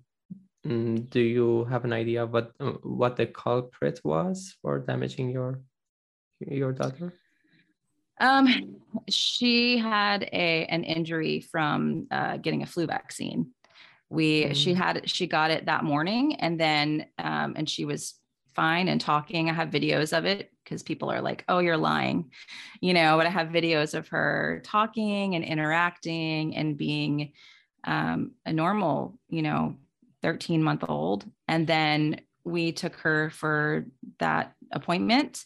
mm, 0.66 1.10
do 1.10 1.20
you 1.20 1.66
have 1.66 1.86
an 1.86 1.94
idea 1.94 2.26
what 2.26 2.54
what 2.84 3.16
the 3.18 3.28
culprit 3.28 4.00
was 4.04 4.56
for 4.62 4.80
damaging 4.80 5.30
your 5.30 5.62
your 6.40 6.72
daughter? 6.72 7.14
Um, 8.20 8.78
she 9.10 9.78
had 9.78 10.24
a 10.32 10.66
an 10.66 10.84
injury 10.84 11.42
from 11.42 12.08
uh, 12.12 12.38
getting 12.38 12.64
a 12.64 12.66
flu 12.66 12.86
vaccine, 12.86 13.52
We 14.10 14.46
mm. 14.46 14.56
she 14.56 14.74
had 14.74 15.10
she 15.10 15.28
got 15.28 15.52
it 15.52 15.66
that 15.66 15.84
morning, 15.84 16.36
and 16.36 16.60
then 16.60 17.08
um, 17.18 17.54
and 17.58 17.68
she 17.70 17.86
was 17.86 18.14
fine 18.56 18.88
and 18.88 19.00
talking. 19.00 19.50
I 19.50 19.54
have 19.54 19.70
videos 19.70 20.18
of 20.18 20.26
it 20.26 20.52
because 20.64 20.84
people 20.84 21.12
are 21.12 21.22
like, 21.22 21.44
"Oh, 21.48 21.60
you're 21.60 21.78
lying," 21.78 22.32
you 22.82 22.94
know. 22.94 23.18
But 23.18 23.28
I 23.28 23.30
have 23.30 23.50
videos 23.50 23.94
of 23.94 24.08
her 24.10 24.62
talking 24.64 25.36
and 25.36 25.44
interacting 25.44 26.56
and 26.56 26.78
being 26.78 27.34
um, 27.86 28.32
a 28.46 28.54
normal, 28.54 29.20
you 29.30 29.42
know, 29.42 29.76
13 30.22 30.64
month 30.64 30.86
old. 30.88 31.26
And 31.48 31.68
then 31.68 32.22
we 32.44 32.72
took 32.72 32.96
her 32.98 33.30
for 33.30 33.86
that 34.20 34.54
appointment. 34.72 35.46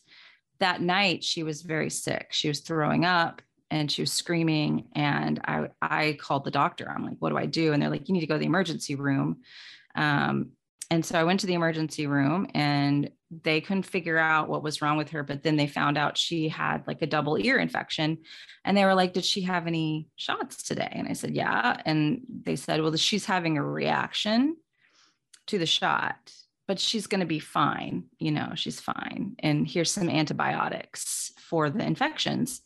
That 0.59 0.81
night, 0.81 1.23
she 1.23 1.43
was 1.43 1.61
very 1.61 1.89
sick. 1.89 2.27
She 2.31 2.47
was 2.47 2.61
throwing 2.61 3.05
up 3.05 3.41
and 3.69 3.91
she 3.91 4.01
was 4.01 4.11
screaming. 4.11 4.87
And 4.95 5.39
I, 5.45 5.69
I 5.81 6.17
called 6.19 6.45
the 6.45 6.51
doctor. 6.51 6.89
I'm 6.89 7.05
like, 7.05 7.17
what 7.19 7.29
do 7.29 7.37
I 7.37 7.45
do? 7.45 7.73
And 7.73 7.81
they're 7.81 7.89
like, 7.89 8.07
you 8.07 8.13
need 8.13 8.21
to 8.21 8.27
go 8.27 8.35
to 8.35 8.39
the 8.39 8.45
emergency 8.45 8.95
room. 8.95 9.41
Um, 9.95 10.51
and 10.89 11.05
so 11.05 11.19
I 11.19 11.23
went 11.23 11.41
to 11.41 11.47
the 11.47 11.53
emergency 11.53 12.07
room 12.07 12.47
and 12.53 13.09
they 13.29 13.59
couldn't 13.59 13.83
figure 13.83 14.17
out 14.17 14.47
what 14.47 14.63
was 14.63 14.81
wrong 14.81 14.97
with 14.97 15.09
her. 15.09 15.21
But 15.21 15.43
then 15.43 15.57
they 15.57 15.67
found 15.67 15.97
out 15.97 16.17
she 16.17 16.47
had 16.47 16.87
like 16.87 17.01
a 17.01 17.07
double 17.07 17.37
ear 17.37 17.57
infection. 17.57 18.19
And 18.63 18.77
they 18.77 18.85
were 18.85 18.93
like, 18.93 19.13
Did 19.13 19.25
she 19.25 19.41
have 19.41 19.67
any 19.67 20.07
shots 20.15 20.63
today? 20.63 20.89
And 20.91 21.07
I 21.07 21.13
said, 21.13 21.35
Yeah. 21.35 21.81
And 21.85 22.21
they 22.43 22.55
said, 22.55 22.81
Well, 22.81 22.95
she's 22.95 23.25
having 23.25 23.57
a 23.57 23.63
reaction 23.63 24.55
to 25.47 25.57
the 25.57 25.65
shot, 25.65 26.31
but 26.67 26.79
she's 26.79 27.07
going 27.07 27.19
to 27.19 27.25
be 27.25 27.39
fine. 27.39 28.05
You 28.17 28.31
know, 28.31 28.53
she's 28.55 28.79
fine. 28.79 29.35
And 29.39 29.67
here's 29.67 29.91
some 29.91 30.09
antibiotics 30.09 31.33
for 31.37 31.69
the 31.69 31.85
infections. 31.85 32.61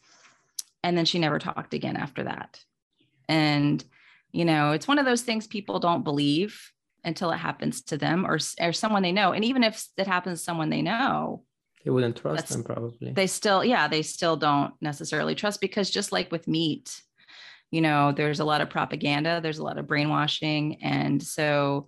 And 0.84 0.96
then 0.96 1.06
she 1.06 1.18
never 1.18 1.40
talked 1.40 1.74
again 1.74 1.98
after 1.98 2.24
that. 2.24 2.60
And, 3.28 3.84
you 4.32 4.46
know, 4.46 4.72
it's 4.74 4.88
one 4.88 5.00
of 5.00 5.06
those 5.06 5.22
things 5.24 5.48
people 5.48 5.80
don't 5.80 6.04
believe 6.04 6.72
until 7.04 7.32
it 7.32 7.38
happens 7.38 7.82
to 7.82 7.97
them 7.97 8.26
or, 8.26 8.38
or 8.60 8.74
someone 8.74 9.04
they 9.04 9.12
know. 9.12 9.32
And 9.34 9.43
even 9.45 9.64
if 9.64 9.88
it 9.97 10.08
happens 10.08 10.39
to 10.39 10.43
someone 10.43 10.70
they 10.70 10.82
know, 10.82 11.43
they 11.84 11.91
wouldn't 11.91 12.18
trust 12.18 12.49
them 12.49 12.64
probably. 12.64 13.12
They 13.12 13.28
still, 13.28 13.64
yeah, 13.64 13.88
they 13.88 14.04
still 14.04 14.38
don't 14.38 14.74
necessarily 14.82 15.34
trust 15.34 15.62
because 15.62 15.89
just 15.89 16.12
like 16.12 16.32
with 16.32 16.47
meat, 16.47 17.02
you 17.72 17.82
know, 17.82 18.12
there's 18.12 18.39
a 18.39 18.45
lot 18.45 18.62
of 18.62 18.70
propaganda, 18.70 19.39
there's 19.41 19.58
a 19.58 19.64
lot 19.64 19.80
of 19.80 19.88
brainwashing. 19.88 20.84
And 20.84 21.22
so, 21.24 21.88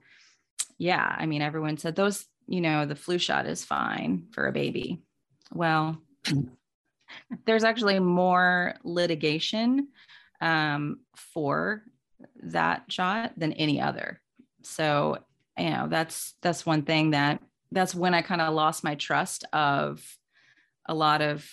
yeah, 0.77 1.15
I 1.17 1.25
mean, 1.25 1.41
everyone 1.41 1.77
said 1.77 1.95
those, 1.95 2.25
you 2.47 2.61
know, 2.61 2.85
the 2.85 2.95
flu 2.95 3.17
shot 3.17 3.45
is 3.45 3.63
fine 3.63 4.27
for 4.31 4.47
a 4.47 4.51
baby. 4.51 5.03
Well, 5.51 6.01
there's 7.45 7.63
actually 7.63 7.99
more 7.99 8.75
litigation 8.83 9.89
um, 10.41 11.01
for 11.15 11.83
that 12.41 12.83
shot 12.89 13.33
than 13.37 13.53
any 13.53 13.79
other. 13.79 14.21
So, 14.63 15.17
you 15.57 15.69
know, 15.69 15.87
that's 15.89 16.33
that's 16.41 16.65
one 16.65 16.83
thing 16.83 17.11
that 17.11 17.41
that's 17.71 17.95
when 17.95 18.13
I 18.13 18.21
kind 18.21 18.41
of 18.41 18.53
lost 18.53 18.83
my 18.83 18.95
trust 18.95 19.45
of 19.51 20.03
a 20.87 20.93
lot 20.93 21.21
of 21.21 21.47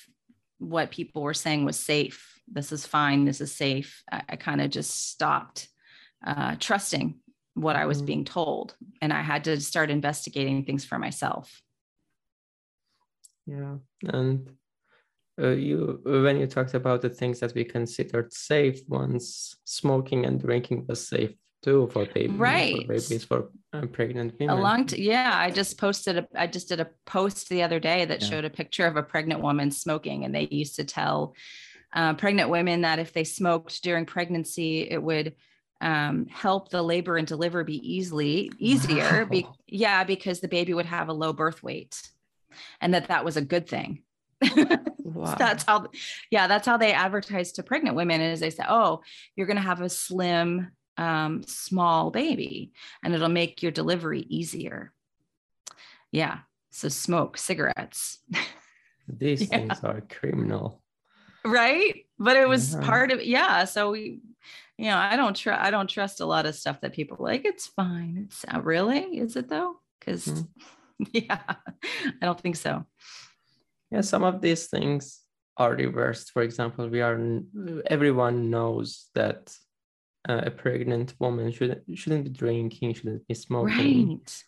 what 0.58 0.90
people 0.90 1.22
were 1.22 1.34
saying 1.34 1.64
was 1.64 1.78
safe. 1.78 2.40
This 2.46 2.72
is 2.72 2.86
fine. 2.86 3.24
This 3.24 3.40
is 3.40 3.54
safe. 3.54 4.02
I, 4.10 4.22
I 4.30 4.36
kind 4.36 4.60
of 4.60 4.70
just 4.70 5.08
stopped 5.10 5.68
uh, 6.26 6.56
trusting 6.58 7.18
what 7.54 7.76
I 7.76 7.86
was 7.86 7.98
mm-hmm. 7.98 8.06
being 8.06 8.24
told. 8.24 8.74
And 9.00 9.12
I 9.12 9.22
had 9.22 9.44
to 9.44 9.60
start 9.60 9.90
investigating 9.90 10.64
things 10.64 10.84
for 10.84 10.98
myself. 10.98 11.62
Yeah. 13.46 13.76
And 14.04 14.50
uh, 15.40 15.48
you, 15.48 16.00
when 16.04 16.38
you 16.38 16.46
talked 16.46 16.74
about 16.74 17.00
the 17.00 17.08
things 17.08 17.40
that 17.40 17.54
we 17.54 17.64
considered 17.64 18.32
safe 18.32 18.80
once, 18.86 19.56
smoking 19.64 20.26
and 20.26 20.40
drinking 20.40 20.84
was 20.86 21.06
safe 21.06 21.34
too 21.62 21.88
for 21.92 22.06
babies, 22.06 22.36
right? 22.36 22.86
For 22.86 22.94
babies 22.94 23.24
for 23.24 23.50
uh, 23.72 23.86
pregnant 23.86 24.34
women. 24.38 24.56
A 24.56 24.60
long, 24.60 24.86
t- 24.86 25.02
yeah. 25.02 25.32
I 25.34 25.50
just 25.50 25.78
posted 25.78 26.18
a, 26.18 26.28
I 26.34 26.46
just 26.46 26.68
did 26.68 26.80
a 26.80 26.88
post 27.06 27.48
the 27.48 27.62
other 27.62 27.78
day 27.78 28.04
that 28.04 28.22
yeah. 28.22 28.28
showed 28.28 28.44
a 28.44 28.50
picture 28.50 28.86
of 28.86 28.96
a 28.96 29.02
pregnant 29.02 29.42
woman 29.42 29.70
smoking, 29.70 30.24
and 30.24 30.34
they 30.34 30.48
used 30.50 30.76
to 30.76 30.84
tell 30.84 31.34
uh, 31.92 32.14
pregnant 32.14 32.50
women 32.50 32.82
that 32.82 32.98
if 32.98 33.12
they 33.12 33.24
smoked 33.24 33.82
during 33.82 34.06
pregnancy, 34.06 34.88
it 34.90 35.02
would 35.02 35.34
um, 35.80 36.26
help 36.26 36.70
the 36.70 36.82
labor 36.82 37.16
and 37.16 37.26
deliver 37.26 37.64
be 37.64 37.76
easily 37.94 38.52
easier. 38.58 39.24
Wow. 39.24 39.30
Be, 39.30 39.46
yeah, 39.66 40.04
because 40.04 40.40
the 40.40 40.48
baby 40.48 40.74
would 40.74 40.86
have 40.86 41.08
a 41.08 41.12
low 41.12 41.32
birth 41.32 41.62
weight, 41.62 42.00
and 42.80 42.94
that 42.94 43.08
that 43.08 43.24
was 43.24 43.36
a 43.36 43.42
good 43.42 43.68
thing. 43.68 44.02
wow. 45.04 45.34
that's 45.34 45.64
how, 45.64 45.86
yeah, 46.30 46.46
that's 46.46 46.66
how 46.66 46.76
they 46.76 46.92
advertise 46.92 47.52
to 47.52 47.62
pregnant 47.62 47.96
women. 47.96 48.20
Is 48.20 48.40
they 48.40 48.50
say, 48.50 48.64
oh, 48.68 49.00
you're 49.36 49.46
going 49.46 49.56
to 49.56 49.62
have 49.62 49.80
a 49.80 49.88
slim, 49.88 50.70
um, 51.00 51.42
small 51.44 52.10
baby, 52.10 52.72
and 53.02 53.14
it'll 53.14 53.28
make 53.28 53.62
your 53.62 53.72
delivery 53.72 54.26
easier. 54.28 54.92
Yeah. 56.12 56.40
So 56.70 56.88
smoke 56.88 57.36
cigarettes. 57.38 58.18
These 59.08 59.50
yeah. 59.50 59.58
things 59.58 59.82
are 59.82 60.02
criminal 60.02 60.82
right 61.44 62.06
but 62.18 62.36
it 62.36 62.48
was 62.48 62.74
yeah. 62.74 62.80
part 62.80 63.12
of 63.12 63.24
yeah 63.24 63.64
so 63.64 63.90
we 63.90 64.20
you 64.76 64.86
know 64.86 64.96
i 64.96 65.16
don't 65.16 65.36
trust 65.36 65.60
i 65.60 65.70
don't 65.70 65.88
trust 65.88 66.20
a 66.20 66.26
lot 66.26 66.46
of 66.46 66.54
stuff 66.54 66.80
that 66.80 66.92
people 66.92 67.16
like 67.20 67.44
it's 67.44 67.66
fine 67.66 68.24
it's 68.26 68.44
uh, 68.52 68.60
really 68.60 69.18
is 69.18 69.36
it 69.36 69.48
though 69.48 69.76
because 69.98 70.26
mm-hmm. 70.26 71.02
yeah 71.12 71.40
i 72.22 72.26
don't 72.26 72.40
think 72.40 72.56
so 72.56 72.84
yeah 73.90 74.00
some 74.00 74.22
of 74.22 74.40
these 74.40 74.66
things 74.66 75.20
are 75.56 75.74
reversed 75.74 76.30
for 76.30 76.42
example 76.42 76.88
we 76.88 77.00
are 77.00 77.18
everyone 77.86 78.50
knows 78.50 79.08
that 79.14 79.54
uh, 80.28 80.42
a 80.44 80.50
pregnant 80.50 81.14
woman 81.18 81.50
shouldn't 81.50 81.82
shouldn't 81.94 82.24
be 82.24 82.30
drinking 82.30 82.94
shouldn't 82.94 83.26
be 83.26 83.34
smoking 83.34 84.08
right 84.08 84.44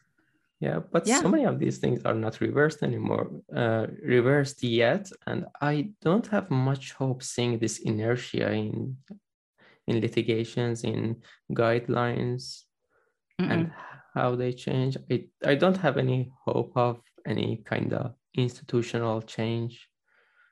yeah, 0.62 0.78
but 0.92 1.08
yeah. 1.08 1.20
so 1.20 1.28
many 1.28 1.44
of 1.44 1.58
these 1.58 1.78
things 1.78 2.04
are 2.04 2.14
not 2.14 2.40
reversed 2.40 2.84
anymore, 2.84 3.32
uh, 3.52 3.88
reversed 4.00 4.62
yet, 4.62 5.10
and 5.26 5.44
I 5.60 5.90
don't 6.02 6.28
have 6.28 6.52
much 6.52 6.92
hope 6.92 7.24
seeing 7.24 7.58
this 7.58 7.80
inertia 7.80 8.52
in 8.52 8.96
in 9.88 10.00
litigations, 10.00 10.84
in 10.84 11.16
guidelines, 11.50 12.62
Mm-mm. 13.40 13.50
and 13.50 13.72
how 14.14 14.36
they 14.36 14.52
change. 14.52 14.96
I 15.10 15.24
I 15.44 15.56
don't 15.56 15.78
have 15.78 15.96
any 15.98 16.30
hope 16.46 16.72
of 16.76 17.00
any 17.26 17.56
kind 17.64 17.92
of 17.92 18.14
institutional 18.36 19.20
change 19.22 19.88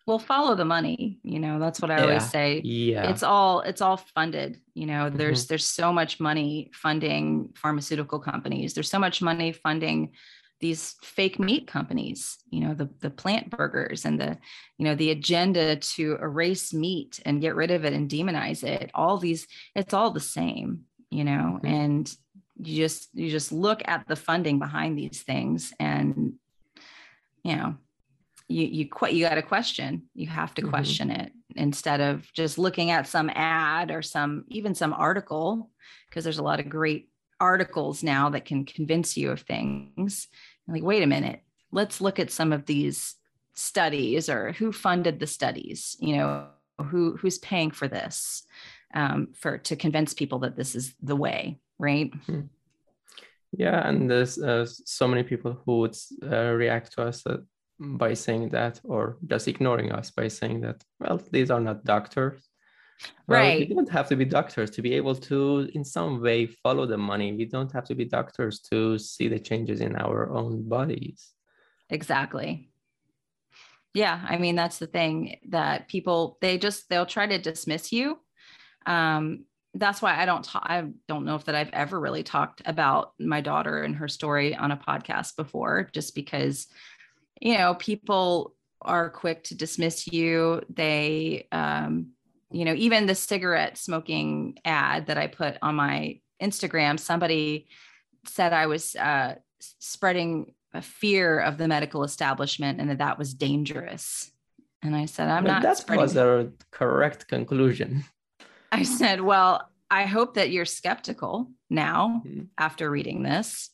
well 0.07 0.18
follow 0.18 0.55
the 0.55 0.64
money 0.64 1.18
you 1.22 1.38
know 1.38 1.59
that's 1.59 1.80
what 1.80 1.90
i 1.90 1.96
yeah. 1.96 2.03
always 2.03 2.30
say 2.30 2.61
yeah 2.64 3.11
it's 3.11 3.22
all 3.22 3.61
it's 3.61 3.80
all 3.80 3.96
funded 3.96 4.61
you 4.74 4.86
know 4.86 5.11
there's 5.11 5.42
mm-hmm. 5.44 5.48
there's 5.48 5.66
so 5.66 5.92
much 5.92 6.20
money 6.20 6.70
funding 6.72 7.48
pharmaceutical 7.55 8.18
companies 8.18 8.74
there's 8.74 8.90
so 8.90 8.98
much 8.98 9.22
money 9.22 9.53
funding 9.53 10.12
these 10.61 10.94
fake 11.03 11.38
meat 11.38 11.66
companies 11.66 12.38
you 12.51 12.61
know 12.61 12.74
the 12.74 12.88
the 13.01 13.11
plant 13.11 13.51
burgers 13.51 14.05
and 14.05 14.20
the 14.20 14.36
you 14.78 14.84
know 14.84 14.94
the 14.94 15.11
agenda 15.11 15.76
to 15.76 16.16
erase 16.20 16.72
meat 16.74 17.20
and 17.24 17.40
get 17.40 17.55
rid 17.55 17.70
of 17.70 17.84
it 17.84 17.92
and 17.92 18.11
demonize 18.11 18.62
it 18.62 18.90
all 18.94 19.16
these 19.16 19.46
it's 19.74 19.94
all 19.94 20.11
the 20.11 20.20
same 20.20 20.82
you 21.11 21.24
know 21.24 21.59
mm-hmm. 21.62 21.66
and 21.66 22.14
you 22.62 22.84
just 22.84 23.09
you 23.14 23.30
just 23.30 23.53
look 23.53 23.82
at 23.86 24.07
the 24.07 24.16
funding 24.16 24.59
behind 24.59 24.98
these 24.98 25.22
things 25.22 25.72
and 25.80 26.34
you 27.42 27.57
know 27.57 27.74
you 28.51 28.66
you 28.66 28.88
quite 28.88 29.14
you 29.14 29.26
got 29.26 29.36
to 29.36 29.42
question 29.42 30.03
you 30.14 30.26
have 30.26 30.55
to 30.55 30.62
mm-hmm. 30.62 30.70
question 30.70 31.11
it 31.11 31.32
instead 31.57 32.01
of 32.01 32.30
just 32.32 32.59
looking 32.59 32.90
at 32.90 33.07
some 33.07 33.30
ad 33.34 33.90
or 33.90 34.03
some 34.03 34.44
even 34.48 34.74
some 34.74 34.92
article 34.92 35.70
because 36.09 36.24
there's 36.24 36.38
a 36.38 36.42
lot 36.42 36.61
of 36.61 36.68
great 36.68 37.09
articles 37.38 38.03
now 38.03 38.28
that 38.28 38.44
can 38.44 38.64
convince 38.64 39.16
you 39.16 39.30
of 39.30 39.40
things 39.40 40.28
like 40.68 40.82
wait 40.82 41.03
a 41.03 41.07
minute 41.07 41.42
let's 41.72 42.01
look 42.01 42.18
at 42.18 42.30
some 42.30 42.53
of 42.53 42.66
these 42.66 43.14
studies 43.55 44.28
or 44.28 44.53
who 44.53 44.72
funded 44.72 45.20
the 45.20 45.26
studies 45.26 45.96
you 46.01 46.16
know 46.16 46.46
who 46.78 47.16
who's 47.16 47.38
paying 47.38 47.70
for 47.70 47.88
this 47.88 48.44
um, 48.94 49.28
for 49.34 49.59
to 49.59 49.76
convince 49.76 50.12
people 50.14 50.40
that 50.40 50.57
this 50.57 50.74
is 50.74 50.94
the 51.03 51.16
way 51.16 51.59
right 51.78 52.12
mm-hmm. 52.12 52.40
yeah 53.53 53.86
and 53.88 54.11
there's 54.11 54.38
uh, 54.38 54.66
so 54.66 55.07
many 55.07 55.22
people 55.22 55.61
who 55.64 55.78
would 55.80 55.96
uh, 56.24 56.51
react 56.53 56.92
to 56.92 57.03
us 57.03 57.22
that 57.22 57.44
by 57.81 58.12
saying 58.12 58.51
that 58.51 58.78
or 58.85 59.16
just 59.26 59.49
ignoring 59.49 59.91
us 59.91 60.11
by 60.11 60.28
saying 60.28 60.61
that 60.61 60.85
well 61.01 61.20
these 61.31 61.51
are 61.51 61.61
not 61.61 61.85
doctors. 61.85 62.47
Well, 63.26 63.41
right. 63.41 63.66
we 63.66 63.74
don't 63.74 63.89
have 63.89 64.09
to 64.09 64.16
be 64.16 64.26
doctors 64.26 64.70
to 64.72 64.83
be 64.83 64.93
able 64.93 65.14
to 65.14 65.70
in 65.74 65.87
some 65.87 66.20
way 66.20 66.47
follow 66.47 66.85
the 66.85 66.99
money. 66.99 67.33
We 67.33 67.47
don't 67.47 67.72
have 67.72 67.85
to 67.85 67.95
be 67.95 68.05
doctors 68.05 68.61
to 68.70 68.99
see 68.99 69.28
the 69.28 69.39
changes 69.39 69.81
in 69.81 69.97
our 69.97 70.31
own 70.31 70.68
bodies. 70.68 71.31
Exactly. 71.89 72.70
Yeah 73.95 74.24
i 74.28 74.37
mean 74.37 74.55
that's 74.55 74.78
the 74.78 74.87
thing 74.87 75.39
that 75.49 75.89
people 75.89 76.39
they 76.41 76.59
just 76.59 76.89
they'll 76.89 77.07
try 77.07 77.26
to 77.26 77.39
dismiss 77.39 77.93
you. 77.93 78.18
Um 78.85 79.47
that's 79.74 80.03
why 80.03 80.20
I 80.20 80.26
don't 80.26 80.45
talk, 80.45 80.64
I 80.66 80.89
don't 81.07 81.24
know 81.24 81.37
if 81.37 81.45
that 81.45 81.55
I've 81.55 81.70
ever 81.72 81.99
really 82.01 82.24
talked 82.24 82.61
about 82.66 83.12
my 83.20 83.41
daughter 83.41 83.83
and 83.83 83.95
her 83.97 84.09
story 84.09 84.55
on 84.55 84.72
a 84.72 84.76
podcast 84.76 85.37
before, 85.37 85.89
just 85.93 86.14
because 86.14 86.66
you 87.41 87.57
know, 87.57 87.74
people 87.74 88.55
are 88.82 89.11
quick 89.11 89.45
to 89.45 89.55
dismiss 89.55 90.07
you. 90.07 90.62
They, 90.68 91.47
um, 91.53 92.12
you 92.51 92.64
know, 92.64 92.74
even 92.74 93.07
the 93.07 93.14
cigarette 93.14 93.78
smoking 93.78 94.59
ad 94.64 95.07
that 95.07 95.18
I 95.18 95.26
put 95.26 95.57
on 95.62 95.74
my 95.74 96.20
Instagram, 96.43 96.99
somebody 96.99 97.68
said 98.26 98.53
I 98.53 98.66
was 98.66 98.97
uh, 98.97 99.36
spreading 99.61 100.55
a 100.72 100.82
fear 100.82 101.41
of 101.41 101.59
the 101.59 101.68
medical 101.68 102.05
establishment 102.05 102.80
and 102.80 102.91
that 102.91 102.99
that 102.99 103.18
was 103.18 103.34
dangerous. 103.34 104.30
And 104.82 104.97
I 104.97 105.07
said, 105.07 105.28
I'm 105.28 105.45
not. 105.45 105.62
That 105.62 105.84
was 105.97 106.16
a 106.16 106.51
correct 106.70 107.28
conclusion. 107.28 108.05
I 108.72 108.84
said, 108.84 109.20
well, 109.20 109.68
I 109.91 110.05
hope 110.05 110.34
that 110.34 110.51
you're 110.51 110.64
skeptical 110.64 111.51
now 111.68 112.22
mm-hmm. 112.24 112.45
after 112.57 112.88
reading 112.88 113.22
this. 113.22 113.70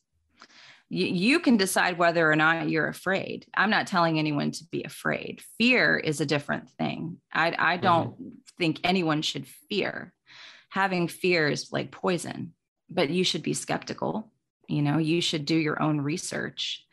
You, 0.88 1.06
you 1.06 1.40
can 1.40 1.56
decide 1.56 1.98
whether 1.98 2.30
or 2.30 2.36
not 2.36 2.68
you're 2.68 2.88
afraid. 2.88 3.46
I'm 3.54 3.70
not 3.70 3.86
telling 3.86 4.18
anyone 4.18 4.52
to 4.52 4.64
be 4.70 4.84
afraid. 4.84 5.42
Fear 5.58 5.98
is 5.98 6.20
a 6.20 6.26
different 6.26 6.70
thing. 6.70 7.18
I, 7.32 7.54
I 7.58 7.76
don't 7.76 8.12
mm-hmm. 8.12 8.28
think 8.58 8.80
anyone 8.84 9.22
should 9.22 9.46
fear. 9.68 10.12
Having 10.70 11.08
fear 11.08 11.48
is 11.48 11.72
like 11.72 11.90
poison, 11.90 12.52
but 12.88 13.10
you 13.10 13.24
should 13.24 13.42
be 13.42 13.54
skeptical. 13.54 14.30
You 14.68 14.82
know, 14.82 14.98
you 14.98 15.20
should 15.20 15.44
do 15.44 15.56
your 15.56 15.82
own 15.82 16.00
research 16.00 16.84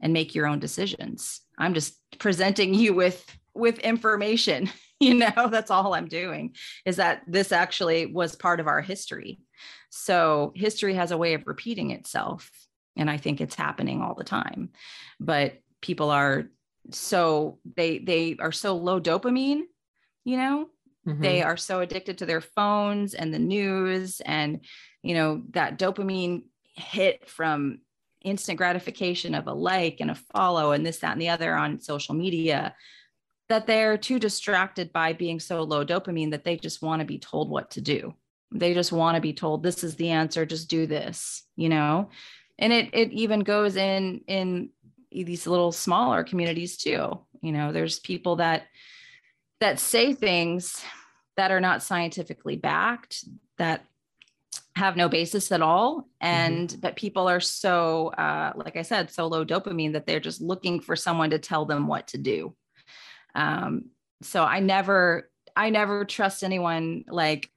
and 0.00 0.12
make 0.12 0.34
your 0.34 0.46
own 0.46 0.58
decisions. 0.58 1.40
I'm 1.58 1.74
just 1.74 1.94
presenting 2.18 2.74
you 2.74 2.94
with 2.94 3.24
with 3.54 3.78
information 3.80 4.70
you 5.00 5.14
know 5.14 5.48
that's 5.50 5.70
all 5.70 5.94
i'm 5.94 6.08
doing 6.08 6.54
is 6.84 6.96
that 6.96 7.22
this 7.26 7.52
actually 7.52 8.06
was 8.06 8.34
part 8.36 8.60
of 8.60 8.66
our 8.66 8.80
history 8.80 9.40
so 9.90 10.52
history 10.54 10.94
has 10.94 11.10
a 11.10 11.16
way 11.16 11.34
of 11.34 11.46
repeating 11.46 11.90
itself 11.90 12.50
and 12.96 13.10
i 13.10 13.16
think 13.16 13.40
it's 13.40 13.54
happening 13.54 14.00
all 14.00 14.14
the 14.14 14.24
time 14.24 14.70
but 15.20 15.54
people 15.80 16.10
are 16.10 16.44
so 16.90 17.58
they 17.76 17.98
they 17.98 18.36
are 18.38 18.52
so 18.52 18.76
low 18.76 19.00
dopamine 19.00 19.62
you 20.24 20.36
know 20.36 20.68
mm-hmm. 21.06 21.22
they 21.22 21.42
are 21.42 21.56
so 21.56 21.80
addicted 21.80 22.18
to 22.18 22.26
their 22.26 22.40
phones 22.40 23.14
and 23.14 23.32
the 23.32 23.38
news 23.38 24.20
and 24.20 24.60
you 25.02 25.14
know 25.14 25.42
that 25.50 25.78
dopamine 25.78 26.42
hit 26.74 27.28
from 27.28 27.78
instant 28.22 28.56
gratification 28.56 29.34
of 29.34 29.46
a 29.46 29.52
like 29.52 30.00
and 30.00 30.10
a 30.10 30.14
follow 30.14 30.72
and 30.72 30.86
this 30.86 30.98
that 30.98 31.12
and 31.12 31.20
the 31.20 31.28
other 31.28 31.54
on 31.54 31.80
social 31.80 32.14
media 32.14 32.74
that 33.48 33.66
they're 33.66 33.98
too 33.98 34.18
distracted 34.18 34.92
by 34.92 35.12
being 35.12 35.38
so 35.38 35.62
low 35.62 35.84
dopamine 35.84 36.30
that 36.30 36.42
they 36.42 36.56
just 36.56 36.80
want 36.80 37.00
to 37.00 37.06
be 37.06 37.18
told 37.18 37.50
what 37.50 37.70
to 37.72 37.82
do. 37.82 38.14
They 38.50 38.72
just 38.72 38.92
want 38.92 39.16
to 39.16 39.20
be 39.20 39.34
told 39.34 39.62
this 39.62 39.84
is 39.84 39.94
the 39.96 40.08
answer, 40.08 40.46
just 40.46 40.70
do 40.70 40.86
this, 40.86 41.42
you 41.56 41.68
know? 41.68 42.08
And 42.58 42.72
it 42.72 42.90
it 42.92 43.12
even 43.12 43.40
goes 43.40 43.76
in 43.76 44.22
in 44.26 44.70
these 45.10 45.46
little 45.46 45.72
smaller 45.72 46.24
communities 46.24 46.76
too. 46.76 47.18
You 47.40 47.52
know, 47.52 47.72
there's 47.72 47.98
people 47.98 48.36
that 48.36 48.64
that 49.60 49.78
say 49.78 50.12
things 50.12 50.82
that 51.36 51.50
are 51.50 51.60
not 51.60 51.82
scientifically 51.82 52.56
backed 52.56 53.24
that 53.58 53.84
have 54.74 54.96
no 54.96 55.08
basis 55.08 55.52
at 55.52 55.60
all 55.60 56.08
and 56.20 56.70
mm-hmm. 56.70 56.80
but 56.80 56.96
people 56.96 57.28
are 57.28 57.40
so 57.40 58.08
uh, 58.08 58.52
like 58.56 58.74
i 58.76 58.80
said 58.80 59.10
so 59.10 59.26
low 59.26 59.44
dopamine 59.44 59.92
that 59.92 60.06
they're 60.06 60.18
just 60.18 60.40
looking 60.40 60.80
for 60.80 60.96
someone 60.96 61.28
to 61.28 61.38
tell 61.38 61.66
them 61.66 61.86
what 61.86 62.08
to 62.08 62.16
do 62.16 62.54
um, 63.34 63.90
so 64.22 64.44
I 64.44 64.60
never, 64.60 65.30
I 65.56 65.70
never 65.70 66.04
trust 66.04 66.44
anyone 66.44 67.04
like 67.08 67.50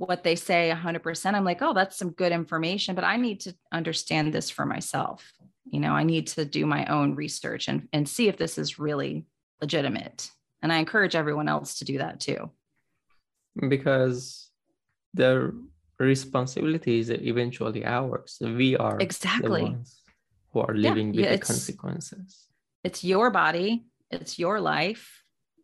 what 0.00 0.24
they 0.24 0.34
say 0.34 0.72
100%. 0.74 1.34
I'm 1.34 1.44
like, 1.44 1.60
oh, 1.60 1.74
that's 1.74 1.96
some 1.96 2.10
good 2.10 2.32
information, 2.32 2.94
but 2.94 3.04
I 3.04 3.16
need 3.16 3.40
to 3.40 3.54
understand 3.70 4.32
this 4.32 4.48
for 4.48 4.64
myself. 4.64 5.30
You 5.70 5.78
know, 5.78 5.92
I 5.92 6.04
need 6.04 6.26
to 6.28 6.44
do 6.46 6.64
my 6.64 6.86
own 6.86 7.14
research 7.14 7.68
and, 7.68 7.86
and 7.92 8.08
see 8.08 8.26
if 8.26 8.38
this 8.38 8.56
is 8.56 8.78
really 8.78 9.26
legitimate. 9.60 10.30
And 10.62 10.72
I 10.72 10.78
encourage 10.78 11.14
everyone 11.14 11.48
else 11.48 11.78
to 11.78 11.84
do 11.84 11.98
that 11.98 12.18
too. 12.18 12.50
Because 13.68 14.48
the 15.12 15.52
responsibility 15.98 17.00
is 17.00 17.10
eventually 17.10 17.84
ours. 17.84 18.38
We 18.40 18.76
are 18.76 18.98
exactly 19.00 19.76
who 20.52 20.60
are 20.60 20.74
living 20.74 21.12
yeah, 21.12 21.32
with 21.32 21.40
the 21.40 21.46
consequences. 21.46 22.48
It's 22.84 23.04
your 23.04 23.30
body, 23.30 23.84
it's 24.10 24.38
your 24.38 24.60
life 24.60 25.19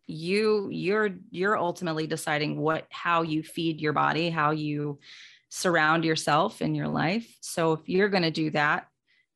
you 0.06 0.68
you're 0.70 1.10
you're 1.30 1.58
ultimately 1.58 2.06
deciding 2.06 2.58
what 2.58 2.86
how 2.90 3.22
you 3.22 3.42
feed 3.42 3.80
your 3.80 3.92
body 3.92 4.30
how 4.30 4.52
you 4.52 4.98
surround 5.48 6.04
yourself 6.04 6.60
in 6.60 6.74
your 6.74 6.88
life. 6.88 7.26
So 7.40 7.72
if 7.72 7.88
you're 7.88 8.08
going 8.08 8.22
to 8.22 8.30
do 8.30 8.50
that 8.50 8.86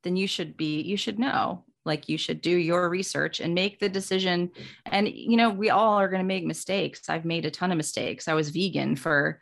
then 0.03 0.17
you 0.17 0.27
should 0.27 0.57
be 0.57 0.81
you 0.81 0.97
should 0.97 1.19
know. 1.19 1.65
Like 1.85 2.09
you 2.09 2.19
should 2.19 2.43
do 2.43 2.51
your 2.51 2.91
research 2.91 3.41
and 3.41 3.55
make 3.55 3.81
the 3.81 3.89
decision. 3.89 4.51
And 4.87 5.09
you 5.09 5.37
know 5.37 5.51
we 5.51 5.71
all 5.71 5.95
are 5.95 6.09
going 6.09 6.21
to 6.23 6.27
make 6.27 6.45
mistakes. 6.45 7.09
I've 7.09 7.25
made 7.25 7.47
a 7.47 7.51
ton 7.51 7.71
of 7.71 7.77
mistakes. 7.77 8.29
I 8.29 8.35
was 8.35 8.51
vegan 8.51 8.97
for 8.97 9.41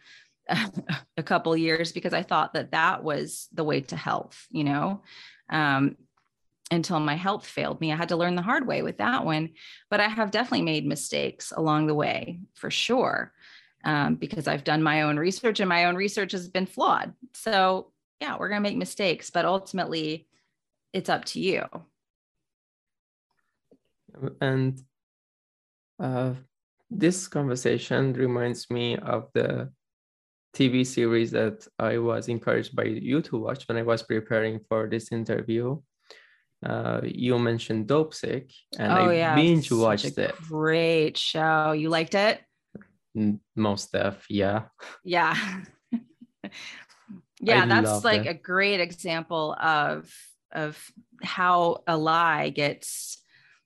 a 1.17 1.23
couple 1.23 1.55
years 1.55 1.93
because 1.93 2.15
i 2.15 2.23
thought 2.23 2.55
that 2.55 2.71
that 2.71 3.05
was 3.05 3.49
the 3.53 3.65
way 3.65 3.83
to 3.83 3.97
health 3.97 4.47
you 4.51 4.65
know? 4.65 5.03
Um, 5.51 5.97
until 6.71 7.01
my 7.01 7.15
health 7.15 7.47
failed 7.47 7.81
me. 7.81 7.93
I 7.93 7.97
had 7.97 8.11
to 8.11 8.17
learn 8.17 8.35
the 8.35 8.43
hard 8.43 8.67
way 8.67 8.83
with 8.83 8.99
that 8.99 9.25
one. 9.25 9.51
But 9.91 10.01
I 10.01 10.09
have 10.09 10.31
definitely 10.31 10.65
made 10.65 10.87
mistakes 10.87 11.53
along 11.57 11.87
the 11.87 11.95
way 11.95 12.41
for 12.55 12.71
sure, 12.71 13.33
um, 13.85 14.17
because 14.17 14.47
I've 14.49 14.65
done 14.65 14.83
my 14.83 15.03
own 15.03 15.17
research 15.19 15.61
and 15.61 15.69
my 15.69 15.87
own 15.87 15.97
research 15.97 16.33
has 16.33 16.49
been 16.49 16.67
flawed. 16.67 17.15
So, 17.35 17.93
yeah, 18.21 18.37
we're 18.39 18.49
going 18.49 18.63
to 18.63 18.69
make 18.69 18.77
mistakes, 18.77 19.31
but 19.31 19.45
ultimately 19.45 20.27
it's 20.93 21.09
up 21.09 21.25
to 21.27 21.41
you. 21.41 21.65
And 24.41 24.81
uh, 26.01 26.35
this 26.91 27.29
conversation 27.29 28.13
reminds 28.13 28.71
me 28.71 28.97
of 28.97 29.29
the 29.33 29.71
TV 30.57 30.85
series 30.85 31.31
that 31.31 31.67
I 31.79 31.99
was 31.99 32.29
encouraged 32.29 32.75
by 32.75 32.85
you 32.85 33.23
to 33.23 33.39
watch 33.39 33.69
when 33.69 33.77
I 33.77 33.83
was 33.83 34.03
preparing 34.03 34.61
for 34.69 34.89
this 34.89 35.13
interview 35.13 35.79
uh, 36.65 37.01
you 37.05 37.39
mentioned 37.39 37.87
Dopesick, 37.87 38.53
and 38.79 38.93
oh, 38.93 39.11
I 39.11 39.15
yeah. 39.15 39.35
binge 39.35 39.71
watched 39.71 40.19
it. 40.19 40.35
Great 40.49 41.17
show. 41.17 41.73
You 41.73 41.89
liked 41.89 42.15
it? 42.15 42.41
Most 43.57 43.89
stuff, 43.89 44.27
yeah. 44.29 44.65
Yeah. 45.05 45.37
yeah, 47.41 47.63
I 47.63 47.67
that's 47.67 48.05
like 48.05 48.27
it. 48.27 48.29
a 48.29 48.35
great 48.35 48.81
example 48.81 49.55
of 49.61 50.13
of 50.53 50.83
how 51.23 51.83
a 51.87 51.97
lie 51.97 52.49
gets, 52.51 53.19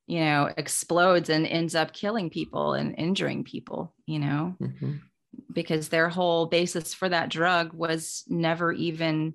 you 0.06 0.20
know, 0.20 0.50
explodes 0.56 1.28
and 1.28 1.46
ends 1.46 1.74
up 1.74 1.92
killing 1.92 2.28
people 2.28 2.74
and 2.74 2.94
injuring 2.98 3.44
people, 3.44 3.94
you 4.06 4.18
know, 4.18 4.56
mm-hmm. 4.60 4.96
because 5.52 5.88
their 5.88 6.08
whole 6.08 6.46
basis 6.46 6.92
for 6.92 7.08
that 7.08 7.30
drug 7.30 7.72
was 7.72 8.24
never 8.28 8.72
even 8.72 9.34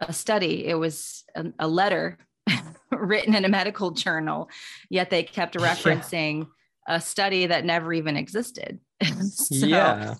a 0.00 0.12
study. 0.12 0.66
It 0.66 0.74
was 0.74 1.24
a, 1.34 1.46
a 1.58 1.68
letter 1.68 2.18
written 2.92 3.34
in 3.34 3.44
a 3.44 3.48
medical 3.48 3.90
journal, 3.90 4.48
yet 4.88 5.10
they 5.10 5.22
kept 5.22 5.54
referencing 5.70 6.46
yeah. 6.88 6.96
a 6.96 7.00
study 7.00 7.46
that 7.46 7.64
never 7.64 7.92
even 7.92 8.16
existed. 8.16 8.80
so, 9.30 9.66
yeah. 9.66 10.14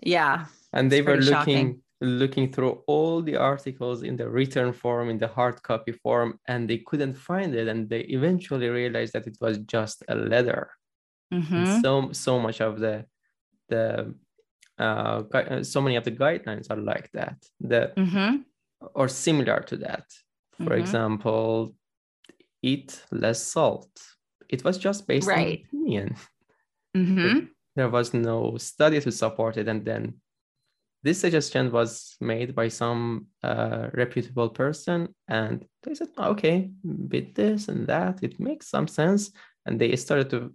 Yeah. 0.00 0.46
And 0.72 0.90
they 0.90 1.02
were 1.02 1.16
looking 1.16 1.32
shocking. 1.32 1.82
looking 2.00 2.52
through 2.52 2.82
all 2.86 3.22
the 3.22 3.36
articles 3.36 4.02
in 4.02 4.16
the 4.16 4.28
written 4.28 4.72
form, 4.72 5.08
in 5.08 5.18
the 5.18 5.28
hard 5.28 5.62
copy 5.62 5.92
form, 5.92 6.38
and 6.46 6.68
they 6.68 6.78
couldn't 6.78 7.14
find 7.14 7.54
it. 7.54 7.68
And 7.68 7.88
they 7.88 8.00
eventually 8.00 8.68
realized 8.68 9.14
that 9.14 9.26
it 9.26 9.38
was 9.40 9.58
just 9.58 10.02
a 10.08 10.14
letter. 10.14 10.70
Mm-hmm. 11.32 11.80
So 11.80 12.12
so 12.12 12.38
much 12.38 12.60
of 12.60 12.78
the 12.78 13.06
the 13.68 14.14
uh, 14.78 15.62
so 15.62 15.80
many 15.80 15.96
of 15.96 16.04
the 16.04 16.12
guidelines 16.12 16.70
are 16.70 16.76
like 16.76 17.10
that. 17.12 17.36
That 17.60 17.96
mm-hmm. 17.96 18.36
or 18.94 19.08
similar 19.08 19.60
to 19.60 19.76
that. 19.78 20.04
For 20.58 20.64
mm-hmm. 20.64 20.80
example, 20.80 21.74
eat 22.62 23.02
less 23.10 23.42
salt. 23.42 23.90
It 24.48 24.64
was 24.64 24.78
just 24.78 25.06
based 25.06 25.28
right. 25.28 25.64
on 25.72 25.80
opinion. 25.80 26.16
Mm-hmm. 26.96 27.38
There 27.74 27.90
was 27.90 28.14
no 28.14 28.56
study 28.56 29.00
to 29.00 29.12
support 29.12 29.56
it. 29.58 29.68
And 29.68 29.84
then 29.84 30.14
this 31.02 31.20
suggestion 31.20 31.70
was 31.70 32.16
made 32.20 32.54
by 32.54 32.68
some 32.68 33.26
uh, 33.42 33.90
reputable 33.92 34.48
person. 34.48 35.14
And 35.28 35.64
they 35.82 35.94
said, 35.94 36.08
okay, 36.18 36.70
with 36.82 37.34
this 37.34 37.68
and 37.68 37.86
that, 37.86 38.22
it 38.22 38.40
makes 38.40 38.68
some 38.68 38.88
sense. 38.88 39.30
And 39.66 39.78
they 39.78 39.94
started 39.96 40.30
to 40.30 40.54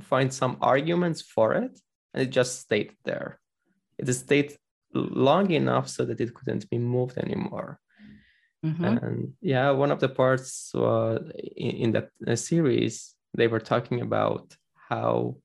find 0.00 0.32
some 0.32 0.56
arguments 0.60 1.20
for 1.20 1.54
it. 1.54 1.78
And 2.14 2.22
it 2.22 2.30
just 2.30 2.60
stayed 2.60 2.92
there. 3.04 3.38
It 3.98 4.12
stayed 4.12 4.56
long 4.94 5.50
enough 5.50 5.88
so 5.88 6.04
that 6.04 6.20
it 6.20 6.34
couldn't 6.34 6.70
be 6.70 6.78
moved 6.78 7.18
anymore. 7.18 7.78
Mm-hmm. 8.64 8.84
And 8.84 9.32
yeah, 9.40 9.70
one 9.70 9.90
of 9.90 10.00
the 10.00 10.08
parts 10.08 10.74
uh, 10.74 11.18
in, 11.56 11.70
in 11.70 11.92
that 11.92 12.08
uh, 12.26 12.34
series, 12.34 13.14
they 13.34 13.46
were 13.46 13.60
talking 13.60 14.00
about 14.00 14.56
how 14.88 15.36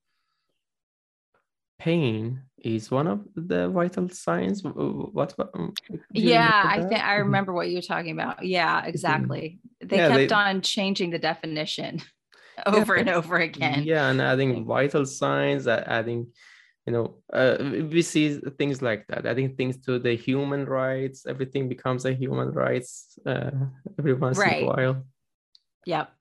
pain 1.80 2.44
is 2.58 2.92
one 2.92 3.08
of 3.08 3.26
the 3.36 3.70
vital 3.70 4.10
signs. 4.10 4.64
What? 4.64 5.34
Um, 5.54 5.74
yeah, 6.12 6.62
I 6.66 6.82
think 6.82 7.04
I 7.04 7.16
remember 7.16 7.54
what 7.54 7.70
you 7.70 7.78
were 7.78 7.82
talking 7.82 8.12
about. 8.12 8.46
Yeah, 8.46 8.80
mm-hmm. 8.80 8.90
exactly. 8.90 9.60
They 9.82 9.98
yeah, 9.98 10.10
kept 10.10 10.30
they, 10.30 10.36
on 10.36 10.62
changing 10.62 11.10
the 11.10 11.20
definition 11.20 12.02
over 12.66 12.96
yeah, 12.96 13.02
and 13.02 13.10
over 13.10 13.38
again. 13.38 13.84
Yeah, 13.84 14.10
and 14.10 14.22
adding 14.22 14.66
vital 14.66 15.06
signs, 15.06 15.68
adding 15.68 16.28
you 16.90 16.96
know 16.96 17.14
uh, 17.34 17.56
we 17.92 18.02
see 18.02 18.40
things 18.58 18.82
like 18.82 19.06
that 19.08 19.28
adding 19.28 19.56
things 19.56 19.78
to 19.78 20.00
the 20.00 20.16
human 20.16 20.66
rights 20.66 21.28
everything 21.28 21.70
becomes 21.70 22.04
a 22.06 22.14
human 22.14 22.52
rights 22.52 23.20
uh, 23.28 23.52
every 24.00 24.16
once 24.16 24.40
right. 24.40 24.58
in 24.58 24.64
a 24.64 24.68
while 24.68 25.04
yep 25.86 26.12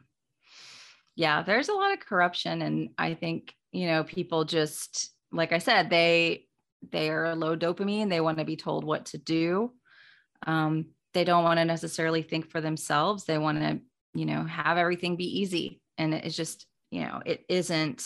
yeah 1.16 1.42
there's 1.42 1.70
a 1.70 1.74
lot 1.74 1.94
of 1.94 2.00
corruption 2.00 2.60
and 2.60 2.90
i 2.98 3.14
think 3.14 3.54
you 3.72 3.86
know 3.86 4.04
people 4.04 4.44
just 4.44 5.10
like 5.32 5.52
i 5.52 5.58
said 5.58 5.88
they 5.88 6.44
they 6.92 7.08
are 7.08 7.34
low 7.34 7.56
dopamine 7.56 8.10
they 8.10 8.20
want 8.20 8.36
to 8.36 8.44
be 8.44 8.56
told 8.56 8.84
what 8.84 9.06
to 9.06 9.16
do 9.16 9.72
um, 10.46 10.84
they 11.14 11.24
don't 11.24 11.44
want 11.44 11.58
to 11.58 11.64
necessarily 11.64 12.20
think 12.20 12.50
for 12.50 12.60
themselves 12.60 13.24
they 13.24 13.38
want 13.38 13.58
to 13.58 13.80
you 14.12 14.26
know 14.26 14.44
have 14.44 14.76
everything 14.76 15.16
be 15.16 15.40
easy 15.40 15.80
and 15.96 16.12
it's 16.12 16.36
just 16.36 16.66
you 16.90 17.00
know 17.00 17.22
it 17.24 17.42
isn't 17.48 18.04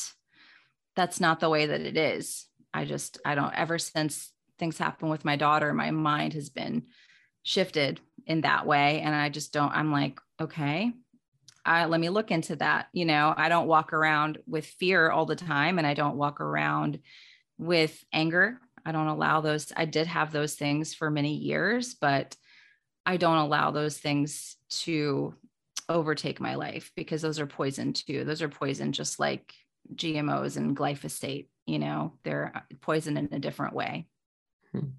that's 0.94 1.20
not 1.20 1.40
the 1.40 1.48
way 1.48 1.66
that 1.66 1.80
it 1.80 1.96
is. 1.96 2.46
I 2.75 2.85
just, 2.85 3.18
I 3.25 3.35
don't, 3.35 3.55
ever 3.55 3.79
since 3.79 4.33
things 4.59 4.79
happen 4.79 5.09
with 5.09 5.25
my 5.25 5.37
daughter, 5.37 5.73
my 5.73 5.91
mind 5.91 6.35
has 6.35 6.49
been 6.51 6.85
shifted 7.43 8.01
in 8.27 8.43
that 8.43 8.66
way. 8.66 9.01
And 9.01 9.14
I 9.14 9.29
just 9.29 9.53
don't, 9.53 9.73
I'm 9.73 9.91
like, 9.93 10.20
okay, 10.41 10.93
let 11.66 12.01
me 12.01 12.09
look 12.09 12.31
into 12.31 12.57
that. 12.57 12.89
You 12.93 13.05
know, 13.05 13.35
I 13.37 13.49
don't 13.49 13.66
walk 13.66 13.93
around 13.93 14.39
with 14.47 14.66
fear 14.66 15.11
all 15.11 15.27
the 15.27 15.37
time 15.37 15.79
and 15.79 15.87
I 15.87 15.95
don't 15.95 16.16
walk 16.16 16.41
around 16.41 17.01
with 17.59 18.05
anger. 18.12 18.59
I 18.85 18.93
don't 18.93 19.09
allow 19.09 19.41
those. 19.41 19.73
I 19.77 19.85
did 19.85 20.07
have 20.09 20.33
those 20.33 20.55
things 20.55 20.95
for 20.95 21.11
many 21.11 21.35
years, 21.37 21.95
but 21.95 22.37
I 23.07 23.16
don't 23.16 23.39
allow 23.39 23.70
those 23.70 23.99
things 23.99 24.57
to 24.70 25.35
overtake 25.89 26.41
my 26.41 26.55
life 26.55 26.91
because 26.97 27.23
those 27.23 27.39
are 27.39 27.47
poison 27.47 27.93
too. 27.93 28.25
Those 28.25 28.43
are 28.43 28.49
poison 28.49 28.93
just 28.93 29.20
like 29.20 29.55
GMOs 29.95 30.57
and 30.57 30.76
glyphosate. 30.76 31.49
You 31.66 31.78
know, 31.78 32.14
they're 32.24 32.53
uh, 32.55 32.61
poison 32.80 33.16
in 33.16 33.28
a 33.33 33.39
different 33.39 33.74
way. 33.74 34.07
Hmm. 34.72 34.91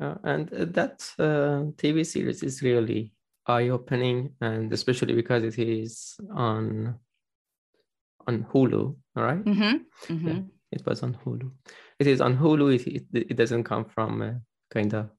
Uh, 0.00 0.14
and 0.24 0.48
that 0.48 1.08
uh, 1.18 1.70
TV 1.76 2.04
series 2.04 2.42
is 2.42 2.62
really 2.62 3.12
eye-opening, 3.46 4.32
and 4.40 4.72
especially 4.72 5.14
because 5.14 5.44
it 5.44 5.58
is 5.58 6.16
on 6.34 6.98
on 8.26 8.44
Hulu. 8.52 8.96
All 9.16 9.22
right? 9.22 9.44
mm-hmm. 9.44 10.12
Mm-hmm. 10.12 10.28
Yeah, 10.28 10.40
it 10.72 10.84
was 10.86 11.02
on 11.02 11.14
Hulu. 11.24 11.50
It 11.98 12.06
is 12.06 12.20
on 12.20 12.36
Hulu. 12.36 12.74
It 12.74 13.04
it, 13.12 13.30
it 13.30 13.36
doesn't 13.36 13.64
come 13.64 13.84
from 13.84 14.22
a 14.22 14.40
kind 14.70 14.94
of 14.94 15.10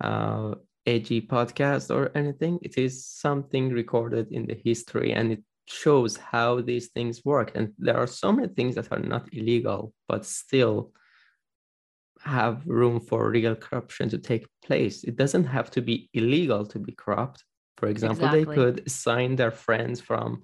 uh, 0.00 0.54
edgy 0.86 1.22
podcast 1.22 1.94
or 1.94 2.10
anything. 2.14 2.58
It 2.62 2.76
is 2.76 3.06
something 3.06 3.70
recorded 3.70 4.30
in 4.30 4.46
the 4.46 4.54
history, 4.54 5.12
and 5.12 5.32
it 5.32 5.42
shows 5.68 6.16
how 6.16 6.60
these 6.60 6.88
things 6.88 7.24
work. 7.24 7.52
And 7.54 7.72
there 7.78 7.96
are 7.96 8.06
so 8.06 8.32
many 8.32 8.48
things 8.48 8.74
that 8.74 8.90
are 8.90 8.98
not 8.98 9.28
illegal, 9.32 9.92
but 10.08 10.24
still 10.24 10.92
have 12.20 12.66
room 12.66 13.00
for 13.00 13.30
real 13.30 13.54
corruption 13.54 14.08
to 14.10 14.18
take 14.18 14.46
place. 14.64 15.04
It 15.04 15.16
doesn't 15.16 15.44
have 15.44 15.70
to 15.72 15.80
be 15.80 16.08
illegal 16.14 16.66
to 16.66 16.78
be 16.78 16.92
corrupt. 16.92 17.44
For 17.76 17.88
example, 17.88 18.26
exactly. 18.26 18.44
they 18.44 18.54
could 18.54 18.90
sign 18.90 19.36
their 19.36 19.52
friends 19.52 20.00
from 20.00 20.42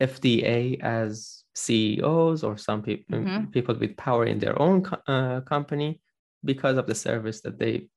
FDA 0.00 0.80
as 0.82 1.44
CEOs 1.54 2.44
or 2.44 2.56
some 2.56 2.82
people 2.82 3.18
mm-hmm. 3.18 3.46
people 3.46 3.74
with 3.74 3.96
power 3.96 4.26
in 4.26 4.38
their 4.38 4.60
own 4.60 4.84
uh, 5.06 5.40
company 5.40 6.00
because 6.44 6.76
of 6.76 6.86
the 6.86 6.94
service 6.94 7.40
that 7.40 7.58
they 7.58 7.88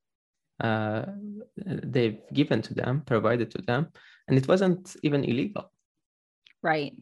uh, 0.60 1.04
they've 1.56 2.20
given 2.32 2.62
to 2.62 2.74
them, 2.74 3.02
provided 3.04 3.50
to 3.50 3.62
them, 3.62 3.88
and 4.28 4.38
it 4.38 4.46
wasn't 4.48 4.96
even 5.02 5.24
illegal. 5.24 5.72
Right. 6.62 6.94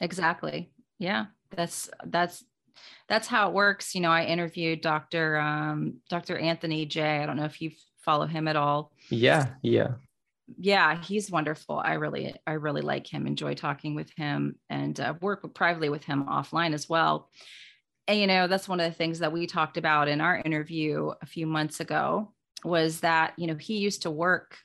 Exactly. 0.00 0.70
Yeah. 0.98 1.26
That's 1.50 1.90
that's 2.04 2.44
that's 3.08 3.28
how 3.28 3.48
it 3.48 3.54
works. 3.54 3.94
You 3.94 4.00
know, 4.00 4.10
I 4.10 4.24
interviewed 4.24 4.80
Dr. 4.80 5.38
Um, 5.38 6.00
Dr. 6.08 6.38
Anthony 6.38 6.86
J. 6.86 7.22
I 7.22 7.26
don't 7.26 7.36
know 7.36 7.44
if 7.44 7.60
you 7.60 7.70
follow 8.04 8.26
him 8.26 8.48
at 8.48 8.56
all. 8.56 8.92
Yeah, 9.10 9.50
yeah. 9.62 9.92
Yeah, 10.58 11.00
he's 11.02 11.30
wonderful. 11.30 11.78
I 11.78 11.94
really, 11.94 12.34
I 12.46 12.52
really 12.52 12.82
like 12.82 13.06
him. 13.06 13.26
Enjoy 13.26 13.54
talking 13.54 13.94
with 13.94 14.10
him 14.16 14.56
and 14.68 14.98
uh, 14.98 15.14
work 15.20 15.54
privately 15.54 15.88
with 15.88 16.04
him 16.04 16.24
offline 16.26 16.74
as 16.74 16.88
well. 16.88 17.30
And 18.08 18.18
you 18.18 18.26
know, 18.26 18.48
that's 18.48 18.68
one 18.68 18.80
of 18.80 18.90
the 18.90 18.96
things 18.96 19.20
that 19.20 19.32
we 19.32 19.46
talked 19.46 19.76
about 19.76 20.08
in 20.08 20.20
our 20.20 20.36
interview 20.36 21.12
a 21.22 21.26
few 21.26 21.46
months 21.46 21.80
ago 21.80 22.32
was 22.64 23.00
that 23.00 23.34
you 23.36 23.46
know 23.46 23.56
he 23.56 23.78
used 23.78 24.02
to 24.02 24.10
work 24.10 24.58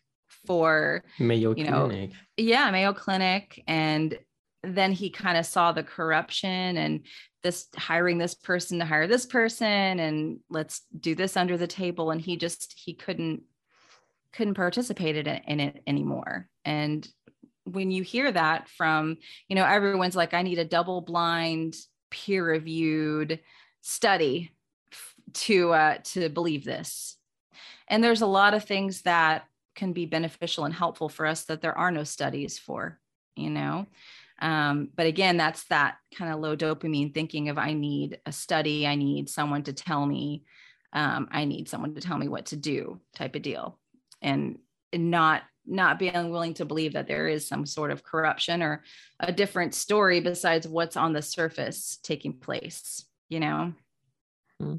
for 0.47 1.03
Mayo 1.19 1.53
you 1.55 1.65
know, 1.65 1.85
Clinic. 1.85 2.11
Yeah, 2.37 2.71
Mayo 2.71 2.93
Clinic. 2.93 3.63
And 3.67 4.17
then 4.63 4.91
he 4.91 5.09
kind 5.09 5.37
of 5.37 5.45
saw 5.45 5.71
the 5.71 5.83
corruption 5.83 6.77
and 6.77 7.05
this 7.43 7.67
hiring 7.75 8.17
this 8.17 8.33
person 8.33 8.79
to 8.79 8.85
hire 8.85 9.07
this 9.07 9.25
person 9.25 9.99
and 9.99 10.39
let's 10.49 10.81
do 10.99 11.13
this 11.13 11.37
under 11.37 11.57
the 11.57 11.67
table. 11.67 12.11
And 12.11 12.19
he 12.19 12.37
just 12.37 12.73
he 12.75 12.93
couldn't 12.93 13.43
couldn't 14.33 14.55
participate 14.55 15.15
in 15.15 15.27
it, 15.27 15.43
in 15.47 15.59
it 15.59 15.81
anymore. 15.87 16.47
And 16.65 17.07
when 17.63 17.91
you 17.91 18.03
hear 18.03 18.31
that 18.31 18.69
from, 18.69 19.17
you 19.47 19.55
know, 19.55 19.65
everyone's 19.65 20.15
like, 20.15 20.33
I 20.33 20.41
need 20.41 20.59
a 20.59 20.65
double 20.65 21.01
blind, 21.01 21.75
peer 22.09 22.45
reviewed 22.45 23.39
study 23.81 24.51
to 25.33 25.71
uh, 25.71 25.97
to 26.03 26.29
believe 26.29 26.63
this. 26.65 27.17
And 27.87 28.03
there's 28.03 28.21
a 28.21 28.27
lot 28.27 28.53
of 28.53 28.65
things 28.65 29.03
that 29.03 29.45
can 29.77 29.93
be 29.93 30.05
beneficial 30.05 30.65
and 30.65 30.73
helpful 30.73 31.07
for 31.07 31.25
us 31.25 31.45
that 31.45 31.61
there 31.61 31.77
are 31.77 31.91
no 31.91 32.03
studies 32.03 32.59
for, 32.59 32.99
you 33.37 33.49
know. 33.49 33.85
Um, 34.41 34.89
but 34.95 35.05
again, 35.05 35.37
that's 35.37 35.63
that 35.65 35.95
kind 36.13 36.33
of 36.33 36.39
low 36.39 36.57
dopamine 36.57 37.13
thinking 37.13 37.47
of 37.47 37.57
I 37.57 37.73
need 37.73 38.19
a 38.25 38.31
study, 38.33 38.85
I 38.85 38.95
need 38.95 39.29
someone 39.29 39.63
to 39.63 39.73
tell 39.73 40.05
me, 40.05 40.43
um, 40.91 41.29
I 41.31 41.45
need 41.45 41.69
someone 41.69 41.95
to 41.95 42.01
tell 42.01 42.17
me 42.17 42.27
what 42.27 42.47
to 42.47 42.57
do 42.57 42.99
type 43.15 43.35
of 43.35 43.41
deal. 43.41 43.79
And, 44.21 44.57
and 44.91 45.11
not 45.11 45.43
not 45.69 45.99
being 45.99 46.29
willing 46.29 46.53
to 46.53 46.63
believe 46.63 46.93
that 46.93 47.07
there 47.07 47.27
is 47.27 47.45
some 47.45 47.65
sort 47.65 47.91
of 47.91 48.01
corruption 48.01 48.63
or 48.63 48.83
a 49.19 49.33
different 49.33 49.75
story 49.75 50.21
besides 50.21 50.65
what's 50.65 50.95
on 50.95 51.11
the 51.11 51.21
surface 51.21 51.99
taking 52.01 52.31
place, 52.31 53.05
you 53.27 53.41
know. 53.41 53.73
Hmm. 54.61 54.75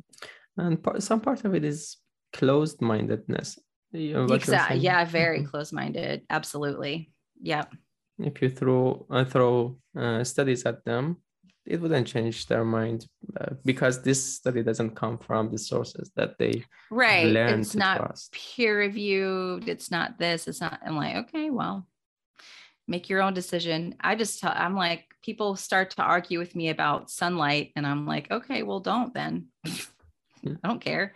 And 0.57 0.83
part, 0.83 1.03
some 1.03 1.21
part 1.21 1.45
of 1.45 1.55
it 1.55 1.63
is 1.63 1.99
closed 2.33 2.81
mindedness 2.81 3.59
exactly. 3.93 4.79
Yeah, 4.79 5.05
very 5.05 5.39
mm-hmm. 5.39 5.49
close-minded. 5.49 6.23
Absolutely. 6.31 7.11
Yep. 7.43 7.75
If 8.19 8.43
you 8.43 8.51
throw 8.51 9.07
uh, 9.11 9.25
throw 9.25 9.79
uh, 9.97 10.25
studies 10.25 10.67
at 10.67 10.85
them, 10.85 11.19
it 11.65 11.81
wouldn't 11.81 12.07
change 12.07 12.47
their 12.47 12.65
mind 12.65 13.07
uh, 13.41 13.55
because 13.65 14.03
this 14.03 14.35
study 14.37 14.63
doesn't 14.63 14.97
come 14.97 15.19
from 15.19 15.51
the 15.51 15.59
sources 15.59 16.11
that 16.17 16.37
they 16.39 16.65
right. 16.91 17.27
It's 17.27 17.77
not 17.77 17.99
trust. 17.99 18.33
peer 18.33 18.79
reviewed. 18.79 19.69
It's 19.69 19.91
not 19.91 20.19
this. 20.19 20.49
It's 20.49 20.61
not. 20.61 20.81
I'm 20.85 20.97
like, 20.97 21.17
okay, 21.17 21.51
well, 21.51 21.87
make 22.89 23.09
your 23.09 23.23
own 23.23 23.35
decision. 23.35 23.95
I 24.01 24.17
just 24.17 24.41
tell. 24.41 24.53
I'm 24.55 24.75
like, 24.75 25.05
people 25.23 25.55
start 25.55 25.91
to 25.91 26.03
argue 26.03 26.41
with 26.41 26.57
me 26.57 26.71
about 26.71 27.11
sunlight, 27.11 27.73
and 27.77 27.87
I'm 27.87 28.07
like, 28.07 28.31
okay, 28.31 28.65
well, 28.65 28.81
don't 28.81 29.15
then. 29.15 29.47
I 29.67 30.57
don't 30.65 30.81
care. 30.81 31.15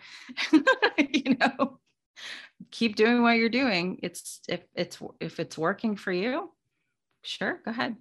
you 0.99 1.37
know 1.37 1.79
keep 2.71 2.97
doing 2.97 3.23
what 3.23 3.37
you're 3.37 3.49
doing. 3.49 3.99
It's 4.03 4.41
if 4.49 4.61
it's 4.75 4.99
if 5.21 5.41
it's 5.41 5.59
working 5.59 5.97
for 5.97 6.13
you, 6.13 6.51
sure, 7.23 7.61
go 7.65 7.71
ahead. 7.71 7.97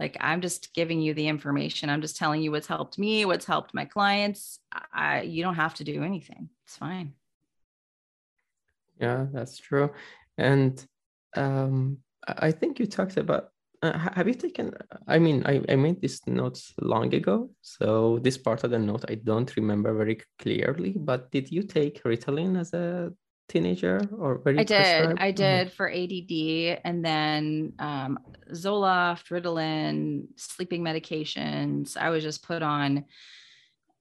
Like 0.00 0.16
I'm 0.20 0.40
just 0.40 0.74
giving 0.74 1.00
you 1.00 1.14
the 1.14 1.28
information. 1.28 1.88
I'm 1.88 2.00
just 2.00 2.16
telling 2.16 2.42
you 2.42 2.50
what's 2.50 2.66
helped 2.66 2.98
me, 2.98 3.24
what's 3.24 3.46
helped 3.46 3.74
my 3.74 3.84
clients. 3.84 4.58
I 4.92 5.22
you 5.22 5.42
don't 5.42 5.54
have 5.54 5.74
to 5.74 5.84
do 5.84 6.02
anything. 6.02 6.48
It's 6.64 6.76
fine. 6.76 7.14
Yeah, 9.00 9.26
that's 9.32 9.58
true. 9.58 9.90
And 10.38 10.84
um 11.36 11.98
I 12.26 12.50
think 12.52 12.78
you 12.78 12.86
talked 12.86 13.16
about 13.16 13.50
uh, 13.84 13.98
have 14.14 14.26
you 14.26 14.34
taken 14.34 14.72
i 15.08 15.18
mean 15.18 15.42
I, 15.44 15.60
I 15.68 15.76
made 15.76 16.00
this 16.00 16.26
notes 16.26 16.72
long 16.80 17.12
ago 17.12 17.50
so 17.60 18.18
this 18.22 18.38
part 18.38 18.64
of 18.64 18.70
the 18.70 18.78
note 18.78 19.04
i 19.10 19.14
don't 19.14 19.54
remember 19.56 19.92
very 19.92 20.20
clearly 20.38 20.94
but 20.96 21.30
did 21.30 21.52
you 21.52 21.62
take 21.62 22.02
ritalin 22.02 22.58
as 22.58 22.72
a 22.72 23.12
teenager 23.54 24.06
or 24.18 24.38
very 24.38 24.58
I 24.58 24.64
did. 24.64 24.76
Prescribed? 24.76 25.20
I 25.20 25.32
mm-hmm. 25.32 25.36
did 25.36 25.72
for 25.72 25.90
ADD 25.90 26.80
and 26.84 27.04
then 27.04 27.72
um, 27.78 28.18
Zoloft, 28.52 29.28
Ritalin, 29.30 30.26
sleeping 30.36 30.82
medications. 30.82 31.96
I 31.96 32.10
was 32.10 32.22
just 32.22 32.42
put 32.42 32.62
on 32.62 33.04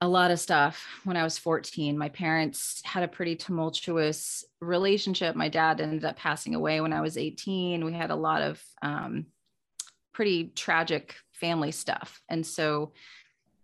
a 0.02 0.08
lot 0.08 0.32
of 0.32 0.40
stuff 0.40 0.86
when 1.06 1.16
I 1.16 1.24
was 1.24 1.38
14. 1.38 1.98
My 1.98 2.10
parents 2.10 2.82
had 2.84 3.04
a 3.04 3.08
pretty 3.08 3.38
tumultuous 3.38 4.44
relationship. 4.60 5.36
My 5.36 5.48
dad 5.48 5.80
ended 5.80 6.04
up 6.04 6.18
passing 6.18 6.56
away 6.56 6.82
when 6.82 6.92
I 6.92 7.00
was 7.00 7.18
18. 7.18 7.86
We 7.86 7.94
had 7.94 8.12
a 8.12 8.16
lot 8.16 8.42
of 8.42 8.62
um, 8.82 9.28
pretty 10.14 10.52
tragic 10.56 11.16
family 11.32 11.72
stuff. 11.72 12.22
And 12.28 12.46
so 12.46 12.92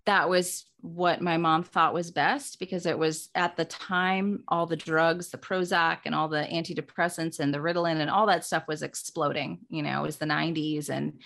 that 0.09 0.27
was 0.27 0.65
what 0.81 1.21
my 1.21 1.37
mom 1.37 1.61
thought 1.61 1.93
was 1.93 2.09
best 2.09 2.57
because 2.57 2.87
it 2.87 2.97
was 2.97 3.29
at 3.35 3.55
the 3.55 3.65
time 3.65 4.43
all 4.47 4.65
the 4.65 4.75
drugs 4.75 5.29
the 5.29 5.37
prozac 5.37 5.99
and 6.05 6.15
all 6.15 6.27
the 6.27 6.47
antidepressants 6.51 7.39
and 7.39 7.53
the 7.53 7.59
ritalin 7.59 7.99
and 7.99 8.09
all 8.09 8.25
that 8.25 8.43
stuff 8.43 8.63
was 8.67 8.81
exploding 8.81 9.59
you 9.69 9.83
know 9.83 9.99
it 9.99 10.07
was 10.07 10.17
the 10.17 10.25
90s 10.25 10.89
and 10.89 11.21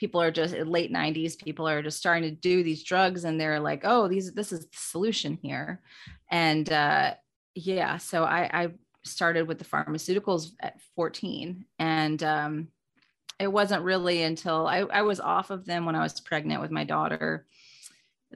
people 0.00 0.22
are 0.22 0.30
just 0.30 0.54
late 0.54 0.90
90s 0.90 1.36
people 1.36 1.68
are 1.68 1.82
just 1.82 1.98
starting 1.98 2.22
to 2.22 2.34
do 2.34 2.62
these 2.62 2.82
drugs 2.84 3.24
and 3.24 3.38
they're 3.38 3.60
like 3.60 3.82
oh 3.84 4.08
these 4.08 4.32
this 4.32 4.50
is 4.50 4.60
the 4.60 4.68
solution 4.72 5.38
here. 5.42 5.82
And 6.30 6.72
uh 6.72 7.14
yeah 7.54 7.98
so 7.98 8.24
i 8.24 8.48
i 8.62 8.68
started 9.04 9.46
with 9.46 9.58
the 9.58 9.64
pharmaceuticals 9.66 10.52
at 10.60 10.80
14 10.96 11.66
and 11.78 12.22
um 12.22 12.68
it 13.38 13.48
wasn't 13.48 13.82
really 13.82 14.22
until 14.22 14.66
I, 14.68 14.78
I 14.78 15.02
was 15.02 15.20
off 15.20 15.50
of 15.50 15.66
them 15.66 15.84
when 15.84 15.96
i 15.96 16.02
was 16.02 16.18
pregnant 16.20 16.62
with 16.62 16.70
my 16.70 16.84
daughter 16.84 17.46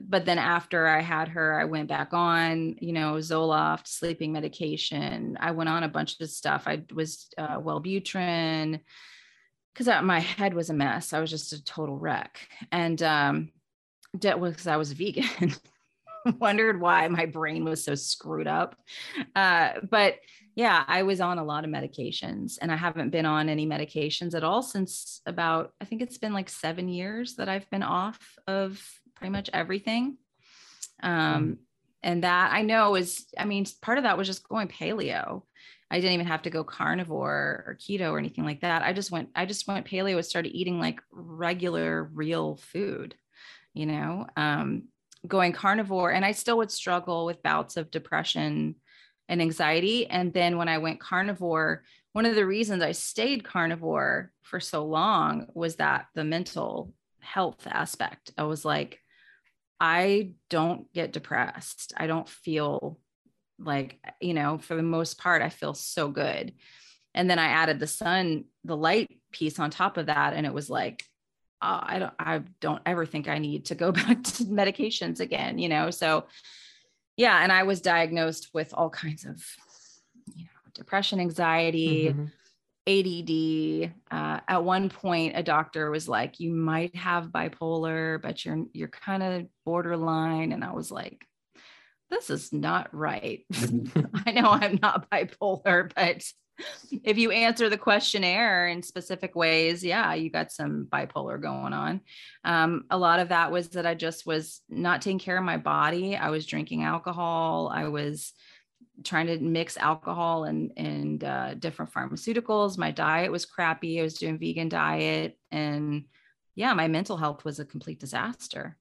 but 0.01 0.25
then 0.25 0.37
after 0.37 0.87
I 0.87 1.01
had 1.01 1.29
her, 1.29 1.59
I 1.59 1.65
went 1.65 1.87
back 1.87 2.13
on, 2.13 2.75
you 2.79 2.93
know, 2.93 3.15
Zoloft, 3.15 3.87
sleeping 3.87 4.33
medication. 4.33 5.37
I 5.39 5.51
went 5.51 5.69
on 5.69 5.83
a 5.83 5.89
bunch 5.89 6.19
of 6.19 6.29
stuff. 6.29 6.63
I 6.65 6.83
was 6.93 7.27
uh, 7.37 7.57
Wellbutrin 7.57 8.79
because 9.73 10.03
my 10.03 10.19
head 10.19 10.53
was 10.53 10.69
a 10.69 10.73
mess. 10.73 11.13
I 11.13 11.19
was 11.19 11.29
just 11.29 11.53
a 11.53 11.63
total 11.63 11.97
wreck. 11.97 12.47
And 12.71 13.01
um, 13.03 13.51
that 14.21 14.39
was 14.39 14.53
because 14.53 14.67
I 14.67 14.77
was 14.77 14.91
vegan. 14.93 15.53
Wondered 16.39 16.81
why 16.81 17.07
my 17.07 17.25
brain 17.25 17.63
was 17.63 17.83
so 17.83 17.95
screwed 17.95 18.47
up. 18.47 18.75
Uh, 19.35 19.73
but 19.89 20.15
yeah, 20.55 20.83
I 20.87 21.03
was 21.03 21.21
on 21.21 21.37
a 21.37 21.43
lot 21.43 21.63
of 21.63 21.69
medications 21.69 22.57
and 22.59 22.71
I 22.71 22.75
haven't 22.75 23.11
been 23.11 23.27
on 23.27 23.47
any 23.47 23.67
medications 23.67 24.33
at 24.33 24.43
all 24.43 24.63
since 24.63 25.21
about, 25.25 25.71
I 25.79 25.85
think 25.85 26.01
it's 26.01 26.17
been 26.17 26.33
like 26.33 26.49
seven 26.49 26.89
years 26.89 27.35
that 27.35 27.47
I've 27.47 27.69
been 27.69 27.83
off 27.83 28.19
of 28.47 28.83
pretty 29.17 29.31
much 29.31 29.49
everything. 29.53 30.17
Um, 31.01 31.13
mm. 31.13 31.57
And 32.03 32.23
that 32.23 32.51
I 32.53 32.61
know 32.61 32.95
is, 32.95 33.25
I 33.37 33.45
mean, 33.45 33.65
part 33.81 33.97
of 33.97 34.03
that 34.03 34.17
was 34.17 34.27
just 34.27 34.47
going 34.47 34.67
paleo. 34.67 35.43
I 35.89 35.99
didn't 35.99 36.13
even 36.13 36.27
have 36.27 36.43
to 36.43 36.49
go 36.49 36.63
carnivore 36.63 37.63
or 37.65 37.77
keto 37.79 38.11
or 38.11 38.19
anything 38.19 38.43
like 38.43 38.61
that. 38.61 38.83
I 38.83 38.93
just 38.93 39.11
went, 39.11 39.29
I 39.35 39.45
just 39.45 39.67
went 39.67 39.87
paleo 39.87 40.15
and 40.15 40.25
started 40.25 40.55
eating 40.55 40.79
like 40.79 41.01
regular, 41.11 42.03
real 42.03 42.57
food, 42.57 43.15
you 43.73 43.85
know, 43.85 44.27
um, 44.35 44.83
going 45.27 45.53
carnivore. 45.53 46.11
And 46.11 46.25
I 46.25 46.33
still 46.33 46.57
would 46.57 46.71
struggle 46.71 47.25
with 47.25 47.43
bouts 47.43 47.77
of 47.77 47.89
depression 47.89 48.75
and 49.29 49.41
anxiety. 49.41 50.07
And 50.07 50.33
then 50.33 50.57
when 50.57 50.69
I 50.69 50.77
went 50.77 50.99
carnivore, 50.99 51.83
one 52.13 52.25
of 52.25 52.35
the 52.35 52.45
reasons 52.45 52.83
I 52.83 52.91
stayed 52.91 53.43
carnivore 53.43 54.31
for 54.41 54.59
so 54.59 54.85
long 54.85 55.47
was 55.53 55.77
that 55.77 56.07
the 56.15 56.23
mental 56.23 56.93
health 57.19 57.67
aspect. 57.67 58.31
I 58.37 58.43
was 58.43 58.65
like, 58.65 58.99
I 59.79 60.31
don't 60.49 60.91
get 60.93 61.13
depressed. 61.13 61.93
I 61.95 62.07
don't 62.07 62.27
feel 62.27 62.99
like, 63.59 63.99
you 64.21 64.33
know, 64.33 64.57
for 64.57 64.75
the 64.75 64.83
most 64.83 65.17
part, 65.17 65.41
I 65.41 65.49
feel 65.49 65.73
so 65.73 66.09
good. 66.09 66.53
And 67.13 67.29
then 67.29 67.39
I 67.39 67.47
added 67.47 67.79
the 67.79 67.87
sun, 67.87 68.45
the 68.63 68.77
light 68.77 69.19
piece 69.31 69.59
on 69.59 69.69
top 69.69 69.97
of 69.97 70.07
that. 70.07 70.33
And 70.33 70.45
it 70.45 70.53
was 70.53 70.69
like, 70.69 71.03
oh, 71.61 71.79
I 71.81 71.99
don't, 71.99 72.13
I 72.19 72.41
don't 72.59 72.81
ever 72.85 73.05
think 73.05 73.27
I 73.27 73.39
need 73.39 73.65
to 73.65 73.75
go 73.75 73.91
back 73.93 74.23
to 74.23 74.45
medications 74.45 75.19
again, 75.19 75.57
you 75.57 75.69
know? 75.69 75.89
So 75.89 76.25
yeah. 77.15 77.41
And 77.41 77.51
I 77.51 77.63
was 77.63 77.81
diagnosed 77.81 78.49
with 78.53 78.73
all 78.73 78.89
kinds 78.89 79.25
of, 79.25 79.43
you 80.35 80.43
know, 80.43 80.49
depression, 80.73 81.19
anxiety, 81.19 82.09
mm-hmm. 82.09 82.25
ADD. 82.87 83.93
Uh, 84.09 84.39
at 84.47 84.63
one 84.63 84.89
point, 84.89 85.33
a 85.35 85.43
doctor 85.43 85.91
was 85.91 86.07
like, 86.07 86.39
"You 86.39 86.51
might 86.53 86.95
have 86.95 87.27
bipolar, 87.27 88.21
but 88.21 88.45
you're 88.45 88.65
you're 88.73 88.87
kind 88.87 89.23
of 89.23 89.47
borderline." 89.65 90.51
And 90.51 90.63
I 90.63 90.71
was 90.71 90.91
like, 90.91 91.25
"This 92.09 92.29
is 92.29 92.53
not 92.53 92.93
right. 92.95 93.45
I 94.25 94.31
know 94.31 94.49
I'm 94.49 94.79
not 94.81 95.09
bipolar, 95.09 95.91
but 95.93 96.23
if 97.03 97.17
you 97.17 97.31
answer 97.31 97.69
the 97.69 97.77
questionnaire 97.77 98.67
in 98.67 98.81
specific 98.81 99.35
ways, 99.35 99.83
yeah, 99.83 100.13
you 100.13 100.29
got 100.29 100.51
some 100.51 100.87
bipolar 100.89 101.39
going 101.39 101.73
on. 101.73 102.01
Um, 102.43 102.85
a 102.89 102.97
lot 102.97 103.19
of 103.19 103.29
that 103.29 103.51
was 103.51 103.69
that 103.69 103.85
I 103.85 103.93
just 103.93 104.25
was 104.25 104.61
not 104.69 105.01
taking 105.01 105.19
care 105.19 105.37
of 105.37 105.43
my 105.43 105.57
body. 105.57 106.15
I 106.15 106.29
was 106.29 106.45
drinking 106.45 106.83
alcohol. 106.83 107.71
I 107.73 107.89
was 107.89 108.33
trying 109.03 109.27
to 109.27 109.37
mix 109.39 109.77
alcohol 109.77 110.45
and 110.45 110.71
and 110.77 111.23
uh, 111.23 111.53
different 111.55 111.91
pharmaceuticals. 111.93 112.77
My 112.77 112.91
diet 112.91 113.31
was 113.31 113.45
crappy. 113.45 113.99
I 113.99 114.03
was 114.03 114.15
doing 114.15 114.37
vegan 114.39 114.69
diet, 114.69 115.37
and 115.51 116.05
yeah, 116.55 116.73
my 116.73 116.87
mental 116.87 117.17
health 117.17 117.45
was 117.45 117.59
a 117.59 117.65
complete 117.65 117.99
disaster. 117.99 118.77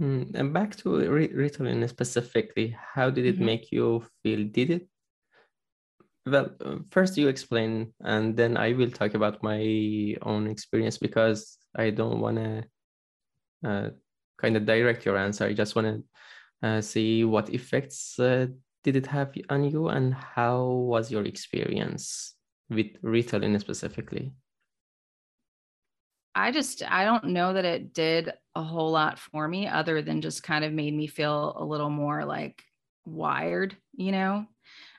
Mm, 0.00 0.34
and 0.34 0.52
back 0.52 0.76
to 0.76 0.88
Ritalin 0.90 1.88
specifically, 1.88 2.76
how 2.94 3.10
did 3.10 3.24
it 3.24 3.36
mm-hmm. 3.36 3.46
make 3.46 3.72
you 3.72 4.04
feel? 4.22 4.44
Did 4.44 4.70
it? 4.70 4.88
Well, 6.26 6.50
first 6.90 7.16
you 7.16 7.28
explain, 7.28 7.94
and 8.00 8.36
then 8.36 8.56
I 8.56 8.72
will 8.72 8.90
talk 8.90 9.14
about 9.14 9.42
my 9.42 10.16
own 10.22 10.48
experience 10.48 10.98
because 10.98 11.56
I 11.74 11.90
don't 11.90 12.20
want 12.20 12.36
to 12.36 12.64
uh, 13.64 13.90
kind 14.38 14.56
of 14.56 14.66
direct 14.66 15.06
your 15.06 15.16
answer. 15.16 15.44
I 15.44 15.54
just 15.54 15.76
want 15.76 15.86
to 15.86 16.04
see 16.80 17.24
what 17.24 17.50
effects 17.50 18.18
uh, 18.18 18.46
did 18.84 18.96
it 18.96 19.06
have 19.06 19.34
on 19.50 19.64
you 19.64 19.88
and 19.88 20.14
how 20.14 20.62
was 20.64 21.10
your 21.10 21.24
experience 21.24 22.34
with 22.70 23.00
Ritalin 23.02 23.58
specifically? 23.60 24.32
I 26.36 26.52
just 26.52 26.82
I 26.88 27.04
don't 27.04 27.24
know 27.24 27.54
that 27.54 27.64
it 27.64 27.94
did 27.94 28.32
a 28.54 28.62
whole 28.62 28.92
lot 28.92 29.18
for 29.18 29.48
me 29.48 29.66
other 29.66 30.02
than 30.02 30.20
just 30.20 30.42
kind 30.42 30.64
of 30.64 30.72
made 30.72 30.94
me 30.94 31.06
feel 31.06 31.54
a 31.56 31.64
little 31.64 31.90
more 31.90 32.24
like 32.24 32.62
wired, 33.06 33.76
you 33.96 34.12
know. 34.12 34.46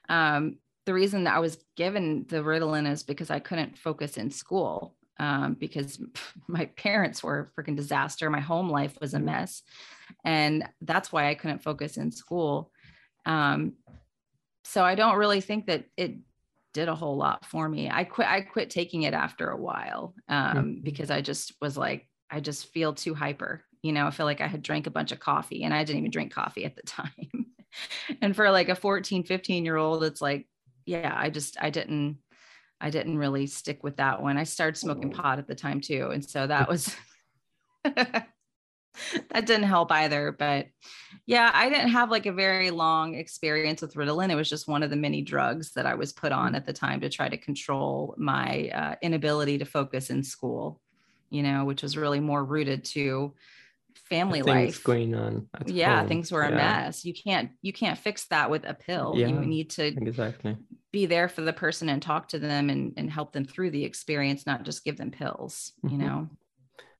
Um, 0.10 0.58
the 0.86 0.94
reason 0.94 1.26
that 1.26 1.36
I 1.36 1.40
was 1.40 1.58
given 1.76 2.26
the 2.28 2.38
Ritalin 2.38 2.92
is 2.92 3.04
because 3.04 3.30
I 3.30 3.40
couldn't 3.40 3.78
focus 3.78 4.18
in 4.18 4.32
school 4.32 4.97
um, 5.20 5.56
because 5.56 6.00
my 6.48 6.66
parents 6.66 7.24
were 7.24 7.52
a 7.58 7.62
freaking 7.62 7.76
disaster. 7.76 8.30
My 8.30 8.40
home 8.40 8.70
life 8.70 8.98
was 9.02 9.14
a 9.14 9.18
mm-hmm. 9.18 9.26
mess. 9.26 9.64
And 10.24 10.68
that's 10.82 11.12
why 11.12 11.30
I 11.30 11.36
couldn't 11.36 11.64
focus 11.64 11.98
in 11.98 12.12
school. 12.12 12.72
Um, 13.26 13.74
so 14.64 14.84
I 14.84 14.96
don't 14.96 15.18
really 15.18 15.42
think 15.42 15.68
that 15.68 15.86
it 15.98 16.16
did 16.74 16.90
a 16.90 16.96
whole 16.96 17.18
lot 17.18 17.46
for 17.46 17.68
me. 17.68 17.90
I 17.90 18.04
quit, 18.04 18.28
I 18.28 18.42
quit 18.42 18.70
taking 18.70 19.04
it 19.04 19.14
after 19.14 19.50
a 19.50 19.58
while 19.58 20.14
um, 20.30 20.58
mm-hmm. 20.58 20.82
because 20.84 21.10
I 21.10 21.22
just 21.22 21.54
was 21.62 21.78
like, 21.78 22.08
I 22.30 22.40
just 22.40 22.72
feel 22.74 22.94
too 22.94 23.14
hyper. 23.14 23.64
You 23.82 23.94
know, 23.94 24.06
I 24.06 24.12
feel 24.12 24.26
like 24.26 24.42
I 24.42 24.48
had 24.48 24.62
drank 24.62 24.88
a 24.88 24.92
bunch 24.92 25.12
of 25.12 25.20
coffee 25.20 25.64
and 25.64 25.74
I 25.74 25.84
didn't 25.84 26.00
even 26.00 26.12
drink 26.12 26.34
coffee 26.34 26.66
at 26.66 26.76
the 26.76 26.82
time. 26.86 27.48
and 28.22 28.36
for 28.36 28.50
like 28.52 28.70
a 28.70 28.76
14, 28.76 29.24
15 29.24 29.66
year 29.66 29.78
old, 29.78 30.04
it's 30.04 30.22
like, 30.22 30.48
yeah, 30.86 31.14
I 31.16 31.30
just, 31.30 31.58
I 31.60 31.70
didn't, 31.70 32.18
I 32.80 32.90
didn't 32.90 33.18
really 33.18 33.48
stick 33.48 33.84
with 33.84 33.98
that 33.98 34.22
one. 34.22 34.38
I 34.38 34.44
started 34.44 34.78
smoking 34.78 35.12
pot 35.12 35.40
at 35.40 35.48
the 35.48 35.56
time 35.56 35.82
too. 35.82 36.10
And 36.14 36.24
so 36.24 36.46
that 36.46 36.70
was 36.70 36.96
that 37.84 38.28
didn't 39.34 39.64
help 39.64 39.92
either. 39.92 40.36
But 40.38 40.68
yeah, 41.26 41.52
I 41.54 41.70
didn't 41.70 41.90
have 41.90 42.12
like 42.12 42.26
a 42.26 42.32
very 42.32 42.70
long 42.72 43.16
experience 43.16 43.82
with 43.82 43.96
Ritalin. 43.96 44.30
It 44.30 44.36
was 44.36 44.50
just 44.50 44.68
one 44.68 44.84
of 44.84 44.90
the 44.90 44.96
many 44.96 45.22
drugs 45.22 45.72
that 45.74 45.86
I 45.86 45.96
was 45.96 46.14
put 46.14 46.32
on 46.32 46.56
at 46.56 46.66
the 46.66 46.74
time 46.74 47.02
to 47.02 47.10
try 47.10 47.30
to 47.30 47.38
control 47.38 48.16
my 48.18 48.70
uh, 48.70 48.96
inability 49.02 49.58
to 49.58 49.66
focus 49.66 50.10
in 50.10 50.24
school, 50.24 50.80
you 51.30 51.44
know, 51.44 51.66
which 51.66 51.82
was 51.82 51.98
really 51.98 52.20
more 52.20 52.46
rooted 52.46 52.86
to 52.86 53.34
family 54.10 54.42
things 54.42 54.76
life. 54.76 54.84
going 54.84 55.16
on. 55.16 55.48
Yeah 55.66 56.00
home. 56.00 56.08
things 56.08 56.32
were 56.32 56.44
yeah. 56.44 56.50
a 56.50 56.56
mess. 56.56 57.06
You 57.06 57.14
can't 57.14 57.52
you 57.62 57.74
can't 57.74 57.98
fix 57.98 58.28
that 58.28 58.50
with 58.50 58.68
a 58.68 58.74
pill. 58.74 59.14
Yeah, 59.16 59.28
you 59.28 59.40
need 59.40 59.72
to 59.72 59.88
exactly. 59.88 60.58
be 60.92 61.06
there 61.06 61.28
for 61.28 61.42
the 61.42 61.54
person 61.54 61.90
and 61.90 62.02
talk 62.02 62.30
to 62.30 62.40
them 62.40 62.70
and, 62.70 62.94
and 62.98 63.12
help 63.12 63.34
them 63.34 63.46
through 63.46 63.72
the 63.72 63.84
experience 63.84 64.46
not 64.46 64.64
just 64.64 64.86
give 64.86 64.98
them 64.98 65.12
pills 65.12 65.74
mm-hmm. 65.86 65.94
you 65.94 66.08
know? 66.08 66.30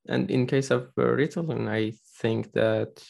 And 0.10 0.30
in 0.30 0.46
case 0.46 0.72
of 0.72 0.84
uh, 0.98 1.02
ritalin 1.02 1.68
i 1.68 1.94
think 2.22 2.52
that 2.54 3.04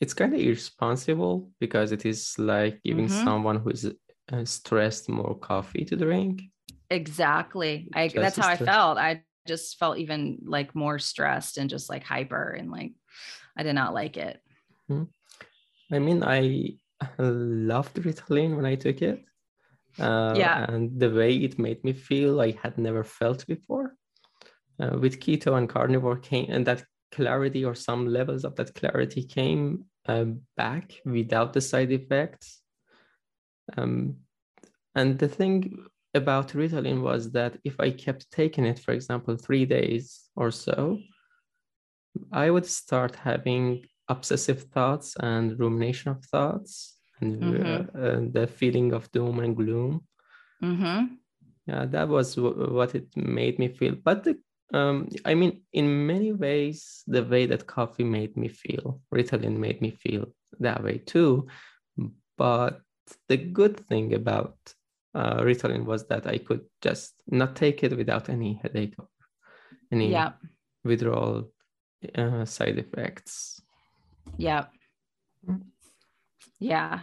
it's 0.00 0.14
kind 0.14 0.34
of 0.34 0.40
irresponsible 0.40 1.50
because 1.60 1.92
it 1.92 2.04
is 2.04 2.38
like 2.38 2.82
giving 2.84 3.08
mm-hmm. 3.08 3.24
someone 3.24 3.58
who's 3.58 3.86
uh, 3.86 4.44
stressed 4.44 5.08
more 5.08 5.34
coffee 5.38 5.84
to 5.86 5.96
drink. 5.96 6.42
Exactly. 6.90 7.88
I, 7.94 8.08
that's 8.08 8.36
how 8.36 8.48
i 8.48 8.56
felt. 8.56 8.98
I 8.98 9.22
just 9.46 9.78
felt 9.78 9.98
even 9.98 10.38
like 10.44 10.74
more 10.74 10.98
stressed 10.98 11.58
and 11.58 11.70
just 11.70 11.88
like 11.88 12.04
hyper 12.04 12.50
and 12.50 12.70
like 12.70 12.92
I 13.56 13.62
did 13.62 13.74
not 13.74 13.94
like 13.94 14.16
it. 14.16 14.40
Hmm. 14.88 15.04
I 15.92 15.98
mean, 15.98 16.22
I 16.22 16.76
loved 17.18 17.96
Ritalin 17.96 18.56
when 18.56 18.66
I 18.66 18.74
took 18.74 19.02
it. 19.02 19.24
Uh, 19.98 20.34
yeah. 20.36 20.66
And 20.68 20.98
the 20.98 21.10
way 21.10 21.36
it 21.36 21.58
made 21.58 21.84
me 21.84 21.92
feel, 21.92 22.40
I 22.40 22.58
had 22.62 22.78
never 22.78 23.04
felt 23.04 23.46
before. 23.46 23.94
Uh, 24.80 24.98
with 24.98 25.20
keto 25.20 25.56
and 25.56 25.68
carnivore 25.68 26.16
came, 26.16 26.50
and 26.50 26.66
that 26.66 26.82
clarity 27.12 27.64
or 27.64 27.76
some 27.76 28.08
levels 28.08 28.44
of 28.44 28.56
that 28.56 28.74
clarity 28.74 29.22
came 29.22 29.84
uh, 30.08 30.24
back 30.56 30.94
without 31.04 31.52
the 31.52 31.60
side 31.60 31.92
effects. 31.92 32.60
Um, 33.76 34.16
and 34.96 35.16
the 35.16 35.28
thing 35.28 35.86
about 36.14 36.48
Ritalin 36.48 37.02
was 37.02 37.30
that 37.32 37.56
if 37.64 37.78
I 37.78 37.90
kept 37.90 38.30
taking 38.32 38.66
it, 38.66 38.80
for 38.80 38.92
example, 38.92 39.36
three 39.36 39.64
days 39.64 40.28
or 40.34 40.50
so, 40.50 40.98
I 42.32 42.50
would 42.50 42.66
start 42.66 43.16
having 43.16 43.86
obsessive 44.08 44.64
thoughts 44.64 45.16
and 45.20 45.58
rumination 45.58 46.10
of 46.10 46.24
thoughts 46.24 46.96
and, 47.20 47.42
mm-hmm. 47.42 47.96
uh, 47.96 48.30
the 48.32 48.46
feeling 48.46 48.92
of 48.92 49.10
doom 49.12 49.40
and 49.40 49.56
gloom. 49.56 50.06
Mm-hmm. 50.62 51.14
Yeah, 51.66 51.86
that 51.86 52.08
was 52.08 52.34
w- 52.34 52.74
what 52.74 52.94
it 52.94 53.08
made 53.16 53.58
me 53.58 53.68
feel. 53.68 53.96
But 54.02 54.24
the 54.24 54.38
um, 54.72 55.08
I 55.24 55.34
mean, 55.34 55.62
in 55.72 56.06
many 56.06 56.32
ways, 56.32 57.04
the 57.06 57.22
way 57.22 57.46
that 57.46 57.66
coffee 57.66 58.04
made 58.04 58.36
me 58.36 58.48
feel, 58.48 59.00
Ritalin 59.12 59.56
made 59.58 59.80
me 59.80 59.92
feel 59.92 60.34
that 60.58 60.82
way 60.82 60.98
too. 60.98 61.46
But 62.36 62.80
the 63.28 63.36
good 63.36 63.78
thing 63.86 64.14
about 64.14 64.56
uh, 65.14 65.40
Ritalin 65.42 65.84
was 65.84 66.06
that 66.08 66.26
I 66.26 66.38
could 66.38 66.62
just 66.82 67.14
not 67.28 67.54
take 67.54 67.84
it 67.84 67.96
without 67.96 68.28
any 68.28 68.58
headache 68.62 68.94
or 68.98 69.08
any 69.92 70.10
yeah. 70.10 70.32
withdrawal 70.82 71.52
uh, 72.14 72.44
side 72.44 72.78
effects. 72.78 73.60
Yeah. 74.36 74.66
Yeah. 76.58 77.00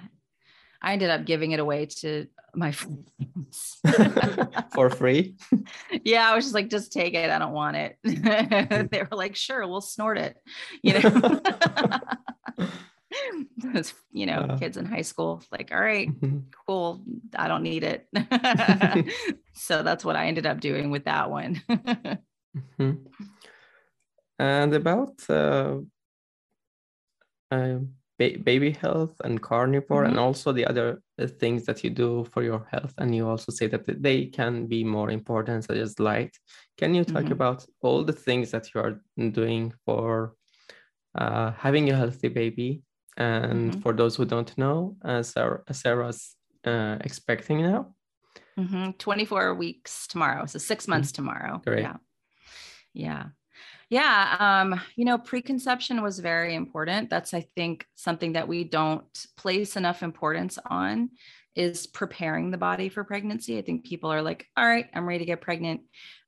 I 0.82 0.94
ended 0.94 1.10
up 1.10 1.26
giving 1.26 1.52
it 1.52 1.60
away 1.60 1.86
to 1.86 2.28
my 2.56 2.72
friends 2.72 3.80
for 4.74 4.90
free. 4.90 5.36
yeah, 6.04 6.30
I 6.30 6.36
was 6.36 6.46
just 6.46 6.56
like, 6.56 6.70
just 6.70 6.92
take 6.92 7.14
it. 7.14 7.30
I 7.30 7.40
don't 7.40 7.54
want 7.54 7.78
it. 7.78 7.98
they 8.04 9.04
were 9.04 9.16
like, 9.18 9.36
sure, 9.36 9.68
we'll 9.68 9.82
snort 9.82 10.18
it. 10.18 10.38
You 10.82 11.00
know, 11.00 11.42
you 14.12 14.26
know, 14.26 14.40
uh, 14.40 14.58
kids 14.58 14.78
in 14.78 14.86
high 14.86 15.04
school, 15.04 15.44
like, 15.52 15.72
all 15.72 15.80
right, 15.80 16.10
mm-hmm. 16.10 16.40
cool. 16.68 17.04
I 17.36 17.48
don't 17.48 17.64
need 17.64 17.84
it. 17.84 18.08
so 19.54 19.84
that's 19.84 20.04
what 20.04 20.16
I 20.16 20.26
ended 20.26 20.46
up 20.46 20.60
doing 20.60 20.90
with 20.92 21.06
that 21.06 21.30
one. 21.30 21.62
mm-hmm. 21.70 22.92
And 24.42 24.74
about 24.74 25.14
uh, 25.30 25.78
uh, 27.52 27.78
ba- 28.18 28.40
baby 28.44 28.72
health 28.72 29.14
and 29.24 29.40
carnivore, 29.40 30.02
mm-hmm. 30.02 30.10
and 30.10 30.20
also 30.20 30.52
the 30.52 30.66
other 30.66 31.04
uh, 31.20 31.28
things 31.28 31.64
that 31.68 31.84
you 31.84 31.92
do 31.92 32.26
for 32.32 32.42
your 32.42 32.66
health, 32.72 32.92
and 32.98 33.16
you 33.16 33.30
also 33.30 33.52
say 33.52 33.68
that 33.68 33.86
they 34.02 34.26
can 34.26 34.66
be 34.66 34.84
more 34.84 35.12
important, 35.12 35.66
such 35.66 35.78
as 35.78 36.00
light. 36.00 36.36
Can 36.80 36.96
you 36.96 37.04
talk 37.04 37.26
mm-hmm. 37.26 37.34
about 37.34 37.64
all 37.82 38.04
the 38.04 38.14
things 38.14 38.50
that 38.50 38.74
you 38.74 38.82
are 38.82 39.00
doing 39.30 39.74
for 39.86 40.34
uh, 41.14 41.52
having 41.52 41.92
a 41.92 41.96
healthy 41.96 42.30
baby? 42.30 42.82
And 43.18 43.74
mm-hmm. 43.74 43.82
for 43.82 43.94
those 43.94 44.16
who 44.16 44.26
don't 44.26 44.58
know, 44.58 44.98
Sarah, 45.22 45.62
Sarah's 45.72 46.36
uh, 46.66 46.98
expecting 47.02 47.62
now. 47.62 47.94
Mm-hmm. 48.58 48.92
24 48.98 49.54
weeks 49.54 50.08
tomorrow. 50.08 50.48
So 50.48 50.58
six 50.58 50.88
months 50.88 51.12
mm-hmm. 51.12 51.28
tomorrow. 51.28 51.62
Great. 51.64 51.84
Yeah. 51.84 51.98
Yeah. 52.94 53.24
Yeah, 53.92 54.38
um, 54.40 54.80
you 54.96 55.04
know, 55.04 55.18
preconception 55.18 56.02
was 56.02 56.20
very 56.20 56.56
important. 56.56 57.10
That's, 57.10 57.34
I 57.34 57.42
think, 57.58 57.86
something 57.96 58.34
that 58.34 58.48
we 58.48 58.64
don't 58.64 59.04
place 59.36 59.76
enough 59.76 60.02
importance 60.02 60.58
on 60.66 61.10
is 61.58 61.88
preparing 61.88 62.52
the 62.52 62.58
body 62.58 62.88
for 62.88 63.04
pregnancy. 63.04 63.58
I 63.58 63.64
think 63.64 63.84
people 63.86 64.10
are 64.10 64.22
like, 64.22 64.48
all 64.56 64.66
right, 64.66 64.88
I'm 64.94 65.06
ready 65.06 65.20
to 65.20 65.26
get 65.26 65.42
pregnant. 65.42 65.82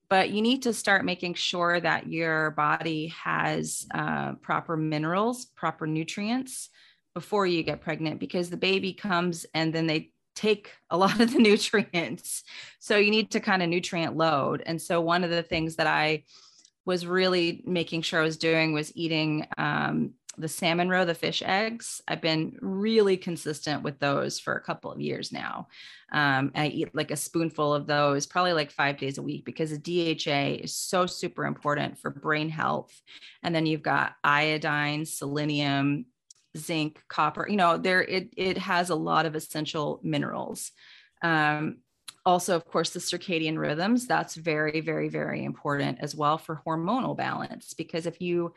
But 0.10 0.32
you 0.32 0.42
need 0.42 0.64
to 0.64 0.74
start 0.74 1.06
making 1.06 1.36
sure 1.36 1.80
that 1.80 2.08
your 2.08 2.52
body 2.52 3.08
has 3.24 3.88
uh, 3.94 4.34
proper 4.42 4.76
minerals, 4.76 5.46
proper 5.46 5.88
nutrients 5.88 6.68
before 7.16 7.48
you 7.48 7.64
get 7.64 7.80
pregnant 7.80 8.20
because 8.20 8.50
the 8.50 8.58
baby 8.58 8.92
comes 8.92 9.46
and 9.54 9.74
then 9.74 9.88
they 9.88 10.12
take 10.36 10.72
a 10.90 10.98
lot 11.04 11.18
of 11.22 11.32
the 11.32 11.40
nutrients. 11.40 12.44
So 12.82 12.98
you 12.98 13.10
need 13.10 13.32
to 13.32 13.40
kind 13.40 13.64
of 13.64 13.70
nutrient 13.70 14.18
load. 14.18 14.64
And 14.66 14.82
so 14.82 15.00
one 15.00 15.24
of 15.24 15.30
the 15.30 15.44
things 15.44 15.78
that 15.78 15.88
I 15.88 16.24
was 16.86 17.06
really 17.06 17.64
making 17.66 18.02
sure 18.02 18.20
I 18.20 18.24
was 18.24 18.38
doing 18.38 18.74
was 18.74 18.96
eating 18.96 19.48
um, 19.58 20.14
the 20.38 20.48
salmon 20.48 20.90
roe, 20.90 21.06
the 21.06 21.14
fish 21.14 21.44
eggs. 21.46 22.02
I've 22.08 22.22
been 22.22 22.58
really 22.62 23.18
consistent 23.18 23.84
with 23.84 24.00
those 24.00 24.40
for 24.40 24.56
a 24.56 24.62
couple 24.62 24.92
of 24.92 25.00
years 25.00 25.32
now. 25.32 25.68
Um, 26.12 26.52
I 26.56 26.68
eat 26.68 26.96
like 26.96 27.12
a 27.12 27.16
spoonful 27.16 27.74
of 27.74 27.88
those 27.88 28.26
probably 28.26 28.54
like 28.54 28.72
five 28.72 28.98
days 28.98 29.18
a 29.18 29.22
week 29.22 29.46
because 29.46 29.72
the 29.72 30.16
DHA 30.16 30.64
is 30.64 30.76
so 30.76 31.06
super 31.06 31.46
important 31.46 32.00
for 32.00 32.10
brain 32.10 32.50
health. 32.50 33.00
And 33.44 33.54
then 33.54 33.66
you've 33.66 33.84
got 33.84 34.16
iodine, 34.24 35.06
selenium, 35.06 36.06
zinc, 36.58 37.04
copper. 37.08 37.48
You 37.48 37.58
know, 37.58 37.78
there 37.78 38.02
it 38.02 38.30
it 38.36 38.58
has 38.58 38.90
a 38.90 38.96
lot 38.96 39.26
of 39.26 39.36
essential 39.36 40.00
minerals. 40.04 40.72
Um, 41.22 41.78
also, 42.26 42.56
of 42.56 42.66
course, 42.66 42.92
the 42.92 43.00
circadian 43.00 43.58
rhythms, 43.58 44.08
that's 44.08 44.36
very, 44.36 44.82
very, 44.82 45.10
very 45.10 45.44
important 45.44 46.00
as 46.02 46.16
well 46.16 46.38
for 46.38 46.62
hormonal 46.66 47.18
balance. 47.18 47.74
Because 47.74 48.06
if 48.06 48.22
you 48.22 48.54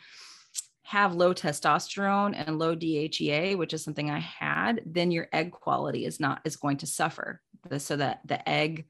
have 0.85 1.17
low 1.17 1.35
testosterone 1.35 2.33
and 2.37 2.61
low 2.61 2.77
DHEA, 2.77 3.59
which 3.59 3.75
is 3.75 3.83
something 3.83 4.09
I 4.09 4.21
had, 4.21 4.83
then 4.87 5.11
your 5.11 5.29
egg 5.33 5.51
quality 5.51 6.05
is 6.05 6.21
not 6.21 6.41
is 6.45 6.57
going 6.57 6.77
to 6.79 6.87
suffer. 6.87 7.41
So 7.79 7.97
that 7.97 8.21
the 8.25 8.49
egg 8.49 8.87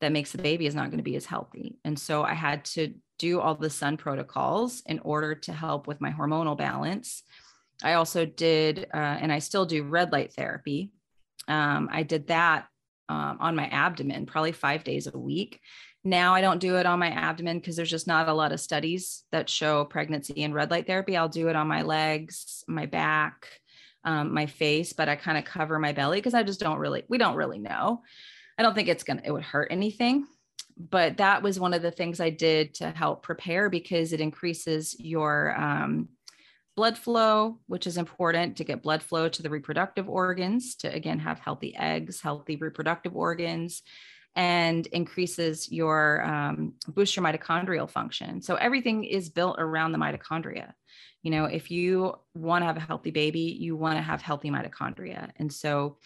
that 0.00 0.12
makes 0.12 0.30
the 0.30 0.38
baby 0.38 0.66
is 0.66 0.74
not 0.74 0.86
going 0.90 0.98
to 0.98 1.10
be 1.10 1.16
as 1.16 1.26
healthy. 1.26 1.78
And 1.84 1.98
so 1.98 2.22
I 2.22 2.34
had 2.34 2.64
to 2.66 2.94
do 3.18 3.40
all 3.40 3.56
the 3.56 3.68
sun 3.68 3.96
protocols 3.96 4.82
in 4.86 5.00
order 5.00 5.34
to 5.34 5.52
help 5.52 5.86
with 5.86 6.00
my 6.00 6.12
hormonal 6.12 6.56
balance. 6.56 7.22
I 7.82 7.94
also 7.94 8.24
did, 8.24 8.86
uh, 8.94 8.96
and 8.96 9.32
I 9.32 9.40
still 9.40 9.66
do 9.66 9.82
red 9.82 10.12
light 10.12 10.32
therapy. 10.32 10.92
Um, 11.48 11.88
I 11.92 12.04
did 12.04 12.28
that 12.28 12.66
um, 13.10 13.38
on 13.40 13.56
my 13.56 13.66
abdomen, 13.66 14.24
probably 14.24 14.52
five 14.52 14.84
days 14.84 15.08
a 15.08 15.18
week. 15.18 15.60
Now 16.04 16.32
I 16.32 16.40
don't 16.40 16.60
do 16.60 16.76
it 16.76 16.86
on 16.86 17.00
my 17.00 17.08
abdomen 17.10 17.58
because 17.58 17.74
there's 17.74 17.90
just 17.90 18.06
not 18.06 18.28
a 18.28 18.32
lot 18.32 18.52
of 18.52 18.60
studies 18.60 19.24
that 19.32 19.50
show 19.50 19.84
pregnancy 19.84 20.44
and 20.44 20.54
red 20.54 20.70
light 20.70 20.86
therapy. 20.86 21.16
I'll 21.16 21.28
do 21.28 21.48
it 21.48 21.56
on 21.56 21.66
my 21.66 21.82
legs, 21.82 22.64
my 22.68 22.86
back, 22.86 23.48
um, 24.04 24.32
my 24.32 24.46
face, 24.46 24.92
but 24.92 25.08
I 25.08 25.16
kind 25.16 25.36
of 25.36 25.44
cover 25.44 25.78
my 25.80 25.92
belly 25.92 26.18
because 26.18 26.34
I 26.34 26.44
just 26.44 26.60
don't 26.60 26.78
really, 26.78 27.02
we 27.08 27.18
don't 27.18 27.34
really 27.34 27.58
know. 27.58 28.02
I 28.56 28.62
don't 28.62 28.74
think 28.74 28.88
it's 28.88 29.02
gonna, 29.02 29.22
it 29.24 29.32
would 29.32 29.42
hurt 29.42 29.68
anything. 29.72 30.26
But 30.78 31.18
that 31.18 31.42
was 31.42 31.60
one 31.60 31.74
of 31.74 31.82
the 31.82 31.90
things 31.90 32.20
I 32.20 32.30
did 32.30 32.74
to 32.74 32.90
help 32.90 33.22
prepare 33.22 33.68
because 33.68 34.12
it 34.12 34.20
increases 34.20 34.96
your 34.98 35.54
um, 35.60 36.08
blood 36.80 36.96
flow, 36.96 37.58
which 37.66 37.86
is 37.86 37.98
important 37.98 38.56
to 38.56 38.64
get 38.64 38.82
blood 38.82 39.02
flow 39.02 39.28
to 39.28 39.42
the 39.42 39.50
reproductive 39.50 40.08
organs 40.08 40.76
to 40.76 40.90
again 40.90 41.18
have 41.18 41.38
healthy 41.38 41.76
eggs, 41.76 42.22
healthy 42.22 42.56
reproductive 42.56 43.14
organs, 43.14 43.82
and 44.34 44.86
increases 44.86 45.70
your 45.70 46.24
um, 46.24 46.72
boost 46.88 47.14
your 47.14 47.22
mitochondrial 47.22 47.90
function. 47.90 48.40
So 48.40 48.54
everything 48.54 49.04
is 49.04 49.28
built 49.28 49.56
around 49.58 49.92
the 49.92 49.98
mitochondria. 49.98 50.72
You 51.22 51.30
know, 51.32 51.44
if 51.44 51.70
you 51.70 52.14
want 52.34 52.62
to 52.62 52.66
have 52.66 52.78
a 52.78 52.80
healthy 52.80 53.10
baby, 53.10 53.58
you 53.60 53.76
want 53.76 53.98
to 53.98 54.02
have 54.02 54.22
healthy 54.22 54.50
mitochondria, 54.50 55.32
and 55.36 55.52
so 55.52 55.98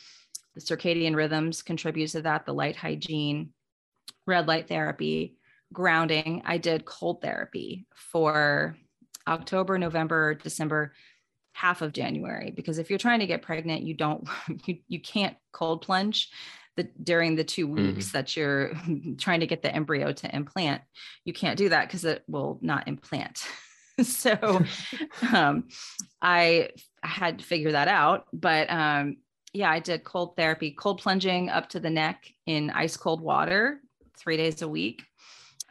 the 0.57 0.61
circadian 0.61 1.15
rhythms 1.15 1.63
contributes 1.63 2.15
to 2.15 2.23
that. 2.23 2.47
The 2.47 2.53
light 2.53 2.75
hygiene, 2.75 3.51
red 4.27 4.49
light 4.49 4.67
therapy, 4.67 5.37
grounding. 5.73 6.43
I 6.45 6.59
did 6.59 6.85
cold 6.85 7.23
therapy 7.23 7.87
for 7.95 8.77
October, 9.27 9.79
November, 9.79 10.35
December, 10.35 10.93
half 11.53 11.83
of 11.83 11.93
January. 11.93 12.51
Because 12.51 12.79
if 12.79 12.91
you're 12.91 12.99
trying 12.99 13.21
to 13.21 13.27
get 13.27 13.43
pregnant, 13.43 13.83
you 13.83 13.95
don't, 13.95 14.29
you, 14.67 14.79
you 14.89 15.01
can't 15.01 15.37
cold 15.53 15.83
plunge 15.83 16.31
the, 16.77 16.89
during 17.03 17.37
the 17.37 17.45
two 17.45 17.67
weeks 17.67 18.07
mm-hmm. 18.07 18.17
that 18.17 18.37
you're 18.37 18.73
trying 19.19 19.41
to 19.41 19.47
get 19.47 19.63
the 19.63 19.75
embryo 19.75 20.13
to 20.13 20.35
implant. 20.35 20.83
You 21.25 21.33
can't 21.33 21.59
do 21.59 21.69
that 21.69 21.87
because 21.87 22.05
it 22.05 22.23
will 22.29 22.59
not 22.61 22.89
implant. 22.89 23.45
so 24.03 24.65
um, 25.33 25.69
I, 26.21 26.71
I 27.03 27.07
had 27.07 27.39
to 27.39 27.45
figure 27.45 27.73
that 27.73 27.89
out. 27.89 28.27
But 28.33 28.71
um, 28.71 29.19
yeah, 29.53 29.71
I 29.71 29.79
did 29.79 30.05
cold 30.05 30.37
therapy, 30.37 30.73
cold 30.73 31.01
plunging 31.01 31.49
up 31.49 31.69
to 31.71 31.81
the 31.81 31.91
neck 31.91 32.29
in 32.47 32.71
ice 32.71 32.97
cold 32.97 33.21
water 33.21 33.81
three 34.17 34.37
days 34.37 34.63
a 34.63 34.69
week. 34.69 35.05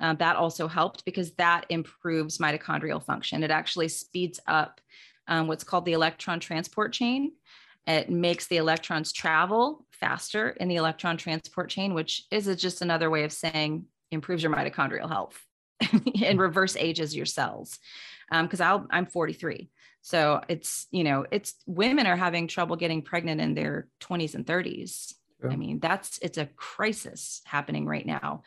Um, 0.04 0.18
that 0.18 0.36
also 0.36 0.68
helped 0.68 1.06
because 1.06 1.32
that 1.36 1.66
improves 1.70 2.38
mitochondrial 2.38 3.02
function. 3.02 3.42
It 3.42 3.52
actually 3.52 3.88
speeds 3.88 4.38
up 4.48 4.82
um, 5.30 5.48
what's 5.48 5.64
called 5.64 5.86
the 5.86 5.94
electron 5.94 6.42
transport 6.42 6.92
chain. 6.92 7.32
It 7.88 8.10
makes 8.10 8.48
the 8.48 8.58
electrons 8.58 9.14
travel 9.14 9.86
faster 9.92 10.50
in 10.50 10.68
the 10.68 10.76
electron 10.76 11.16
transport 11.16 11.70
chain, 11.70 11.94
which 11.94 12.26
is 12.32 12.54
just 12.58 12.82
another 12.82 13.10
way 13.10 13.24
of 13.24 13.32
saying 13.32 13.86
improves 14.12 14.44
your 14.44 14.52
mitochondrial 14.52 15.08
health 15.08 15.42
and 16.22 16.38
reverse 16.38 16.76
ages 16.76 17.16
your 17.16 17.26
cells. 17.26 17.80
Because 18.30 18.60
um, 18.60 18.88
I'm 18.90 19.06
43. 19.06 19.70
So 20.02 20.42
it's, 20.50 20.88
you 20.92 21.06
know, 21.06 21.26
it's 21.32 21.54
women 21.66 22.08
are 22.08 22.18
having 22.18 22.50
trouble 22.50 22.76
getting 22.76 23.04
pregnant 23.04 23.40
in 23.40 23.54
their 23.54 23.88
20s 24.02 24.36
and 24.36 24.46
30s. 24.46 25.14
Yeah. 25.42 25.52
I 25.52 25.56
mean, 25.56 25.80
that's 25.80 26.20
it's 26.22 26.38
a 26.38 26.48
crisis 26.58 27.42
happening 27.46 27.86
right 27.86 28.06
now 28.06 28.44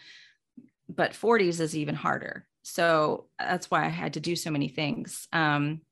but 0.89 1.12
40s 1.12 1.61
is 1.61 1.76
even 1.76 1.95
harder. 1.95 2.47
So 2.62 3.26
that's 3.39 3.70
why 3.70 3.84
I 3.84 3.89
had 3.89 4.14
to 4.14 4.20
do 4.20 4.34
so 4.37 4.51
many 4.51 4.68
things. 4.68 5.28
Um, 5.32 5.82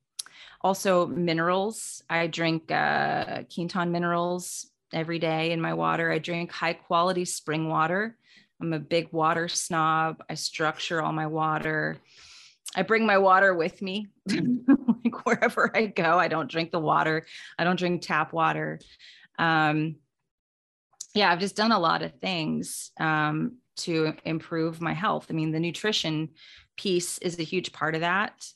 also, 0.61 1.07
minerals. 1.07 2.03
I 2.09 2.27
drink 2.27 2.71
uh, 2.71 3.43
Quinton 3.55 3.93
minerals 3.93 4.67
every 4.93 5.19
day 5.19 5.53
in 5.53 5.61
my 5.61 5.75
water. 5.75 6.11
I 6.11 6.19
drink 6.19 6.51
high 6.51 6.73
quality 6.73 7.27
spring 7.27 7.69
water. 7.69 8.17
I'm 8.61 8.73
a 8.73 8.79
big 8.79 9.13
water 9.13 9.47
snob. 9.49 10.23
I 10.29 10.35
structure 10.35 11.03
all 11.03 11.13
my 11.13 11.27
water. 11.27 11.99
I 12.75 12.83
bring 12.83 13.07
my 13.07 13.19
water 13.19 13.55
with 13.55 13.83
me 13.83 14.09
like 14.29 15.27
wherever 15.27 15.71
I 15.77 15.87
go. 15.87 16.19
I 16.19 16.29
don't 16.29 16.51
drink 16.51 16.73
the 16.73 16.81
water. 16.81 17.27
I 17.59 17.65
don't 17.65 17.79
drink 17.79 18.03
tap 18.03 18.33
water. 18.33 18.81
Um, 19.39 19.97
yeah, 21.15 21.31
I've 21.31 21.41
just 21.41 21.57
done 21.57 21.73
a 21.73 21.79
lot 21.79 22.03
of 22.03 22.19
things. 22.21 22.91
Um, 22.99 23.59
to 23.77 24.15
improve 24.25 24.81
my 24.81 24.93
health. 24.93 25.27
I 25.31 25.33
mean, 25.33 25.53
the 25.53 25.61
nutrition 25.61 26.31
piece 26.77 27.19
is 27.19 27.39
a 27.39 27.45
huge 27.45 27.73
part 27.73 27.95
of 27.95 28.03
that. 28.03 28.47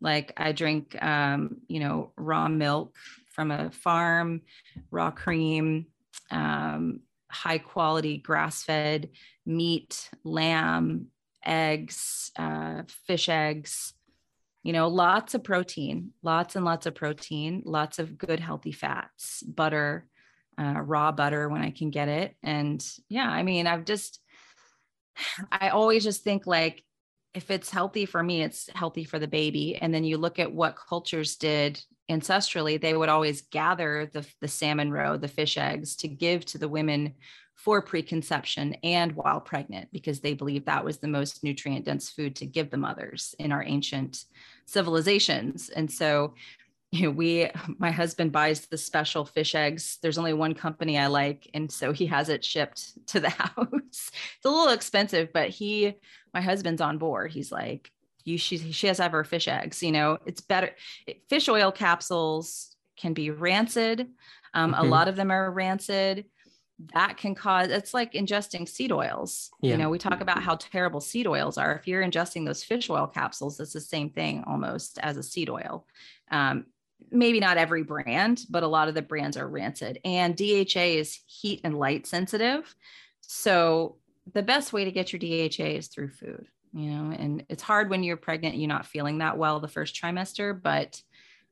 Like 0.00 0.32
I 0.36 0.52
drink, 0.52 1.00
um, 1.02 1.58
you 1.68 1.80
know, 1.80 2.12
raw 2.16 2.48
milk 2.48 2.96
from 3.32 3.50
a 3.50 3.70
farm, 3.70 4.42
raw 4.90 5.10
cream, 5.10 5.86
um, 6.30 7.00
high 7.30 7.58
quality 7.58 8.18
grass 8.18 8.62
fed 8.62 9.10
meat, 9.46 10.10
lamb, 10.24 11.06
eggs, 11.44 12.30
uh, 12.36 12.82
fish 13.06 13.28
eggs, 13.28 13.94
you 14.62 14.72
know, 14.72 14.88
lots 14.88 15.34
of 15.34 15.42
protein, 15.42 16.10
lots 16.22 16.56
and 16.56 16.64
lots 16.64 16.86
of 16.86 16.94
protein, 16.94 17.62
lots 17.64 17.98
of 17.98 18.18
good 18.18 18.38
healthy 18.38 18.72
fats, 18.72 19.42
butter, 19.42 20.06
uh, 20.58 20.80
raw 20.80 21.10
butter 21.10 21.48
when 21.48 21.62
I 21.62 21.70
can 21.70 21.90
get 21.90 22.08
it. 22.08 22.36
And 22.42 22.84
yeah, 23.08 23.28
I 23.28 23.42
mean, 23.42 23.66
I've 23.66 23.84
just, 23.84 24.20
I 25.50 25.68
always 25.68 26.04
just 26.04 26.22
think 26.22 26.46
like, 26.46 26.84
if 27.34 27.50
it's 27.50 27.70
healthy 27.70 28.04
for 28.04 28.22
me, 28.22 28.42
it's 28.42 28.68
healthy 28.74 29.04
for 29.04 29.18
the 29.18 29.26
baby. 29.26 29.76
And 29.76 29.94
then 29.94 30.04
you 30.04 30.18
look 30.18 30.38
at 30.38 30.52
what 30.52 30.76
cultures 30.76 31.36
did 31.36 31.82
ancestrally, 32.10 32.78
they 32.80 32.94
would 32.94 33.08
always 33.08 33.42
gather 33.42 34.10
the, 34.12 34.26
the 34.40 34.48
salmon 34.48 34.92
roe, 34.92 35.16
the 35.16 35.28
fish 35.28 35.56
eggs 35.56 35.96
to 35.96 36.08
give 36.08 36.44
to 36.46 36.58
the 36.58 36.68
women 36.68 37.14
for 37.54 37.80
preconception 37.80 38.74
and 38.82 39.12
while 39.12 39.40
pregnant 39.40 39.88
because 39.92 40.20
they 40.20 40.34
believed 40.34 40.66
that 40.66 40.84
was 40.84 40.98
the 40.98 41.08
most 41.08 41.44
nutrient 41.44 41.84
dense 41.84 42.10
food 42.10 42.34
to 42.36 42.46
give 42.46 42.70
the 42.70 42.76
mothers 42.76 43.34
in 43.38 43.52
our 43.52 43.62
ancient 43.62 44.24
civilizations. 44.66 45.68
And 45.68 45.90
so 45.90 46.34
you 46.92 47.02
know, 47.02 47.10
we, 47.10 47.50
my 47.78 47.90
husband 47.90 48.30
buys 48.30 48.66
the 48.66 48.78
special 48.78 49.24
fish 49.24 49.54
eggs. 49.54 49.98
There's 50.02 50.18
only 50.18 50.34
one 50.34 50.54
company 50.54 50.98
I 50.98 51.08
like. 51.08 51.50
And 51.54 51.72
so 51.72 51.92
he 51.92 52.06
has 52.06 52.28
it 52.28 52.44
shipped 52.44 53.06
to 53.08 53.20
the 53.20 53.30
house. 53.30 53.56
it's 53.82 54.44
a 54.44 54.50
little 54.50 54.68
expensive, 54.68 55.32
but 55.32 55.48
he, 55.48 55.94
my 56.32 56.40
husband's 56.40 56.80
on 56.80 56.98
board. 56.98 57.32
He's 57.32 57.50
like, 57.50 57.90
you, 58.24 58.38
she, 58.38 58.58
she 58.72 58.86
has 58.86 58.98
to 58.98 59.02
have 59.02 59.12
her 59.12 59.24
fish 59.24 59.48
eggs, 59.48 59.82
you 59.82 59.90
know, 59.90 60.18
it's 60.26 60.40
better. 60.40 60.70
Fish 61.28 61.48
oil 61.48 61.72
capsules 61.72 62.76
can 62.96 63.14
be 63.14 63.30
rancid. 63.30 64.08
Um, 64.54 64.72
mm-hmm. 64.72 64.84
A 64.84 64.86
lot 64.86 65.08
of 65.08 65.16
them 65.16 65.32
are 65.32 65.50
rancid 65.50 66.26
that 66.94 67.16
can 67.16 67.34
cause 67.34 67.68
it's 67.68 67.94
like 67.94 68.12
ingesting 68.12 68.68
seed 68.68 68.90
oils 68.90 69.50
yeah. 69.60 69.72
you 69.72 69.76
know 69.76 69.88
we 69.88 69.98
talk 69.98 70.20
about 70.20 70.42
how 70.42 70.56
terrible 70.56 71.00
seed 71.00 71.26
oils 71.26 71.58
are 71.58 71.76
if 71.76 71.86
you're 71.86 72.02
ingesting 72.02 72.44
those 72.44 72.64
fish 72.64 72.90
oil 72.90 73.06
capsules 73.06 73.60
it's 73.60 73.72
the 73.72 73.80
same 73.80 74.10
thing 74.10 74.42
almost 74.46 74.98
as 75.02 75.16
a 75.16 75.22
seed 75.22 75.48
oil 75.48 75.86
um, 76.30 76.64
maybe 77.10 77.40
not 77.40 77.56
every 77.56 77.82
brand, 77.82 78.44
but 78.50 78.62
a 78.62 78.68
lot 78.68 78.88
of 78.88 78.94
the 78.94 79.02
brands 79.02 79.36
are 79.36 79.48
rancid. 79.48 79.98
And 80.04 80.36
DHA 80.36 80.80
is 80.80 81.20
heat 81.26 81.60
and 81.64 81.78
light 81.78 82.06
sensitive. 82.06 82.74
So 83.20 83.96
the 84.32 84.42
best 84.42 84.72
way 84.72 84.84
to 84.84 84.92
get 84.92 85.12
your 85.12 85.20
DHA 85.20 85.76
is 85.76 85.88
through 85.88 86.10
food, 86.10 86.46
you 86.72 86.90
know, 86.90 87.14
and 87.16 87.44
it's 87.48 87.62
hard 87.62 87.90
when 87.90 88.02
you're 88.02 88.16
pregnant, 88.16 88.56
you're 88.56 88.68
not 88.68 88.86
feeling 88.86 89.18
that 89.18 89.38
well 89.38 89.60
the 89.60 89.68
first 89.68 90.00
trimester, 90.00 90.60
but 90.60 91.00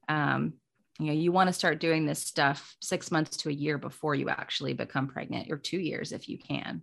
um, 0.08 0.54
you 0.98 1.06
know, 1.06 1.12
you 1.12 1.32
want 1.32 1.48
to 1.48 1.52
start 1.52 1.80
doing 1.80 2.04
this 2.04 2.20
stuff 2.20 2.76
six 2.80 3.10
months 3.10 3.38
to 3.38 3.48
a 3.48 3.52
year 3.52 3.78
before 3.78 4.14
you 4.14 4.28
actually 4.28 4.74
become 4.74 5.08
pregnant, 5.08 5.50
or 5.50 5.56
two 5.56 5.78
years 5.78 6.12
if 6.12 6.28
you 6.28 6.36
can. 6.36 6.82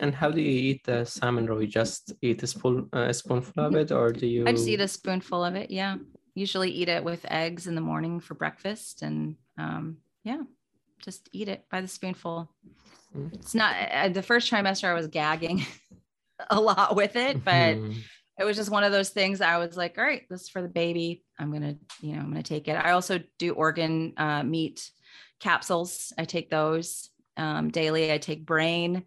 And 0.00 0.14
how 0.14 0.30
do 0.30 0.40
you 0.40 0.50
eat 0.70 0.84
the 0.84 1.04
salmon 1.04 1.46
roe? 1.46 1.58
You 1.58 1.66
just 1.66 2.12
eat 2.22 2.42
a, 2.42 2.46
spoon, 2.46 2.88
uh, 2.94 3.06
a 3.08 3.14
spoonful 3.14 3.64
of 3.64 3.74
it, 3.74 3.92
or 3.92 4.12
do 4.12 4.26
you? 4.26 4.46
I 4.46 4.52
just 4.52 4.68
eat 4.68 4.80
a 4.80 4.88
spoonful 4.88 5.44
of 5.44 5.54
it. 5.56 5.70
Yeah, 5.70 5.96
usually 6.38 6.70
eat 6.70 6.88
it 6.88 7.04
with 7.04 7.26
eggs 7.28 7.66
in 7.66 7.74
the 7.74 7.80
morning 7.80 8.20
for 8.20 8.34
breakfast 8.34 9.02
and 9.02 9.36
um, 9.58 9.98
yeah 10.24 10.40
just 11.02 11.28
eat 11.32 11.48
it 11.48 11.64
by 11.70 11.80
the 11.80 11.88
spoonful. 11.88 12.50
Mm-hmm. 13.16 13.34
it's 13.34 13.54
not 13.54 13.74
uh, 13.90 14.08
the 14.10 14.22
first 14.22 14.52
trimester 14.52 14.84
i 14.84 14.92
was 14.92 15.06
gagging 15.06 15.64
a 16.50 16.60
lot 16.60 16.94
with 16.94 17.16
it 17.16 17.42
but 17.44 17.76
mm-hmm. 17.76 17.98
it 18.38 18.44
was 18.44 18.56
just 18.56 18.70
one 18.70 18.84
of 18.84 18.92
those 18.92 19.08
things 19.08 19.40
i 19.40 19.56
was 19.56 19.76
like 19.76 19.96
all 19.96 20.04
right 20.04 20.24
this 20.28 20.42
is 20.42 20.48
for 20.48 20.62
the 20.62 20.68
baby. 20.68 21.24
I'm 21.38 21.52
gonna 21.52 21.76
you 22.00 22.14
know 22.14 22.20
i'm 22.20 22.28
gonna 22.28 22.42
take 22.42 22.68
it. 22.68 22.72
I 22.72 22.90
also 22.92 23.20
do 23.38 23.52
organ 23.52 24.12
uh, 24.16 24.42
meat 24.42 24.90
capsules. 25.40 26.12
I 26.18 26.24
take 26.24 26.50
those 26.50 27.10
um, 27.36 27.70
daily. 27.70 28.12
I 28.12 28.18
take 28.18 28.44
brain 28.44 29.04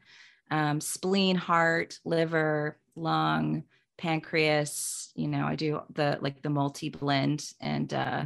um, 0.49 0.81
spleen 0.81 1.35
heart 1.35 1.99
liver 2.05 2.77
lung 2.95 3.63
pancreas 4.01 5.11
you 5.15 5.27
know 5.27 5.45
i 5.45 5.55
do 5.55 5.79
the 5.93 6.17
like 6.21 6.41
the 6.41 6.49
multi 6.49 6.89
blend 6.89 7.51
and 7.61 7.93
uh 7.93 8.25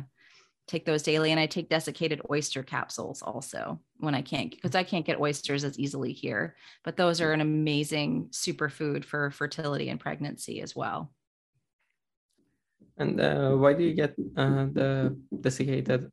take 0.67 0.85
those 0.85 1.03
daily 1.03 1.31
and 1.31 1.39
i 1.39 1.45
take 1.45 1.69
desiccated 1.69 2.21
oyster 2.31 2.63
capsules 2.63 3.21
also 3.21 3.79
when 3.97 4.15
i 4.15 4.21
can't 4.21 4.51
because 4.51 4.73
i 4.73 4.83
can't 4.83 5.05
get 5.05 5.19
oysters 5.19 5.63
as 5.65 5.77
easily 5.77 6.13
here 6.13 6.55
but 6.85 6.95
those 6.95 7.19
are 7.19 7.33
an 7.33 7.41
amazing 7.41 8.29
superfood 8.31 9.03
for 9.03 9.31
fertility 9.31 9.89
and 9.89 9.99
pregnancy 9.99 10.61
as 10.61 10.75
well. 10.75 11.11
And 12.97 13.19
uh, 13.19 13.51
why 13.55 13.73
do 13.73 13.83
you 13.83 13.93
get 13.93 14.15
uh, 14.37 14.67
the 14.71 15.17
desiccated 15.41 16.09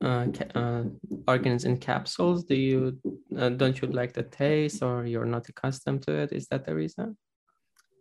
uh, 0.00 0.26
uh, 0.54 0.84
organs 1.26 1.64
in 1.64 1.78
capsules? 1.78 2.44
Do 2.44 2.54
you 2.54 3.00
uh, 3.36 3.48
don't 3.48 3.80
you 3.80 3.88
like 3.88 4.12
the 4.12 4.22
taste 4.22 4.82
or 4.82 5.04
you're 5.04 5.24
not 5.26 5.48
accustomed 5.48 6.02
to 6.02 6.12
it? 6.12 6.32
Is 6.32 6.46
that 6.48 6.64
the 6.64 6.74
reason 6.74 7.16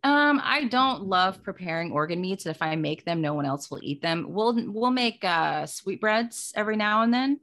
um, 0.03 0.41
I 0.43 0.65
don't 0.65 1.03
love 1.03 1.43
preparing 1.43 1.91
organ 1.91 2.21
meats. 2.21 2.45
If 2.45 2.61
I 2.61 2.75
make 2.75 3.05
them, 3.05 3.21
no 3.21 3.33
one 3.33 3.45
else 3.45 3.69
will 3.69 3.79
eat 3.83 4.01
them. 4.01 4.25
We'll 4.29 4.55
we'll 4.71 4.91
make 4.91 5.23
uh, 5.23 5.67
sweetbreads 5.67 6.53
every 6.55 6.75
now 6.75 7.03
and 7.03 7.13
then. 7.13 7.39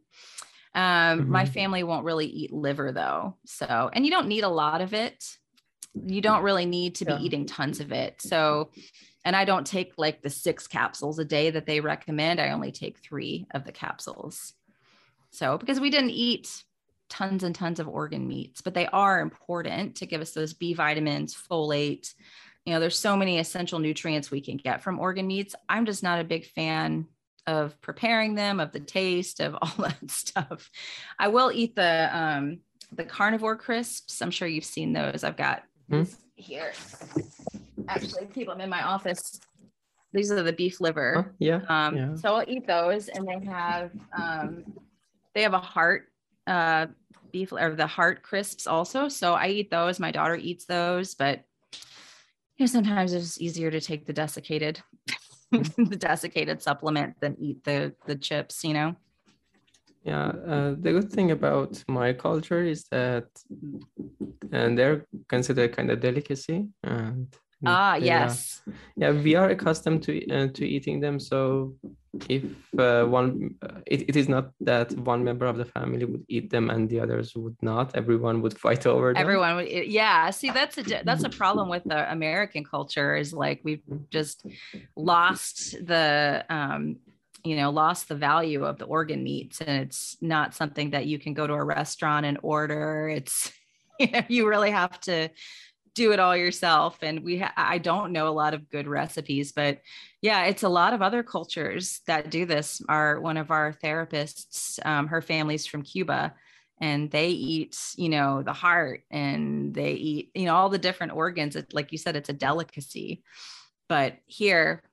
Um, 0.74 1.20
mm-hmm. 1.20 1.30
My 1.30 1.44
family 1.44 1.84
won't 1.84 2.04
really 2.04 2.26
eat 2.26 2.52
liver 2.52 2.90
though, 2.90 3.36
so 3.46 3.90
and 3.92 4.04
you 4.04 4.10
don't 4.10 4.26
need 4.26 4.42
a 4.42 4.48
lot 4.48 4.80
of 4.80 4.92
it. 4.92 5.24
You 5.94 6.20
don't 6.20 6.42
really 6.42 6.66
need 6.66 6.96
to 6.96 7.04
yeah. 7.04 7.16
be 7.16 7.24
eating 7.24 7.46
tons 7.46 7.80
of 7.80 7.92
it. 7.92 8.20
So, 8.20 8.70
and 9.24 9.36
I 9.36 9.44
don't 9.44 9.66
take 9.66 9.92
like 9.96 10.22
the 10.22 10.30
six 10.30 10.66
capsules 10.66 11.18
a 11.18 11.24
day 11.24 11.50
that 11.50 11.66
they 11.66 11.80
recommend. 11.80 12.40
I 12.40 12.50
only 12.50 12.72
take 12.72 12.98
three 12.98 13.46
of 13.52 13.64
the 13.64 13.72
capsules. 13.72 14.52
So 15.30 15.58
because 15.58 15.78
we 15.78 15.90
didn't 15.90 16.10
eat 16.10 16.64
tons 17.08 17.42
and 17.42 17.54
tons 17.54 17.80
of 17.80 17.88
organ 17.88 18.26
meats, 18.26 18.60
but 18.60 18.74
they 18.74 18.86
are 18.86 19.20
important 19.20 19.96
to 19.96 20.06
give 20.06 20.20
us 20.20 20.32
those 20.32 20.54
B 20.54 20.74
vitamins, 20.74 21.34
folate, 21.34 22.12
you 22.68 22.74
know 22.74 22.80
there's 22.80 22.98
so 22.98 23.16
many 23.16 23.38
essential 23.38 23.78
nutrients 23.78 24.30
we 24.30 24.42
can 24.42 24.58
get 24.58 24.82
from 24.82 25.00
organ 25.00 25.26
meats. 25.26 25.54
I'm 25.70 25.86
just 25.86 26.02
not 26.02 26.20
a 26.20 26.24
big 26.24 26.44
fan 26.44 27.06
of 27.46 27.80
preparing 27.80 28.34
them 28.34 28.60
of 28.60 28.72
the 28.72 28.80
taste 28.80 29.40
of 29.40 29.54
all 29.62 29.72
that 29.78 30.10
stuff. 30.10 30.70
I 31.18 31.28
will 31.28 31.50
eat 31.50 31.74
the 31.74 32.10
um 32.12 32.58
the 32.92 33.04
carnivore 33.04 33.56
crisps. 33.56 34.20
I'm 34.20 34.30
sure 34.30 34.46
you've 34.46 34.64
seen 34.64 34.92
those. 34.92 35.24
I've 35.24 35.38
got 35.38 35.62
mm-hmm. 35.90 36.12
here. 36.36 36.74
Actually 37.88 38.26
keep 38.34 38.48
them 38.48 38.60
in 38.60 38.68
my 38.68 38.82
office 38.82 39.40
these 40.12 40.30
are 40.30 40.42
the 40.42 40.52
beef 40.52 40.80
liver. 40.80 41.26
Oh, 41.26 41.34
yeah, 41.38 41.60
um 41.68 41.96
yeah. 41.96 42.14
so 42.16 42.34
i'll 42.34 42.44
eat 42.48 42.66
those 42.66 43.08
and 43.08 43.26
they 43.26 43.44
have 43.46 43.92
um 44.16 44.64
they 45.34 45.42
have 45.42 45.54
a 45.54 45.58
heart 45.58 46.08
uh 46.46 46.86
beef 47.32 47.52
or 47.52 47.74
the 47.74 47.86
heart 47.86 48.22
crisps 48.22 48.66
also. 48.66 49.08
So 49.08 49.32
i 49.32 49.48
eat 49.48 49.70
those. 49.70 49.98
My 49.98 50.10
daughter 50.10 50.36
eats 50.36 50.66
those 50.66 51.14
but 51.14 51.44
you 52.58 52.64
know, 52.64 52.66
sometimes 52.66 53.12
it's 53.12 53.40
easier 53.40 53.70
to 53.70 53.80
take 53.80 54.04
the 54.04 54.12
desiccated, 54.12 54.80
the 55.52 55.96
desiccated 55.96 56.60
supplement 56.60 57.14
than 57.20 57.36
eat 57.40 57.64
the 57.64 57.94
the 58.06 58.16
chips, 58.16 58.64
you 58.64 58.74
know. 58.74 58.96
Yeah, 60.04 60.28
uh, 60.46 60.74
the 60.78 60.92
good 60.92 61.10
thing 61.12 61.30
about 61.30 61.82
my 61.88 62.12
culture 62.12 62.62
is 62.62 62.84
that, 62.90 63.26
and 64.52 64.78
they're 64.78 65.06
considered 65.28 65.76
kind 65.76 65.90
of 65.90 66.00
delicacy, 66.00 66.68
and 66.82 67.34
ah 67.66 67.96
yes 67.96 68.62
are, 68.66 68.74
yeah 68.96 69.10
we 69.10 69.34
are 69.34 69.50
accustomed 69.50 70.02
to 70.02 70.12
uh, 70.30 70.48
to 70.54 70.64
eating 70.66 71.00
them 71.00 71.18
so 71.18 71.74
if 72.28 72.44
uh, 72.78 73.04
one 73.04 73.54
uh, 73.62 73.80
it, 73.86 74.08
it 74.08 74.16
is 74.16 74.28
not 74.28 74.50
that 74.60 74.92
one 74.98 75.22
member 75.24 75.46
of 75.46 75.56
the 75.56 75.64
family 75.64 76.04
would 76.04 76.24
eat 76.28 76.50
them 76.50 76.70
and 76.70 76.88
the 76.88 77.00
others 77.00 77.34
would 77.36 77.56
not. 77.62 77.94
Everyone 77.96 78.40
would 78.42 78.58
fight 78.58 78.86
over 78.86 79.12
them. 79.12 79.20
Everyone 79.20 79.56
would 79.56 79.68
yeah. 79.68 80.30
See 80.30 80.50
that's 80.50 80.78
a 80.78 80.82
that's 81.04 81.24
a 81.24 81.28
problem 81.28 81.68
with 81.68 81.84
the 81.84 82.10
american 82.10 82.64
culture 82.64 83.14
is 83.16 83.32
like 83.32 83.60
we've 83.62 83.82
just 84.10 84.46
lost 84.96 85.72
the 85.86 86.44
um 86.48 86.96
you 87.44 87.56
know 87.56 87.70
lost 87.70 88.08
the 88.08 88.14
value 88.14 88.64
of 88.64 88.78
the 88.78 88.84
organ 88.84 89.22
meats 89.22 89.60
and 89.60 89.82
it's 89.82 90.16
not 90.20 90.54
something 90.54 90.90
that 90.90 91.06
you 91.06 91.18
can 91.18 91.34
go 91.34 91.46
to 91.46 91.52
a 91.52 91.64
restaurant 91.64 92.26
and 92.26 92.38
order. 92.42 93.08
It's 93.08 93.52
you 93.98 94.10
know 94.10 94.22
you 94.28 94.48
really 94.48 94.70
have 94.70 94.98
to 95.00 95.28
do 95.98 96.12
it 96.12 96.20
all 96.20 96.36
yourself 96.36 96.96
and 97.02 97.24
we 97.24 97.38
ha- 97.38 97.52
i 97.56 97.76
don't 97.76 98.12
know 98.12 98.28
a 98.28 98.30
lot 98.30 98.54
of 98.54 98.70
good 98.70 98.86
recipes 98.86 99.50
but 99.50 99.80
yeah 100.22 100.44
it's 100.44 100.62
a 100.62 100.68
lot 100.68 100.92
of 100.94 101.02
other 101.02 101.24
cultures 101.24 102.00
that 102.06 102.30
do 102.30 102.46
this. 102.46 102.80
Are 102.88 103.20
one 103.20 103.36
of 103.36 103.50
our 103.50 103.72
therapists 103.72 104.78
um, 104.86 105.08
her 105.08 105.20
family's 105.20 105.66
from 105.66 105.82
cuba 105.82 106.34
and 106.80 107.10
they 107.10 107.30
eat 107.30 107.76
you 107.96 108.08
know 108.08 108.44
the 108.44 108.52
heart 108.52 109.02
and 109.10 109.74
they 109.74 109.94
eat 109.94 110.30
you 110.34 110.46
know 110.46 110.54
all 110.54 110.68
the 110.68 110.78
different 110.78 111.12
organs. 111.12 111.56
Like 111.72 111.90
you 111.90 111.98
said 111.98 112.14
it's 112.14 112.28
a 112.28 112.32
delicacy 112.32 113.24
but 113.88 114.18
here 114.26 114.84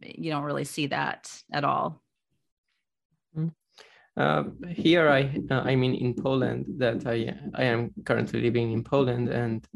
you 0.00 0.30
don't 0.30 0.44
really 0.44 0.64
see 0.64 0.86
that 0.86 1.32
at 1.52 1.64
all. 1.64 2.00
Mm-hmm. 3.36 3.48
Uh, 4.16 4.44
here, 4.68 5.08
I 5.08 5.40
uh, 5.50 5.62
I 5.64 5.74
mean 5.74 5.94
in 5.94 6.14
Poland 6.14 6.66
that 6.78 7.06
I 7.06 7.34
I 7.54 7.64
am 7.64 7.90
currently 8.04 8.40
living 8.40 8.72
in 8.72 8.84
Poland, 8.84 9.28
and 9.28 9.66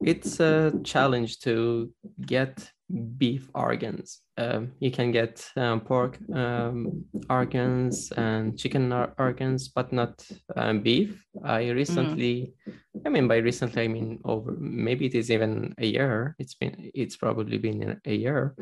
it's 0.00 0.40
a 0.40 0.72
challenge 0.84 1.40
to 1.40 1.92
get 2.24 2.72
beef 3.18 3.50
organs. 3.54 4.20
Um, 4.38 4.72
you 4.80 4.90
can 4.90 5.12
get 5.12 5.44
um, 5.56 5.80
pork 5.80 6.18
um, 6.32 7.04
organs 7.28 8.10
and 8.12 8.58
chicken 8.58 8.92
organs, 9.18 9.68
but 9.68 9.92
not 9.92 10.24
um, 10.56 10.80
beef. 10.80 11.22
I 11.44 11.68
recently, 11.70 12.54
mm. 12.66 12.74
I 13.04 13.10
mean, 13.10 13.28
by 13.28 13.36
recently, 13.38 13.84
I 13.84 13.88
mean 13.88 14.20
over 14.24 14.56
maybe 14.58 15.06
it 15.06 15.14
is 15.14 15.30
even 15.30 15.74
a 15.78 15.86
year. 15.86 16.34
It's 16.38 16.54
been, 16.54 16.90
it's 16.94 17.16
probably 17.16 17.58
been 17.58 18.00
a 18.04 18.14
year 18.14 18.54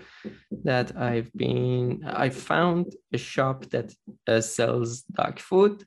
that 0.65 0.97
I've 0.97 1.33
been, 1.33 2.05
I 2.05 2.31
found 2.31 2.95
a 3.13 3.19
shop 3.19 3.67
that 3.67 3.93
uh, 4.27 4.41
sells 4.41 5.03
dog 5.03 5.39
food 5.39 5.85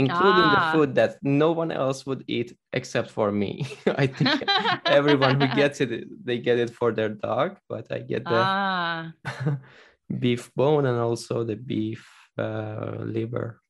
including 0.00 0.48
ah. 0.48 0.56
the 0.56 0.62
food 0.72 0.94
that 0.94 1.20
no 1.22 1.52
one 1.52 1.70
else 1.70 2.06
would 2.06 2.24
eat 2.26 2.56
except 2.72 3.10
for 3.10 3.30
me. 3.30 3.68
I 3.86 4.06
think 4.06 4.42
everyone 4.86 5.40
who 5.40 5.48
gets 5.54 5.80
it, 5.80 6.08
they 6.24 6.38
get 6.38 6.58
it 6.58 6.70
for 6.70 6.92
their 6.92 7.10
dog, 7.10 7.58
but 7.68 7.92
I 7.92 7.98
get 8.00 8.24
the 8.24 8.40
ah. 8.40 9.12
beef 10.18 10.50
bone 10.56 10.86
and 10.86 10.98
also 10.98 11.44
the 11.44 11.56
beef 11.56 12.08
uh, 12.38 12.96
liver. 13.04 13.60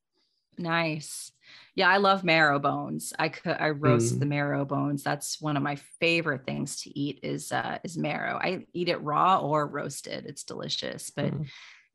Nice. 0.57 1.31
Yeah, 1.75 1.89
I 1.89 1.97
love 1.97 2.23
marrow 2.23 2.59
bones. 2.59 3.13
I 3.17 3.29
could 3.29 3.57
I 3.59 3.69
roast 3.69 4.15
mm. 4.15 4.19
the 4.19 4.25
marrow 4.25 4.63
bones. 4.63 5.03
That's 5.03 5.41
one 5.41 5.57
of 5.57 5.63
my 5.63 5.77
favorite 5.99 6.45
things 6.45 6.81
to 6.83 6.89
eat 6.97 7.19
is 7.23 7.51
uh 7.51 7.79
is 7.83 7.97
marrow. 7.97 8.37
I 8.37 8.67
eat 8.73 8.89
it 8.89 9.01
raw 9.01 9.39
or 9.39 9.67
roasted. 9.67 10.25
It's 10.25 10.43
delicious. 10.43 11.09
But 11.09 11.31
mm. 11.33 11.47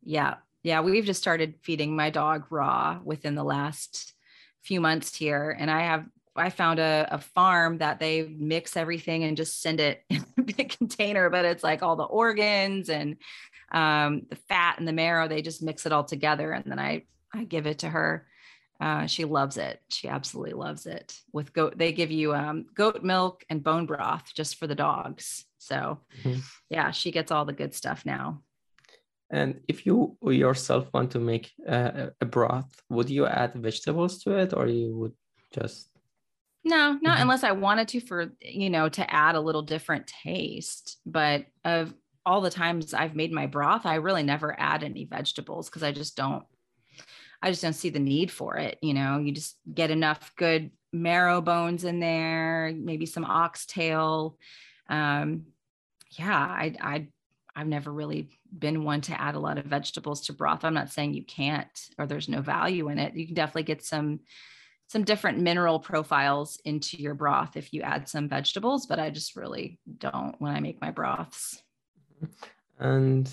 yeah, 0.03 0.37
yeah, 0.65 0.81
we've 0.81 1.05
just 1.05 1.21
started 1.21 1.55
feeding 1.63 1.95
my 1.95 2.11
dog 2.11 2.47
raw 2.51 2.99
within 3.05 3.35
the 3.37 3.45
last 3.45 4.16
few 4.67 4.81
months 4.81 5.15
here 5.15 5.57
and 5.59 5.71
I 5.71 5.83
have 5.83 6.07
I 6.39 6.51
found 6.51 6.79
a, 6.79 7.09
a 7.11 7.19
farm 7.19 7.79
that 7.79 7.99
they 7.99 8.23
mix 8.25 8.77
everything 8.77 9.25
and 9.25 9.37
just 9.37 9.63
send 9.63 9.81
it 9.81 10.03
in 10.11 10.25
a 10.39 10.43
big 10.43 10.77
container, 10.77 11.31
but 11.31 11.45
it's 11.45 11.65
like 11.65 11.83
all 11.83 11.97
the 11.97 12.05
organs 12.05 12.91
and 12.91 13.17
um, 13.73 14.27
the 14.29 14.37
fat 14.37 14.79
and 14.79 14.87
the 14.87 14.93
marrow, 14.93 15.29
they 15.29 15.43
just 15.43 15.63
mix 15.63 15.87
it 15.87 15.93
all 15.93 16.05
together. 16.05 16.53
And 16.53 16.65
then 16.67 16.79
I, 16.79 17.05
I 17.33 17.45
give 17.45 17.67
it 17.67 17.81
to 17.81 17.89
her. 17.89 18.27
Uh, 18.79 19.07
she 19.07 19.25
loves 19.25 19.57
it. 19.57 19.81
She 19.89 20.09
absolutely 20.09 20.53
loves 20.53 20.87
it 20.87 21.19
with 21.33 21.53
goat. 21.53 21.79
They 21.79 21.93
give 21.93 22.11
you 22.11 22.35
um, 22.35 22.67
goat 22.75 23.03
milk 23.03 23.45
and 23.49 23.65
bone 23.65 23.87
broth 23.87 24.33
just 24.35 24.57
for 24.57 24.67
the 24.67 24.75
dogs. 24.75 25.47
So 25.59 26.01
mm-hmm. 26.23 26.41
yeah, 26.69 26.91
she 26.91 27.11
gets 27.11 27.33
all 27.33 27.47
the 27.47 27.55
good 27.55 27.75
stuff 27.75 28.05
now. 28.05 28.43
And 29.31 29.61
if 29.67 29.87
you 29.87 30.17
yourself 30.23 30.89
want 30.93 31.11
to 31.13 31.19
make 31.19 31.53
a, 31.67 32.13
a 32.21 32.25
broth, 32.25 32.71
would 32.89 33.11
you 33.11 33.27
add 33.27 33.55
vegetables 33.55 34.23
to 34.23 34.37
it 34.39 34.55
or 34.55 34.67
you 34.69 34.97
would 34.97 35.13
just? 35.53 35.89
No, 36.65 36.99
not 37.01 37.15
mm-hmm. 37.15 37.23
unless 37.23 37.45
I 37.45 37.53
wanted 37.53 37.89
to 37.89 38.01
for, 38.01 38.33
you 38.41 38.71
know, 38.71 38.89
to 38.89 39.13
add 39.13 39.35
a 39.35 39.41
little 39.41 39.63
different 39.63 40.07
taste. 40.07 40.99
But 41.05 41.47
of 41.65 41.93
all 42.25 42.41
the 42.41 42.51
times 42.51 42.95
I've 42.95 43.17
made 43.17 43.33
my 43.33 43.47
broth, 43.47 43.87
I 43.87 43.97
really 43.97 44.23
never 44.23 44.59
add 44.59 44.85
any 44.85 45.05
vegetables 45.05 45.69
because 45.69 45.83
I 45.83 45.93
just 45.93 46.17
don't, 46.17 46.45
I 47.43 47.51
just 47.51 47.63
don't 47.63 47.73
see 47.73 47.91
the 47.91 47.99
need 47.99 48.31
for 48.31 48.57
it. 48.57 48.79
You 48.83 48.95
know, 48.95 49.19
you 49.19 49.33
just 49.33 49.57
get 49.73 49.91
enough 49.91 50.33
good 50.37 50.71
marrow 50.93 51.41
bones 51.41 51.85
in 51.85 52.01
there, 52.01 52.73
maybe 52.77 53.07
some 53.07 53.25
oxtail. 53.25 54.39
Um, 54.89 55.47
yeah, 56.13 56.37
I, 56.37 56.75
I 56.81 57.09
I've 57.55 57.67
never 57.67 57.93
really 57.93 58.36
been 58.57 58.85
one 58.85 59.01
to 59.03 59.21
add 59.21 59.35
a 59.35 59.41
lot 59.41 59.59
of 59.59 59.65
vegetables 59.65 60.23
to 60.27 60.33
broth. 60.33 60.65
I'm 60.65 60.75
not 60.75 60.91
saying 60.91 61.15
you 61.15 61.25
can't 61.25 61.69
or 61.99 62.07
there's 62.07 62.29
no 62.29 62.41
value 62.41 62.89
in 62.89 62.99
it. 62.99 63.15
You 63.15 63.27
can 63.27 63.35
definitely 63.35 63.65
get 63.65 63.85
some 63.85 64.21
some 64.89 65.03
different 65.03 65.41
mineral 65.41 65.81
profiles 65.81 66.61
into 66.65 66.97
your 66.97 67.15
broth 67.15 67.57
if 67.57 67.73
you 67.73 67.83
add 67.83 68.09
some 68.09 68.29
vegetables, 68.29 68.87
but 68.87 69.01
I 69.01 69.11
just 69.11 69.35
really 69.35 69.81
don't 69.99 70.37
when 70.39 70.55
I 70.55 70.61
make 70.61 70.81
my 70.81 70.93
broths. 70.93 71.61
And 72.79 73.29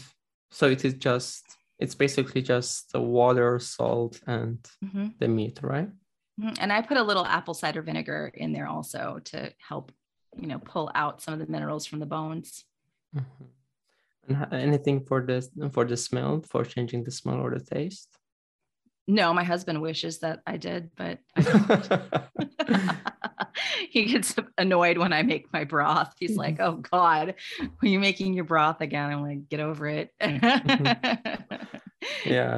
so 0.49 0.67
it 0.67 0.83
is 0.83 0.95
just 0.95 1.57
it's 1.79 1.95
basically 1.95 2.41
just 2.41 2.91
the 2.91 3.01
water, 3.01 3.59
salt, 3.59 4.19
and 4.25 4.57
mm-hmm. 4.83 5.07
the 5.19 5.27
meat, 5.27 5.59
right? 5.61 5.89
Mm-hmm. 6.39 6.53
And 6.59 6.71
I 6.71 6.81
put 6.81 6.97
a 6.97 7.03
little 7.03 7.25
apple 7.25 7.53
cider 7.53 7.81
vinegar 7.81 8.31
in 8.33 8.53
there 8.53 8.67
also 8.67 9.19
to 9.25 9.51
help, 9.57 9.91
you 10.37 10.47
know, 10.47 10.59
pull 10.59 10.91
out 10.95 11.21
some 11.21 11.33
of 11.33 11.39
the 11.39 11.51
minerals 11.51 11.85
from 11.85 11.99
the 11.99 12.05
bones. 12.05 12.63
Mm-hmm. 13.15 13.45
Anything 14.51 15.05
for 15.05 15.21
the 15.21 15.47
for 15.73 15.85
the 15.85 15.97
smell, 15.97 16.41
for 16.49 16.63
changing 16.63 17.03
the 17.03 17.11
smell 17.11 17.41
or 17.41 17.51
the 17.51 17.59
taste? 17.59 18.17
No, 19.05 19.33
my 19.33 19.43
husband 19.43 19.81
wishes 19.81 20.19
that 20.19 20.39
I 20.47 20.55
did, 20.55 20.91
but 20.95 21.19
I 21.35 22.23
he 23.89 24.05
gets 24.05 24.33
annoyed 24.57 24.97
when 24.97 25.11
I 25.11 25.23
make 25.23 25.51
my 25.51 25.65
broth. 25.65 26.13
He's 26.17 26.37
like, 26.37 26.61
"Oh 26.61 26.81
God, 26.89 27.35
are 27.61 27.87
you 27.87 27.99
making 27.99 28.33
your 28.33 28.45
broth 28.45 28.79
again?" 28.79 29.11
I'm 29.11 29.21
like, 29.21 29.49
"Get 29.49 29.59
over 29.59 29.87
it." 29.87 30.11
yeah. 30.21 30.95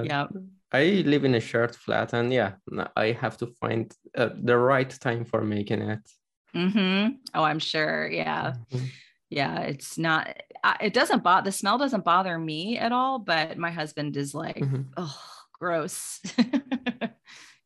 Yeah. 0.03 0.27
I 0.71 1.03
live 1.05 1.25
in 1.25 1.35
a 1.35 1.39
shared 1.39 1.75
flat, 1.75 2.13
and 2.13 2.31
yeah, 2.31 2.53
I 2.95 3.13
have 3.13 3.37
to 3.37 3.47
find 3.59 3.91
uh, 4.15 4.29
the 4.39 4.57
right 4.57 4.89
time 4.89 5.25
for 5.25 5.41
making 5.41 5.81
it. 5.81 6.07
Mm-hmm. 6.53 7.15
Oh, 7.33 7.43
I'm 7.43 7.59
sure. 7.59 8.07
Yeah. 8.07 8.53
Mm-hmm 8.71 8.85
yeah 9.35 9.59
it's 9.59 9.97
not 9.97 10.27
it 10.81 10.93
doesn't 10.93 11.23
bother 11.23 11.45
the 11.45 11.51
smell 11.51 11.77
doesn't 11.77 12.05
bother 12.05 12.39
me 12.39 12.77
at 12.77 12.91
all 12.91 13.19
but 13.19 13.57
my 13.57 13.69
husband 13.69 14.15
is 14.17 14.33
like 14.33 14.57
mm-hmm. 14.57 14.83
oh 14.97 15.21
gross. 15.53 16.21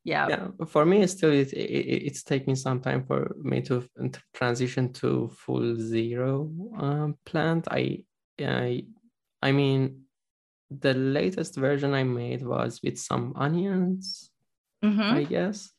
Yeah. 0.06 0.28
Yeah 0.30 0.66
for 0.66 0.86
me 0.86 1.04
it's 1.04 1.12
still 1.14 1.32
it, 1.32 1.52
it, 1.54 2.08
it's 2.08 2.24
taking 2.24 2.56
some 2.56 2.80
time 2.80 3.04
for 3.06 3.36
me 3.44 3.62
to 3.64 3.88
transition 4.34 4.92
to 4.94 5.30
full 5.36 5.76
zero 5.76 6.50
um, 6.80 7.18
plant. 7.26 7.68
I 7.70 8.06
i 8.42 8.86
i 9.42 9.52
mean 9.52 10.02
the 10.72 10.94
latest 10.94 11.56
version 11.56 11.94
i 11.94 12.04
made 12.04 12.42
was 12.42 12.80
with 12.82 12.98
some 12.98 13.34
onions 13.36 14.32
mm-hmm. 14.84 15.02
i 15.02 15.24
guess 15.24 15.70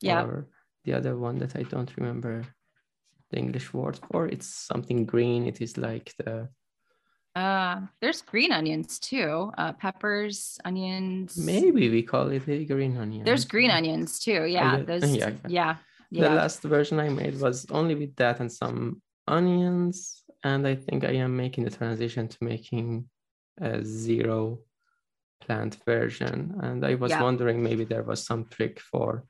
yeah. 0.00 0.22
or 0.22 0.48
the 0.84 0.94
other 0.94 1.16
one 1.16 1.38
that 1.38 1.54
i 1.54 1.62
don't 1.62 1.96
remember 1.96 2.42
the 3.30 3.38
English 3.38 3.72
word 3.72 3.98
for. 4.10 4.26
It's 4.26 4.46
something 4.46 5.04
green. 5.04 5.46
It 5.46 5.60
is 5.60 5.76
like 5.76 6.14
the. 6.18 6.48
Uh, 7.34 7.82
there's 8.00 8.22
green 8.22 8.52
onions 8.52 8.98
too. 8.98 9.52
Uh, 9.56 9.72
peppers, 9.72 10.58
onions. 10.64 11.36
Maybe 11.36 11.88
we 11.88 12.02
call 12.02 12.28
it 12.28 12.48
a 12.48 12.64
green 12.64 12.96
onion. 12.96 13.24
There's 13.24 13.44
green 13.44 13.70
onions 13.70 14.18
too. 14.18 14.44
Yeah. 14.44 14.82
Those, 14.86 15.14
yeah, 15.14 15.32
yeah. 15.46 15.76
Yeah. 16.10 16.28
The 16.28 16.34
last 16.34 16.62
version 16.62 16.98
I 16.98 17.10
made 17.10 17.38
was 17.38 17.66
only 17.70 17.94
with 17.94 18.16
that 18.16 18.40
and 18.40 18.50
some 18.50 19.02
onions. 19.26 20.22
And 20.42 20.66
I 20.66 20.74
think 20.74 21.04
I 21.04 21.12
am 21.12 21.36
making 21.36 21.64
the 21.64 21.70
transition 21.70 22.28
to 22.28 22.38
making 22.40 23.08
a 23.60 23.84
zero 23.84 24.60
plant 25.40 25.76
version. 25.84 26.58
And 26.62 26.84
I 26.84 26.94
was 26.94 27.10
yeah. 27.10 27.22
wondering 27.22 27.62
maybe 27.62 27.84
there 27.84 28.04
was 28.04 28.24
some 28.24 28.46
trick 28.46 28.80
for 28.80 29.24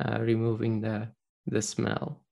uh, 0.00 0.18
removing 0.20 0.80
the 0.80 1.08
the 1.46 1.60
smell 1.60 2.23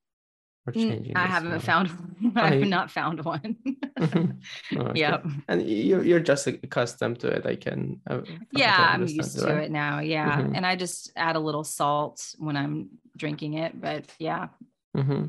or 0.66 0.72
mm, 0.72 0.90
changing? 0.90 1.16
I 1.16 1.26
haven't 1.26 1.60
found 1.60 1.88
one. 1.88 2.32
I 2.36 2.54
have 2.54 2.68
not 2.68 2.90
found 2.90 3.24
one. 3.24 3.56
okay. 4.00 5.00
Yeah. 5.00 5.22
And 5.48 5.68
you're, 5.68 6.04
you're 6.04 6.20
just 6.20 6.46
accustomed 6.46 7.20
to 7.20 7.28
it. 7.28 7.46
I 7.46 7.56
can. 7.56 8.00
Uh, 8.08 8.22
yeah, 8.52 8.90
I'm 8.94 9.06
used 9.06 9.38
to 9.38 9.46
right? 9.46 9.64
it 9.64 9.70
now. 9.70 10.00
Yeah. 10.00 10.38
Mm-hmm. 10.38 10.54
And 10.54 10.66
I 10.66 10.76
just 10.76 11.12
add 11.16 11.36
a 11.36 11.40
little 11.40 11.64
salt 11.64 12.34
when 12.38 12.56
I'm 12.56 12.90
drinking 13.16 13.54
it. 13.54 13.80
But 13.80 14.04
yeah. 14.18 14.48
Mm-hmm. 14.96 15.26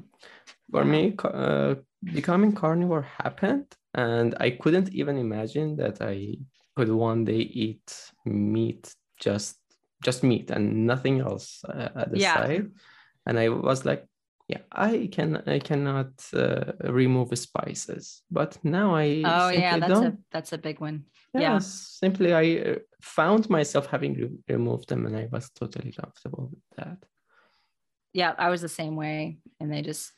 For 0.72 0.85
me, 0.85 1.15
uh, 1.23 1.76
becoming 2.03 2.53
carnivore 2.53 3.07
happened. 3.23 3.68
And 3.93 4.35
I 4.39 4.51
couldn't 4.51 4.89
even 4.93 5.18
imagine 5.18 5.76
that 5.77 6.01
I 6.01 6.38
could 6.76 6.89
one 6.89 7.26
day 7.26 7.38
eat 7.38 8.11
meat, 8.26 8.93
just 9.19 9.57
just 10.03 10.23
meat 10.23 10.51
and 10.51 10.85
nothing 10.85 11.22
else 11.22 11.64
uh, 11.64 11.89
at 11.95 12.11
the 12.11 12.19
yeah. 12.19 12.35
side. 12.35 12.72
And 13.26 13.39
I 13.39 13.49
was 13.49 13.85
like, 13.85 14.05
yeah 14.48 14.60
i 14.72 15.10
can 15.11 15.41
i 15.48 15.60
cannot 15.60 16.11
uh, 16.34 16.74
remove 16.84 17.38
spices 17.38 18.24
but 18.30 18.57
now 18.64 18.94
i 18.95 19.22
oh 19.26 19.49
yeah 19.49 19.78
that's 19.80 19.91
don't. 19.91 20.06
a 20.06 20.18
that's 20.32 20.53
a 20.53 20.57
big 20.57 20.80
one. 20.80 21.06
Yes, 21.34 21.41
yeah. 21.41 21.60
simply 21.60 22.34
i 22.34 22.72
uh, 22.72 22.76
found 23.02 23.49
myself 23.49 23.88
having 23.88 24.14
re- 24.15 24.56
removed 24.56 24.90
them 24.90 25.06
and 25.06 25.15
i 25.15 25.28
was 25.32 25.49
totally 25.49 25.91
comfortable 25.91 26.49
with 26.52 26.78
that. 26.78 26.98
Yeah 28.14 28.34
i 28.38 28.49
was 28.49 28.61
the 28.61 28.70
same 28.70 28.95
way 28.95 29.38
and 29.60 29.72
they 29.72 29.82
just 29.82 30.11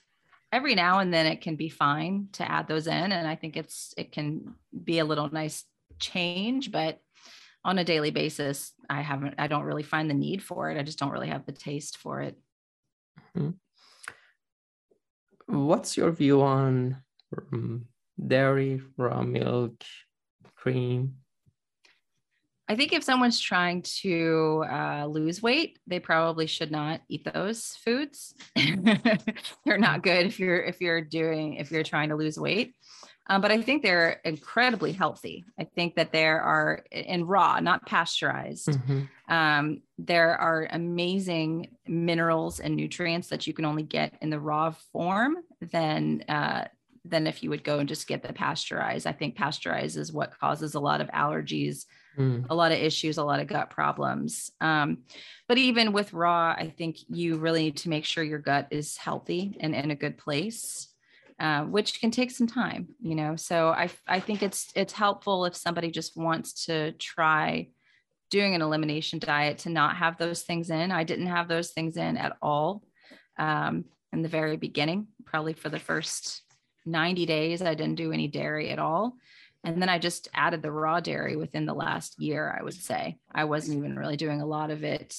every 0.52 0.76
now 0.76 1.00
and 1.00 1.14
then 1.14 1.26
it 1.26 1.42
can 1.42 1.56
be 1.56 1.70
fine 1.70 2.28
to 2.34 2.50
add 2.50 2.68
those 2.68 2.88
in 2.88 3.12
and 3.12 3.28
i 3.28 3.36
think 3.36 3.56
it's 3.56 3.94
it 3.98 4.12
can 4.12 4.56
be 4.84 5.00
a 5.00 5.06
little 5.06 5.30
nice 5.30 5.64
change 6.00 6.72
but 6.72 7.00
on 7.64 7.78
a 7.78 7.84
daily 7.84 8.12
basis 8.12 8.74
i 8.90 9.02
haven't 9.02 9.36
i 9.38 9.48
don't 9.48 9.64
really 9.64 9.84
find 9.84 10.10
the 10.10 10.14
need 10.14 10.42
for 10.44 10.70
it 10.70 10.78
i 10.78 10.84
just 10.84 11.00
don't 11.00 11.12
really 11.12 11.30
have 11.30 11.46
the 11.46 11.52
taste 11.52 11.98
for 11.98 12.22
it. 12.22 12.36
Mm-hmm 13.38 13.52
what's 15.48 15.98
your 15.98 16.12
view 16.12 16.42
on 16.42 16.98
um, 17.38 17.86
dairy, 18.26 18.82
raw 18.98 19.22
milk, 19.22 19.84
cream? 20.56 21.16
I 22.68 22.76
think 22.76 22.94
if 22.94 23.04
someone's 23.04 23.40
trying 23.40 23.84
to 24.02 24.66
uh, 24.70 25.06
lose 25.06 25.42
weight, 25.42 25.78
they 25.86 26.00
probably 26.00 26.48
should 26.48 26.72
not 26.72 27.02
eat 27.08 27.28
those 27.32 27.78
foods. 27.84 28.34
They're 28.56 29.78
not 29.78 30.02
good 30.02 30.26
if 30.26 30.40
you're 30.40 30.64
if 30.64 30.82
you're 30.82 31.02
doing 31.02 31.56
if 31.56 31.72
you're 31.72 31.84
trying 31.84 32.10
to 32.10 32.16
lose 32.16 32.40
weight. 32.40 32.74
Um, 33.28 33.42
but 33.42 33.52
I 33.52 33.62
think 33.62 33.82
they're 33.82 34.22
incredibly 34.24 34.92
healthy. 34.92 35.46
I 35.60 35.64
think 35.64 35.96
that 35.96 36.12
there 36.12 36.42
are 36.42 36.84
in 36.92 37.26
raw, 37.26 37.60
not 37.60 37.86
pasteurized. 37.86 38.68
Mm-hmm. 38.68 39.34
Um, 39.34 39.82
there 39.98 40.36
are 40.38 40.68
amazing 40.72 41.70
minerals 41.88 42.60
and 42.60 42.76
nutrients 42.76 43.30
that 43.30 43.48
you 43.48 43.54
can 43.54 43.66
only 43.66 43.84
get 43.84 44.14
in 44.22 44.30
the 44.30 44.40
raw 44.40 44.74
form 44.92 45.38
than 45.60 46.24
uh, 46.30 46.68
than 47.04 47.28
if 47.28 47.44
you 47.44 47.50
would 47.52 47.64
go 47.64 47.80
and 47.80 47.90
just 47.90 48.08
get 48.08 48.24
the 48.24 48.34
pasteurized. 48.34 49.06
I 49.06 49.12
think 49.12 49.36
pasteurized 49.36 49.98
is 49.98 50.12
what 50.12 50.38
causes 50.40 50.76
a 50.76 50.80
lot 50.80 51.02
of 51.02 51.08
allergies 51.10 51.86
mm. 52.18 52.46
a 52.50 52.56
lot 52.56 52.72
of 52.72 52.80
issues, 52.80 53.18
a 53.18 53.24
lot 53.24 53.40
of 53.40 53.48
gut 53.48 53.70
problems. 53.70 54.52
Um, 54.62 55.00
but 55.48 55.58
even 55.58 55.94
with 55.94 56.14
raw, 56.14 56.56
I 56.58 56.74
think 56.76 56.98
you 57.10 57.38
really 57.38 57.64
need 57.64 57.78
to 57.78 57.90
make 57.90 58.06
sure 58.06 58.24
your 58.24 58.40
gut 58.40 58.68
is 58.72 58.98
healthy 58.98 59.58
and 59.60 59.76
in 59.76 59.92
a 59.92 59.96
good 59.96 60.18
place. 60.18 60.88
Uh, 61.38 61.64
which 61.64 62.00
can 62.00 62.12
take 62.12 62.32
some 62.32 62.48
time, 62.48 62.88
you 63.02 63.14
know. 63.14 63.36
So 63.36 63.68
I 63.68 63.90
I 64.08 64.22
think 64.22 64.42
it's 64.42 64.72
it's 64.74 64.94
helpful 64.94 65.44
if 65.44 65.54
somebody 65.54 65.92
just 65.92 66.16
wants 66.16 66.66
to 66.66 66.94
try 66.94 67.68
doing 68.30 68.56
an 68.56 68.62
elimination 68.62 69.20
diet 69.20 69.58
to 69.60 69.70
not 69.70 69.98
have 69.98 70.18
those 70.18 70.44
things 70.44 70.70
in. 70.70 70.92
I 70.92 71.04
didn't 71.04 71.28
have 71.28 71.50
those 71.50 71.72
things 71.72 71.98
in 71.98 72.16
at 72.16 72.38
all 72.42 72.84
um, 73.38 73.84
in 74.14 74.22
the 74.22 74.30
very 74.30 74.56
beginning. 74.56 75.08
Probably 75.26 75.52
for 75.52 75.68
the 75.68 75.80
first 75.80 76.42
90 76.86 77.26
days, 77.26 77.62
I 77.62 77.74
didn't 77.74 77.96
do 77.96 78.12
any 78.12 78.30
dairy 78.30 78.70
at 78.70 78.80
all. 78.80 79.18
And 79.64 79.82
then 79.82 79.90
I 79.90 80.00
just 80.00 80.30
added 80.34 80.62
the 80.62 80.72
raw 80.72 81.00
dairy 81.00 81.36
within 81.36 81.66
the 81.66 81.74
last 81.74 82.20
year, 82.20 82.56
I 82.58 82.64
would 82.64 82.76
say. 82.76 83.18
I 83.34 83.44
wasn't 83.46 83.78
even 83.78 83.98
really 83.98 84.18
doing 84.18 84.42
a 84.42 84.46
lot 84.46 84.70
of 84.70 84.84
it 84.84 85.18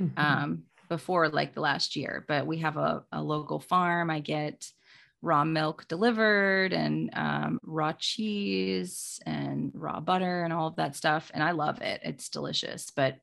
mm-hmm. 0.00 0.18
um, 0.18 0.62
before 0.88 1.28
like 1.28 1.54
the 1.54 1.62
last 1.62 1.96
year, 1.96 2.24
but 2.28 2.46
we 2.46 2.58
have 2.58 2.76
a, 2.76 3.02
a 3.10 3.22
local 3.22 3.58
farm. 3.58 4.10
I 4.10 4.20
get 4.20 4.70
raw 5.22 5.44
milk 5.44 5.86
delivered 5.88 6.72
and 6.72 7.10
um, 7.14 7.58
raw 7.62 7.92
cheese 7.98 9.20
and 9.26 9.72
raw 9.74 10.00
butter 10.00 10.44
and 10.44 10.52
all 10.52 10.68
of 10.68 10.76
that 10.76 10.96
stuff. 10.96 11.30
And 11.34 11.42
I 11.42 11.52
love 11.52 11.80
it. 11.80 12.00
It's 12.04 12.28
delicious. 12.28 12.90
But 12.94 13.18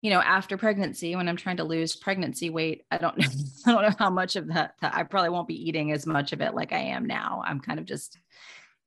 you 0.00 0.10
know, 0.10 0.20
after 0.20 0.56
pregnancy, 0.56 1.14
when 1.14 1.28
I'm 1.28 1.36
trying 1.36 1.58
to 1.58 1.64
lose 1.64 1.94
pregnancy 1.94 2.50
weight, 2.50 2.84
I 2.90 2.98
don't 2.98 3.16
know, 3.18 3.26
I 3.66 3.72
don't 3.72 3.82
know 3.82 3.96
how 3.98 4.10
much 4.10 4.34
of 4.36 4.48
that, 4.48 4.74
that 4.80 4.94
I 4.94 5.04
probably 5.04 5.30
won't 5.30 5.46
be 5.48 5.68
eating 5.68 5.92
as 5.92 6.06
much 6.06 6.32
of 6.32 6.40
it 6.40 6.54
like 6.54 6.72
I 6.72 6.80
am 6.80 7.06
now. 7.06 7.42
I'm 7.46 7.60
kind 7.60 7.78
of 7.78 7.86
just 7.86 8.18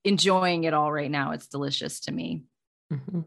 enjoying 0.03 0.65
it 0.65 0.73
all 0.73 0.91
right 0.91 1.09
now. 1.09 1.31
It's 1.31 1.47
delicious 1.47 2.01
to 2.01 2.11
me. 2.11 2.43
Mm-hmm. 2.91 3.21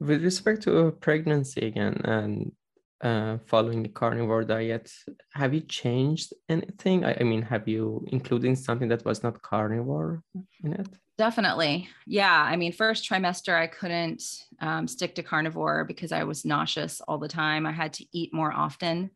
With 0.00 0.22
respect 0.22 0.62
to 0.64 0.90
pregnancy 1.00 1.66
again 1.66 2.00
and 2.04 2.52
uh, 3.00 3.38
following 3.46 3.82
the 3.82 3.88
carnivore 3.88 4.44
diet, 4.44 4.90
have 5.32 5.54
you 5.54 5.60
changed 5.60 6.32
anything? 6.48 7.04
I, 7.04 7.16
I 7.20 7.22
mean, 7.24 7.42
have 7.42 7.68
you 7.68 8.04
included 8.08 8.56
something 8.58 8.88
that 8.88 9.04
was 9.04 9.22
not 9.22 9.42
carnivore 9.42 10.22
in 10.62 10.72
it? 10.72 10.88
Definitely. 11.16 11.88
Yeah. 12.06 12.42
I 12.42 12.56
mean, 12.56 12.72
first 12.72 13.08
trimester, 13.08 13.54
I 13.54 13.68
couldn't 13.68 14.22
um, 14.60 14.88
stick 14.88 15.14
to 15.14 15.22
carnivore 15.22 15.84
because 15.84 16.10
I 16.12 16.24
was 16.24 16.44
nauseous 16.44 17.00
all 17.06 17.18
the 17.18 17.28
time. 17.28 17.66
I 17.66 17.72
had 17.72 17.92
to 17.94 18.06
eat 18.12 18.34
more 18.34 18.52
often. 18.52 19.10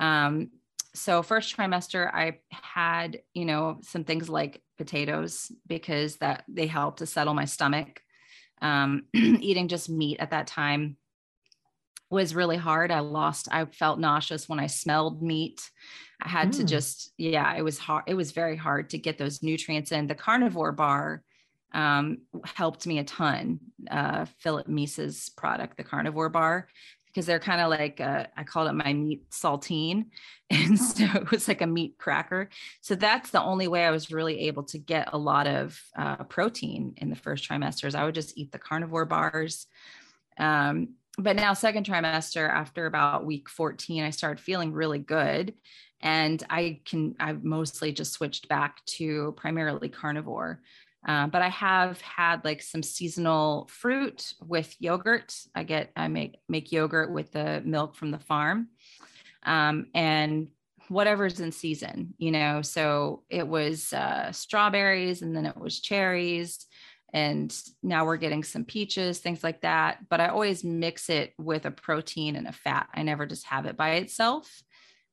Um, 0.00 0.50
so 0.94 1.22
first 1.22 1.56
trimester 1.56 2.08
i 2.14 2.38
had 2.50 3.20
you 3.34 3.44
know 3.44 3.78
some 3.82 4.04
things 4.04 4.28
like 4.28 4.62
potatoes 4.78 5.50
because 5.66 6.16
that 6.16 6.44
they 6.48 6.66
help 6.66 6.98
to 6.98 7.06
settle 7.06 7.34
my 7.34 7.44
stomach 7.44 8.00
um, 8.62 9.02
eating 9.14 9.68
just 9.68 9.90
meat 9.90 10.18
at 10.20 10.30
that 10.30 10.46
time 10.46 10.96
was 12.10 12.34
really 12.34 12.56
hard 12.56 12.90
i 12.90 13.00
lost 13.00 13.48
i 13.50 13.64
felt 13.66 13.98
nauseous 13.98 14.48
when 14.48 14.60
i 14.60 14.66
smelled 14.66 15.22
meat 15.22 15.70
i 16.22 16.28
had 16.28 16.48
mm. 16.48 16.56
to 16.56 16.64
just 16.64 17.12
yeah 17.18 17.54
it 17.54 17.62
was 17.62 17.78
hard 17.78 18.04
it 18.06 18.14
was 18.14 18.32
very 18.32 18.56
hard 18.56 18.90
to 18.90 18.98
get 18.98 19.18
those 19.18 19.42
nutrients 19.42 19.92
in 19.92 20.06
the 20.06 20.14
carnivore 20.14 20.72
bar 20.72 21.22
um, 21.72 22.18
helped 22.44 22.86
me 22.86 23.00
a 23.00 23.04
ton 23.04 23.58
uh, 23.90 24.24
philip 24.38 24.68
meese's 24.68 25.30
product 25.30 25.76
the 25.76 25.82
carnivore 25.82 26.28
bar 26.28 26.68
because 27.14 27.26
they're 27.26 27.38
kind 27.38 27.60
of 27.60 27.70
like 27.70 28.00
uh, 28.00 28.26
I 28.36 28.42
called 28.42 28.68
it 28.68 28.72
my 28.72 28.92
meat 28.92 29.30
saltine, 29.30 30.06
and 30.50 30.78
so 30.78 31.04
it 31.14 31.30
was 31.30 31.46
like 31.46 31.62
a 31.62 31.66
meat 31.66 31.96
cracker. 31.96 32.50
So 32.80 32.94
that's 32.94 33.30
the 33.30 33.42
only 33.42 33.68
way 33.68 33.86
I 33.86 33.90
was 33.90 34.10
really 34.10 34.40
able 34.40 34.64
to 34.64 34.78
get 34.78 35.10
a 35.12 35.18
lot 35.18 35.46
of 35.46 35.80
uh, 35.96 36.24
protein 36.24 36.94
in 36.96 37.10
the 37.10 37.16
first 37.16 37.48
trimesters. 37.48 37.94
I 37.94 38.04
would 38.04 38.14
just 38.14 38.36
eat 38.36 38.50
the 38.52 38.58
carnivore 38.58 39.06
bars. 39.06 39.66
Um, 40.38 40.94
but 41.18 41.36
now 41.36 41.52
second 41.52 41.86
trimester, 41.86 42.48
after 42.48 42.86
about 42.86 43.24
week 43.24 43.48
14, 43.48 44.02
I 44.02 44.10
started 44.10 44.42
feeling 44.42 44.72
really 44.72 44.98
good, 44.98 45.54
and 46.00 46.42
I 46.50 46.80
can 46.84 47.14
I've 47.20 47.44
mostly 47.44 47.92
just 47.92 48.12
switched 48.12 48.48
back 48.48 48.84
to 48.96 49.32
primarily 49.36 49.88
carnivore. 49.88 50.60
Uh, 51.06 51.26
but 51.26 51.42
I 51.42 51.50
have 51.50 52.00
had 52.00 52.44
like 52.44 52.62
some 52.62 52.82
seasonal 52.82 53.68
fruit 53.70 54.32
with 54.42 54.74
yogurt. 54.80 55.36
I 55.54 55.62
get 55.64 55.92
I 55.96 56.08
make 56.08 56.38
make 56.48 56.72
yogurt 56.72 57.12
with 57.12 57.32
the 57.32 57.62
milk 57.64 57.94
from 57.94 58.10
the 58.10 58.18
farm, 58.18 58.68
um, 59.44 59.86
and 59.94 60.48
whatever's 60.88 61.40
in 61.40 61.52
season, 61.52 62.14
you 62.18 62.30
know. 62.30 62.62
So 62.62 63.22
it 63.28 63.46
was 63.46 63.92
uh, 63.92 64.32
strawberries, 64.32 65.22
and 65.22 65.36
then 65.36 65.46
it 65.46 65.56
was 65.56 65.80
cherries, 65.80 66.66
and 67.14 67.56
now 67.80 68.04
we're 68.04 68.16
getting 68.16 68.42
some 68.42 68.64
peaches, 68.64 69.20
things 69.20 69.44
like 69.44 69.60
that. 69.60 69.98
But 70.10 70.20
I 70.20 70.28
always 70.28 70.64
mix 70.64 71.08
it 71.08 71.32
with 71.38 71.64
a 71.64 71.70
protein 71.70 72.34
and 72.34 72.48
a 72.48 72.52
fat. 72.52 72.88
I 72.92 73.04
never 73.04 73.24
just 73.24 73.46
have 73.46 73.66
it 73.66 73.76
by 73.76 73.92
itself. 73.92 74.50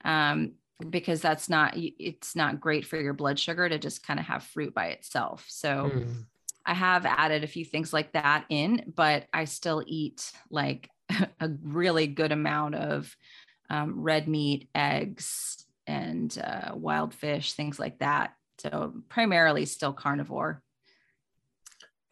Um, 0.04 0.54
because 0.90 1.22
that's 1.22 1.48
not 1.48 1.74
it's 1.76 2.36
not 2.36 2.60
great 2.60 2.88
for 2.88 3.00
your 3.00 3.14
blood 3.14 3.38
sugar 3.38 3.70
to 3.70 3.78
just 3.78 4.06
kind 4.06 4.20
of 4.20 4.26
have 4.26 4.42
fruit 4.42 4.74
by 4.74 4.88
itself 4.88 5.46
so 5.48 5.92
mm. 5.94 6.26
i 6.66 6.74
have 6.74 7.06
added 7.06 7.44
a 7.44 7.48
few 7.48 7.64
things 7.64 7.94
like 7.94 8.12
that 8.14 8.46
in 8.50 8.92
but 8.96 9.28
i 9.32 9.46
still 9.46 9.84
eat 9.86 10.32
like 10.50 10.90
a 11.40 11.50
really 11.62 12.08
good 12.08 12.32
amount 12.32 12.74
of 12.74 13.16
um, 13.70 14.02
red 14.02 14.28
meat 14.28 14.70
eggs 14.74 15.68
and 15.86 16.36
uh, 16.44 16.72
wild 16.74 17.14
fish 17.14 17.54
things 17.54 17.78
like 17.78 18.00
that 18.00 18.34
so 18.58 18.92
primarily 19.08 19.68
still 19.68 19.94
carnivore 19.94 20.64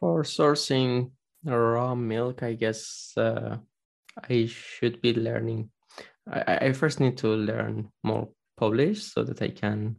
for 0.00 0.22
sourcing 0.22 1.10
raw 1.44 1.94
milk 1.94 2.42
i 2.42 2.54
guess 2.54 3.12
uh, 3.16 3.56
i 4.28 4.46
should 4.46 5.00
be 5.00 5.14
learning 5.14 5.70
I, 6.30 6.58
I 6.66 6.72
first 6.72 7.00
need 7.00 7.16
to 7.18 7.28
learn 7.28 7.90
more 8.02 8.28
Polish 8.56 9.02
so 9.02 9.24
that 9.24 9.42
I 9.42 9.48
can 9.48 9.96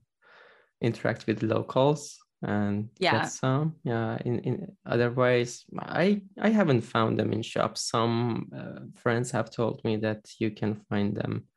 interact 0.82 1.28
with 1.28 1.44
locals 1.44 2.18
and 2.44 2.90
yeah. 3.00 3.22
get 3.24 3.32
some. 3.32 3.76
Yeah. 3.84 4.18
In, 4.26 4.40
in 4.40 4.76
otherwise, 4.86 5.66
I 5.80 6.22
I 6.40 6.50
haven't 6.50 6.82
found 6.82 7.20
them 7.20 7.34
in 7.34 7.42
shops. 7.42 7.90
Some 7.90 8.50
uh, 8.56 8.82
friends 8.96 9.32
have 9.32 9.52
told 9.52 9.84
me 9.84 9.98
that 9.98 10.22
you 10.40 10.52
can 10.52 10.76
find 10.90 11.16
them 11.16 11.48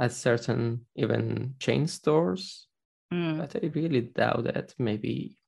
at 0.00 0.12
certain 0.12 0.86
even 0.96 1.54
chain 1.60 1.86
stores, 1.86 2.66
mm. 3.12 3.38
but 3.38 3.56
I 3.56 3.66
really 3.68 4.02
doubt 4.02 4.46
it. 4.46 4.74
Maybe 4.78 5.38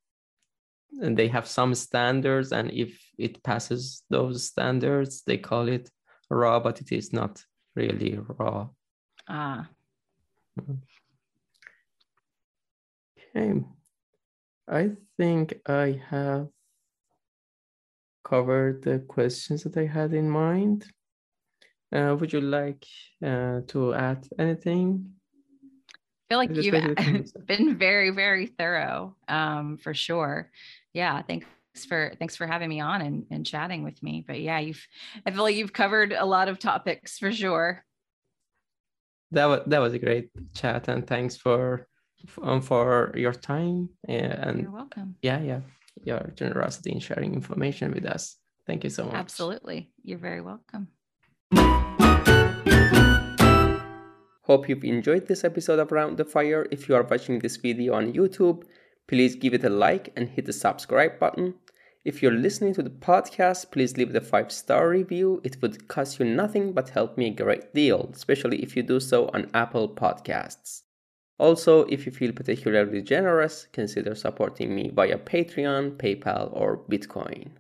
and 1.00 1.16
they 1.16 1.28
have 1.28 1.46
some 1.46 1.74
standards, 1.74 2.52
and 2.52 2.70
if 2.70 2.98
it 3.18 3.42
passes 3.42 4.02
those 4.10 4.44
standards, 4.44 5.22
they 5.26 5.38
call 5.38 5.68
it 5.68 5.90
raw, 6.30 6.60
but 6.60 6.80
it 6.80 6.92
is 6.92 7.12
not 7.12 7.42
really 7.74 8.18
raw. 8.38 8.68
Ah. 9.28 9.68
Okay. 13.36 13.64
I 14.68 14.90
think 15.16 15.60
I 15.66 16.00
have 16.08 16.48
covered 18.24 18.82
the 18.82 18.98
questions 19.00 19.62
that 19.64 19.76
I 19.76 19.86
had 19.86 20.12
in 20.12 20.28
mind. 20.28 20.86
Uh, 21.92 22.16
would 22.18 22.32
you 22.32 22.40
like 22.40 22.84
uh, 23.24 23.60
to 23.68 23.94
add 23.94 24.26
anything? 24.38 25.12
I 26.28 26.34
feel 26.34 26.38
like 26.38 26.56
you've 26.56 27.34
been 27.46 27.78
very, 27.78 28.10
very 28.10 28.46
thorough 28.46 29.14
um, 29.28 29.76
for 29.76 29.94
sure. 29.94 30.50
Yeah, 30.92 31.22
thanks 31.22 31.46
for 31.88 32.14
thanks 32.18 32.34
for 32.34 32.46
having 32.46 32.68
me 32.68 32.80
on 32.80 33.00
and, 33.02 33.26
and 33.30 33.46
chatting 33.46 33.84
with 33.84 34.02
me. 34.02 34.24
But 34.26 34.40
yeah, 34.40 34.58
you've 34.58 34.84
I 35.24 35.30
feel 35.30 35.42
like 35.42 35.56
you've 35.56 35.72
covered 35.72 36.12
a 36.12 36.24
lot 36.24 36.48
of 36.48 36.58
topics 36.58 37.18
for 37.18 37.30
sure. 37.30 37.84
That 39.30 39.46
was 39.46 39.60
that 39.66 39.78
was 39.78 39.92
a 39.94 39.98
great 39.98 40.30
chat 40.54 40.88
and 40.88 41.06
thanks 41.06 41.36
for 41.36 41.86
um, 42.42 42.60
for 42.60 43.12
your 43.14 43.32
time 43.32 43.90
and 44.08 44.62
you're 44.62 44.70
welcome. 44.70 45.16
yeah 45.22 45.40
yeah 45.40 45.60
your 46.02 46.32
generosity 46.34 46.90
in 46.92 46.98
sharing 46.98 47.34
information 47.34 47.92
with 47.92 48.04
us. 48.04 48.36
Thank 48.66 48.82
you 48.82 48.90
so 48.90 49.04
much. 49.04 49.14
Absolutely. 49.14 49.92
You're 50.02 50.18
very 50.18 50.40
welcome 50.40 50.88
hope 54.46 54.68
you've 54.68 54.84
enjoyed 54.84 55.26
this 55.26 55.44
episode 55.44 55.78
of 55.78 55.92
round 55.92 56.16
the 56.16 56.24
fire 56.24 56.66
if 56.70 56.88
you 56.88 56.94
are 56.94 57.02
watching 57.02 57.38
this 57.38 57.56
video 57.56 57.94
on 57.94 58.12
youtube 58.12 58.64
please 59.06 59.36
give 59.36 59.54
it 59.54 59.64
a 59.64 59.70
like 59.70 60.12
and 60.16 60.30
hit 60.30 60.46
the 60.46 60.52
subscribe 60.52 61.18
button 61.18 61.54
If 62.06 62.22
you're 62.22 62.30
listening 62.30 62.72
to 62.74 62.84
the 62.84 62.90
podcast, 62.90 63.72
please 63.72 63.96
leave 63.96 64.12
the 64.12 64.20
five 64.20 64.52
star 64.52 64.88
review. 64.88 65.40
It 65.42 65.60
would 65.60 65.88
cost 65.88 66.20
you 66.20 66.24
nothing 66.24 66.72
but 66.72 66.90
help 66.90 67.18
me 67.18 67.26
a 67.26 67.34
great 67.34 67.74
deal, 67.74 68.10
especially 68.14 68.62
if 68.62 68.76
you 68.76 68.84
do 68.84 69.00
so 69.00 69.28
on 69.34 69.50
Apple 69.52 69.88
Podcasts. 69.88 70.82
Also, 71.36 71.82
if 71.86 72.06
you 72.06 72.12
feel 72.12 72.30
particularly 72.30 73.02
generous, 73.02 73.66
consider 73.72 74.14
supporting 74.14 74.72
me 74.72 74.92
via 74.94 75.18
Patreon, 75.18 75.96
PayPal, 75.96 76.48
or 76.52 76.78
Bitcoin. 76.78 77.50